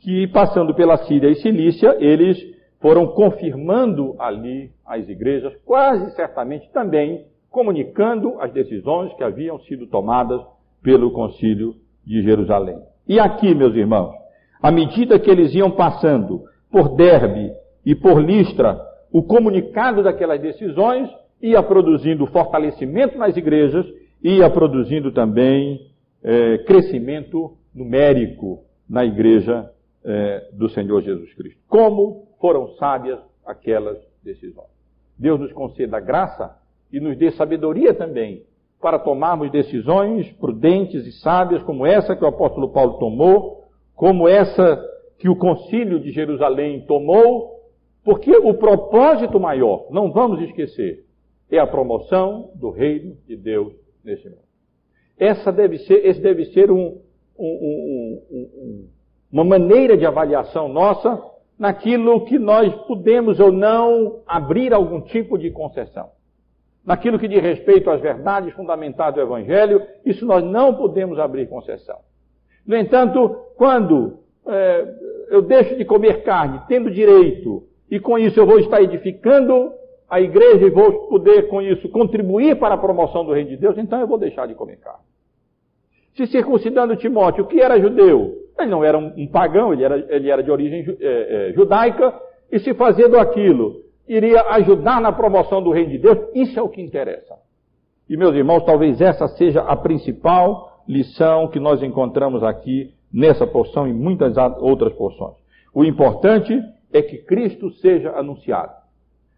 que, 0.00 0.26
passando 0.28 0.74
pela 0.74 0.96
Síria 0.98 1.30
e 1.30 1.36
Cilícia, 1.36 1.96
eles 1.98 2.38
foram 2.80 3.06
confirmando 3.08 4.14
ali 4.18 4.70
as 4.84 5.08
igrejas, 5.08 5.54
quase 5.64 6.14
certamente 6.14 6.70
também 6.72 7.26
comunicando 7.50 8.40
as 8.40 8.52
decisões 8.52 9.12
que 9.14 9.24
haviam 9.24 9.58
sido 9.60 9.86
tomadas 9.86 10.40
pelo 10.82 11.10
concílio 11.10 11.74
de 12.06 12.22
Jerusalém. 12.22 12.78
E 13.06 13.18
aqui, 13.18 13.54
meus 13.54 13.74
irmãos, 13.74 14.14
à 14.62 14.70
medida 14.70 15.18
que 15.18 15.30
eles 15.30 15.54
iam 15.54 15.70
passando 15.70 16.44
por 16.70 16.94
Derbe 16.96 17.52
e 17.84 17.94
por 17.94 18.22
Listra, 18.22 18.80
o 19.12 19.22
comunicado 19.22 20.02
daquelas 20.02 20.40
decisões 20.40 21.10
ia 21.42 21.62
produzindo 21.62 22.26
fortalecimento 22.26 23.18
nas 23.18 23.36
igrejas, 23.36 23.84
ia 24.22 24.48
produzindo 24.48 25.10
também 25.12 25.89
é, 26.22 26.58
crescimento 26.58 27.56
numérico 27.74 28.64
na 28.88 29.04
igreja 29.04 29.70
é, 30.04 30.48
do 30.52 30.68
Senhor 30.68 31.02
Jesus 31.02 31.32
Cristo. 31.34 31.60
Como 31.68 32.28
foram 32.40 32.68
sábias 32.76 33.20
aquelas 33.44 33.98
decisões. 34.22 34.68
Deus 35.18 35.38
nos 35.38 35.52
conceda 35.52 36.00
graça 36.00 36.56
e 36.92 36.98
nos 36.98 37.16
dê 37.16 37.30
sabedoria 37.32 37.94
também 37.94 38.44
para 38.80 38.98
tomarmos 38.98 39.50
decisões 39.50 40.30
prudentes 40.32 41.06
e 41.06 41.12
sábias 41.12 41.62
como 41.62 41.84
essa 41.84 42.16
que 42.16 42.24
o 42.24 42.28
apóstolo 42.28 42.70
Paulo 42.70 42.94
tomou, 42.98 43.68
como 43.94 44.26
essa 44.26 44.82
que 45.18 45.28
o 45.28 45.36
concílio 45.36 46.00
de 46.00 46.10
Jerusalém 46.10 46.80
tomou, 46.86 47.60
porque 48.02 48.34
o 48.34 48.54
propósito 48.54 49.38
maior, 49.38 49.86
não 49.90 50.10
vamos 50.10 50.40
esquecer, 50.40 51.04
é 51.50 51.58
a 51.58 51.66
promoção 51.66 52.50
do 52.54 52.70
reino 52.70 53.16
de 53.26 53.36
Deus 53.36 53.74
nesse 54.02 54.28
mundo. 54.30 54.49
Essa 55.20 55.52
deve 55.52 55.76
ser, 55.80 56.06
esse 56.06 56.18
deve 56.18 56.46
ser 56.46 56.70
um, 56.70 56.98
um, 57.38 58.22
um, 58.30 58.88
uma 59.30 59.44
maneira 59.44 59.94
de 59.94 60.06
avaliação 60.06 60.66
nossa 60.66 61.22
naquilo 61.58 62.24
que 62.24 62.38
nós 62.38 62.74
podemos 62.86 63.38
ou 63.38 63.52
não 63.52 64.22
abrir 64.26 64.72
algum 64.72 65.02
tipo 65.02 65.36
de 65.36 65.50
concessão. 65.50 66.08
Naquilo 66.82 67.18
que 67.18 67.28
diz 67.28 67.42
respeito 67.42 67.90
às 67.90 68.00
verdades 68.00 68.54
fundamentadas 68.54 69.16
do 69.16 69.20
Evangelho, 69.20 69.82
isso 70.06 70.24
nós 70.24 70.42
não 70.42 70.74
podemos 70.74 71.18
abrir 71.18 71.46
concessão. 71.50 71.98
No 72.66 72.74
entanto, 72.74 73.36
quando 73.56 74.20
é, 74.46 74.94
eu 75.28 75.42
deixo 75.42 75.76
de 75.76 75.84
comer 75.84 76.22
carne, 76.22 76.62
tendo 76.66 76.90
direito, 76.90 77.64
e 77.90 78.00
com 78.00 78.18
isso 78.18 78.40
eu 78.40 78.46
vou 78.46 78.58
estar 78.58 78.80
edificando 78.80 79.70
a 80.10 80.20
igreja 80.20 80.66
e 80.66 80.70
vou 80.70 81.06
poder, 81.06 81.48
com 81.48 81.62
isso, 81.62 81.88
contribuir 81.88 82.58
para 82.58 82.74
a 82.74 82.78
promoção 82.78 83.24
do 83.24 83.32
reino 83.32 83.50
de 83.50 83.56
Deus, 83.56 83.78
então 83.78 84.00
eu 84.00 84.08
vou 84.08 84.18
deixar 84.18 84.46
de 84.46 84.54
comer 84.54 84.76
carne. 84.78 85.04
Se 86.16 86.26
circuncidando 86.26 86.96
Timóteo, 86.96 87.46
que 87.46 87.60
era 87.60 87.80
judeu, 87.80 88.34
ele 88.58 88.70
não 88.70 88.84
era 88.84 88.98
um, 88.98 89.26
pagão, 89.28 89.72
ele 89.72 89.84
era, 89.84 89.96
ele 90.14 90.28
era 90.28 90.42
de 90.42 90.50
origem 90.50 90.84
é, 91.00 91.50
é, 91.50 91.52
judaica, 91.52 92.12
e 92.50 92.58
se 92.58 92.74
fazendo 92.74 93.16
aquilo 93.16 93.84
iria 94.08 94.42
ajudar 94.54 95.00
na 95.00 95.12
promoção 95.12 95.62
do 95.62 95.70
reino 95.70 95.90
de 95.90 95.98
Deus, 95.98 96.18
isso 96.34 96.58
é 96.58 96.62
o 96.62 96.68
que 96.68 96.82
interessa. 96.82 97.36
E 98.08 98.16
meus 98.16 98.34
irmãos, 98.34 98.64
talvez 98.64 99.00
essa 99.00 99.28
seja 99.28 99.60
a 99.60 99.76
principal 99.76 100.82
lição 100.88 101.46
que 101.46 101.60
nós 101.60 101.80
encontramos 101.80 102.42
aqui 102.42 102.92
nessa 103.12 103.46
porção 103.46 103.86
e 103.86 103.92
muitas 103.92 104.36
outras 104.58 104.92
porções. 104.94 105.36
O 105.72 105.84
importante 105.84 106.60
é 106.92 107.00
que 107.00 107.18
Cristo 107.18 107.70
seja 107.74 108.10
anunciado. 108.10 108.79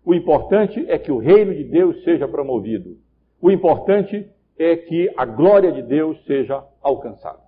O 0.05 0.15
importante 0.15 0.85
é 0.89 0.99
que 0.99 1.13
o 1.13 1.19
reino 1.19 1.55
de 1.55 1.65
Deus 1.65 2.03
seja 2.03 2.27
promovido. 2.27 2.97
O 3.41 3.51
importante 3.51 4.29
é 4.59 4.77
que 4.77 5.13
a 5.17 5.25
glória 5.25 5.71
de 5.73 5.83
Deus 5.83 6.23
seja 6.25 6.65
alcançada. 6.83 7.41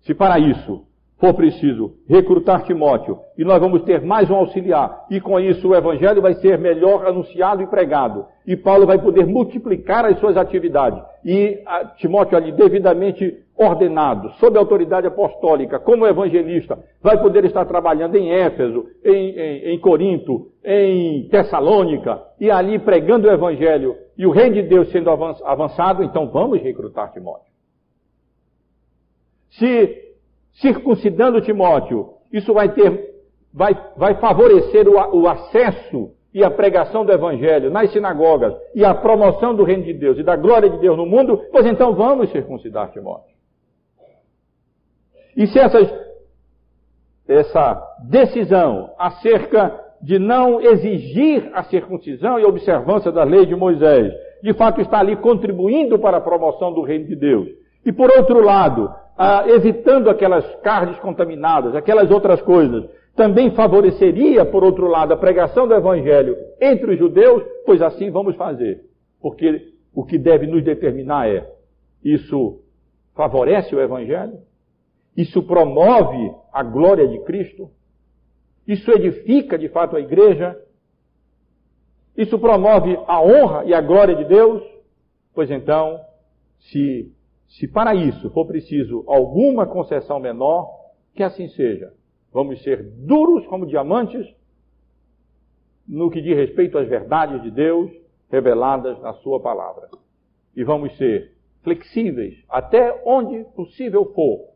Se 0.00 0.14
para 0.14 0.38
isso 0.38 0.87
for 1.18 1.34
preciso 1.34 1.94
recrutar 2.08 2.64
Timóteo 2.64 3.18
e 3.36 3.44
nós 3.44 3.58
vamos 3.60 3.82
ter 3.82 4.00
mais 4.02 4.30
um 4.30 4.36
auxiliar, 4.36 5.06
e 5.10 5.20
com 5.20 5.38
isso 5.38 5.68
o 5.68 5.74
evangelho 5.74 6.22
vai 6.22 6.34
ser 6.34 6.58
melhor 6.58 7.06
anunciado 7.06 7.62
e 7.62 7.66
pregado, 7.66 8.24
e 8.46 8.56
Paulo 8.56 8.86
vai 8.86 8.98
poder 8.98 9.26
multiplicar 9.26 10.04
as 10.04 10.18
suas 10.18 10.36
atividades, 10.36 11.02
e 11.24 11.58
Timóteo 11.96 12.36
ali 12.36 12.52
devidamente 12.52 13.36
ordenado, 13.56 14.30
sob 14.34 14.56
autoridade 14.56 15.08
apostólica, 15.08 15.80
como 15.80 16.06
evangelista, 16.06 16.78
vai 17.02 17.20
poder 17.20 17.44
estar 17.44 17.64
trabalhando 17.64 18.14
em 18.16 18.30
Éfeso, 18.30 18.86
em, 19.04 19.30
em, 19.30 19.74
em 19.74 19.78
Corinto, 19.80 20.52
em 20.64 21.28
Tessalônica, 21.28 22.22
e 22.40 22.50
ali 22.50 22.78
pregando 22.78 23.26
o 23.26 23.32
evangelho, 23.32 23.96
e 24.16 24.24
o 24.24 24.30
reino 24.30 24.54
de 24.54 24.62
Deus 24.62 24.90
sendo 24.92 25.10
avançado, 25.10 26.04
então 26.04 26.28
vamos 26.28 26.62
recrutar 26.62 27.12
Timóteo. 27.12 27.48
Se 29.50 30.07
circuncidando 30.60 31.40
Timóteo, 31.40 32.14
isso 32.32 32.52
vai 32.52 32.72
ter, 32.72 33.14
vai, 33.52 33.76
vai 33.96 34.14
favorecer 34.14 34.88
o, 34.88 35.20
o 35.20 35.28
acesso 35.28 36.10
e 36.32 36.44
a 36.44 36.50
pregação 36.50 37.04
do 37.04 37.12
Evangelho 37.12 37.70
nas 37.70 37.90
sinagogas 37.92 38.54
e 38.74 38.84
a 38.84 38.94
promoção 38.94 39.54
do 39.54 39.64
reino 39.64 39.84
de 39.84 39.94
Deus 39.94 40.18
e 40.18 40.22
da 40.22 40.36
glória 40.36 40.68
de 40.68 40.78
Deus 40.78 40.96
no 40.96 41.06
mundo, 41.06 41.40
pois 41.50 41.66
então 41.66 41.94
vamos 41.94 42.30
circuncidar 42.30 42.90
Timóteo. 42.90 43.36
E 45.36 45.46
se 45.46 45.58
essas, 45.58 45.88
essa 47.28 47.80
decisão 48.08 48.90
acerca 48.98 49.86
de 50.00 50.18
não 50.18 50.60
exigir 50.60 51.50
a 51.54 51.64
circuncisão 51.64 52.38
e 52.38 52.44
observância 52.44 53.10
da 53.10 53.24
lei 53.24 53.46
de 53.46 53.54
Moisés, 53.54 54.12
de 54.42 54.52
fato 54.54 54.80
está 54.80 54.98
ali 54.98 55.16
contribuindo 55.16 55.98
para 55.98 56.18
a 56.18 56.20
promoção 56.20 56.72
do 56.72 56.82
reino 56.82 57.06
de 57.06 57.16
Deus. 57.16 57.48
E 57.84 57.92
por 57.92 58.10
outro 58.10 58.40
lado, 58.40 58.92
ah, 59.18 59.44
evitando 59.48 60.08
aquelas 60.08 60.46
carnes 60.62 60.96
contaminadas, 61.00 61.74
aquelas 61.74 62.08
outras 62.08 62.40
coisas, 62.40 62.88
também 63.16 63.50
favoreceria, 63.50 64.44
por 64.44 64.62
outro 64.62 64.86
lado, 64.86 65.12
a 65.12 65.16
pregação 65.16 65.66
do 65.66 65.74
Evangelho 65.74 66.36
entre 66.60 66.92
os 66.92 66.98
judeus, 66.98 67.42
pois 67.66 67.82
assim 67.82 68.12
vamos 68.12 68.36
fazer. 68.36 68.84
Porque 69.20 69.72
o 69.92 70.04
que 70.04 70.16
deve 70.16 70.46
nos 70.46 70.62
determinar 70.62 71.28
é: 71.28 71.50
isso 72.04 72.60
favorece 73.16 73.74
o 73.74 73.80
Evangelho? 73.80 74.38
Isso 75.16 75.42
promove 75.42 76.32
a 76.52 76.62
glória 76.62 77.08
de 77.08 77.18
Cristo? 77.24 77.68
Isso 78.68 78.88
edifica 78.92 79.58
de 79.58 79.68
fato 79.68 79.96
a 79.96 80.00
igreja? 80.00 80.56
Isso 82.16 82.38
promove 82.38 82.96
a 83.08 83.20
honra 83.20 83.64
e 83.64 83.74
a 83.74 83.80
glória 83.80 84.14
de 84.14 84.26
Deus? 84.26 84.62
Pois 85.34 85.50
então, 85.50 85.98
se 86.60 87.12
se 87.48 87.66
para 87.66 87.94
isso 87.94 88.30
for 88.30 88.46
preciso 88.46 89.04
alguma 89.06 89.66
concessão 89.66 90.20
menor, 90.20 90.68
que 91.14 91.22
assim 91.22 91.48
seja. 91.48 91.92
Vamos 92.32 92.62
ser 92.62 92.82
duros 92.82 93.46
como 93.46 93.66
diamantes 93.66 94.26
no 95.86 96.10
que 96.10 96.20
diz 96.20 96.36
respeito 96.36 96.76
às 96.76 96.86
verdades 96.86 97.42
de 97.42 97.50
Deus 97.50 97.90
reveladas 98.30 99.00
na 99.00 99.14
Sua 99.14 99.40
palavra. 99.40 99.88
E 100.54 100.62
vamos 100.62 100.94
ser 100.98 101.32
flexíveis 101.62 102.44
até 102.48 103.02
onde 103.04 103.44
possível 103.56 104.04
for, 104.14 104.50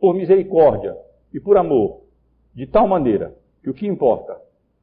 por 0.00 0.14
misericórdia 0.14 0.96
e 1.32 1.38
por 1.38 1.56
amor, 1.56 2.02
de 2.52 2.66
tal 2.66 2.88
maneira 2.88 3.34
que 3.62 3.70
o 3.70 3.74
que 3.74 3.86
importa 3.86 4.36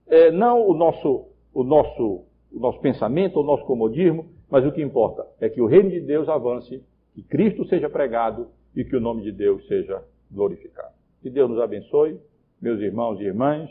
é 0.07 0.31
não 0.31 0.67
o 0.67 0.73
nosso, 0.73 1.27
o 1.53 1.63
nosso, 1.63 2.25
o 2.51 2.59
nosso 2.59 2.79
pensamento, 2.79 3.39
o 3.39 3.43
nosso 3.43 3.65
comodismo, 3.65 4.25
mas 4.49 4.65
o 4.65 4.71
que 4.71 4.81
importa 4.81 5.27
é 5.41 5.49
que 5.49 5.61
o 5.61 5.65
reino 5.65 5.89
de 5.89 5.99
Deus 5.99 6.29
avance 6.29 6.83
que 7.14 7.22
Cristo 7.22 7.66
seja 7.66 7.89
pregado 7.89 8.47
e 8.76 8.84
que 8.84 8.95
o 8.95 9.01
nome 9.01 9.22
de 9.22 9.32
Deus 9.32 9.66
seja 9.68 10.03
glorificado. 10.32 10.93
Que 11.22 11.30
Deus 11.30 11.49
nos 11.49 11.59
abençoe, 11.59 12.20
meus 12.61 12.80
irmãos 12.80 13.20
e 13.20 13.24
irmãs, 13.24 13.70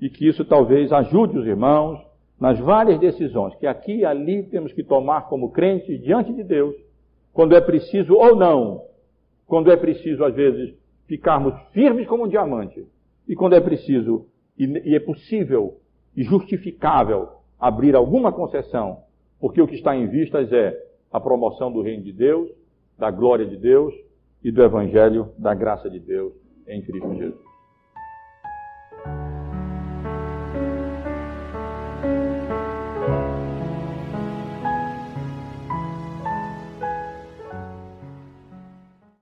e 0.00 0.08
que 0.08 0.28
isso 0.28 0.44
talvez 0.44 0.92
ajude 0.92 1.38
os 1.38 1.46
irmãos 1.46 1.98
nas 2.38 2.58
várias 2.58 2.98
decisões 3.00 3.54
que 3.56 3.66
aqui 3.66 3.98
e 3.98 4.04
ali 4.04 4.42
temos 4.44 4.72
que 4.72 4.84
tomar 4.84 5.22
como 5.28 5.50
crentes 5.50 6.00
diante 6.02 6.32
de 6.32 6.44
Deus, 6.44 6.74
quando 7.32 7.54
é 7.54 7.60
preciso 7.60 8.14
ou 8.14 8.36
não, 8.36 8.84
quando 9.46 9.70
é 9.70 9.76
preciso, 9.76 10.24
às 10.24 10.34
vezes, 10.34 10.74
ficarmos 11.06 11.54
firmes 11.72 12.06
como 12.06 12.24
um 12.24 12.28
diamante, 12.28 12.86
e 13.28 13.34
quando 13.34 13.54
é 13.54 13.60
preciso 13.60 14.26
e, 14.58 14.94
é 14.94 15.00
possível 15.00 15.78
justificável 16.16 17.28
abrir 17.58 17.94
alguma 17.94 18.32
concessão, 18.32 19.02
porque 19.40 19.60
o 19.60 19.66
que 19.66 19.74
está 19.74 19.96
em 19.96 20.06
vistas 20.06 20.52
é 20.52 20.76
a 21.12 21.20
promoção 21.20 21.72
do 21.72 21.82
reino 21.82 22.02
de 22.02 22.12
Deus, 22.12 22.50
da 22.98 23.10
glória 23.10 23.46
de 23.46 23.56
Deus 23.56 23.94
e 24.42 24.50
do 24.50 24.62
evangelho 24.62 25.32
da 25.38 25.54
graça 25.54 25.88
de 25.90 25.98
Deus 25.98 26.32
em 26.66 26.82
Cristo 26.82 27.14
Jesus. 27.14 27.45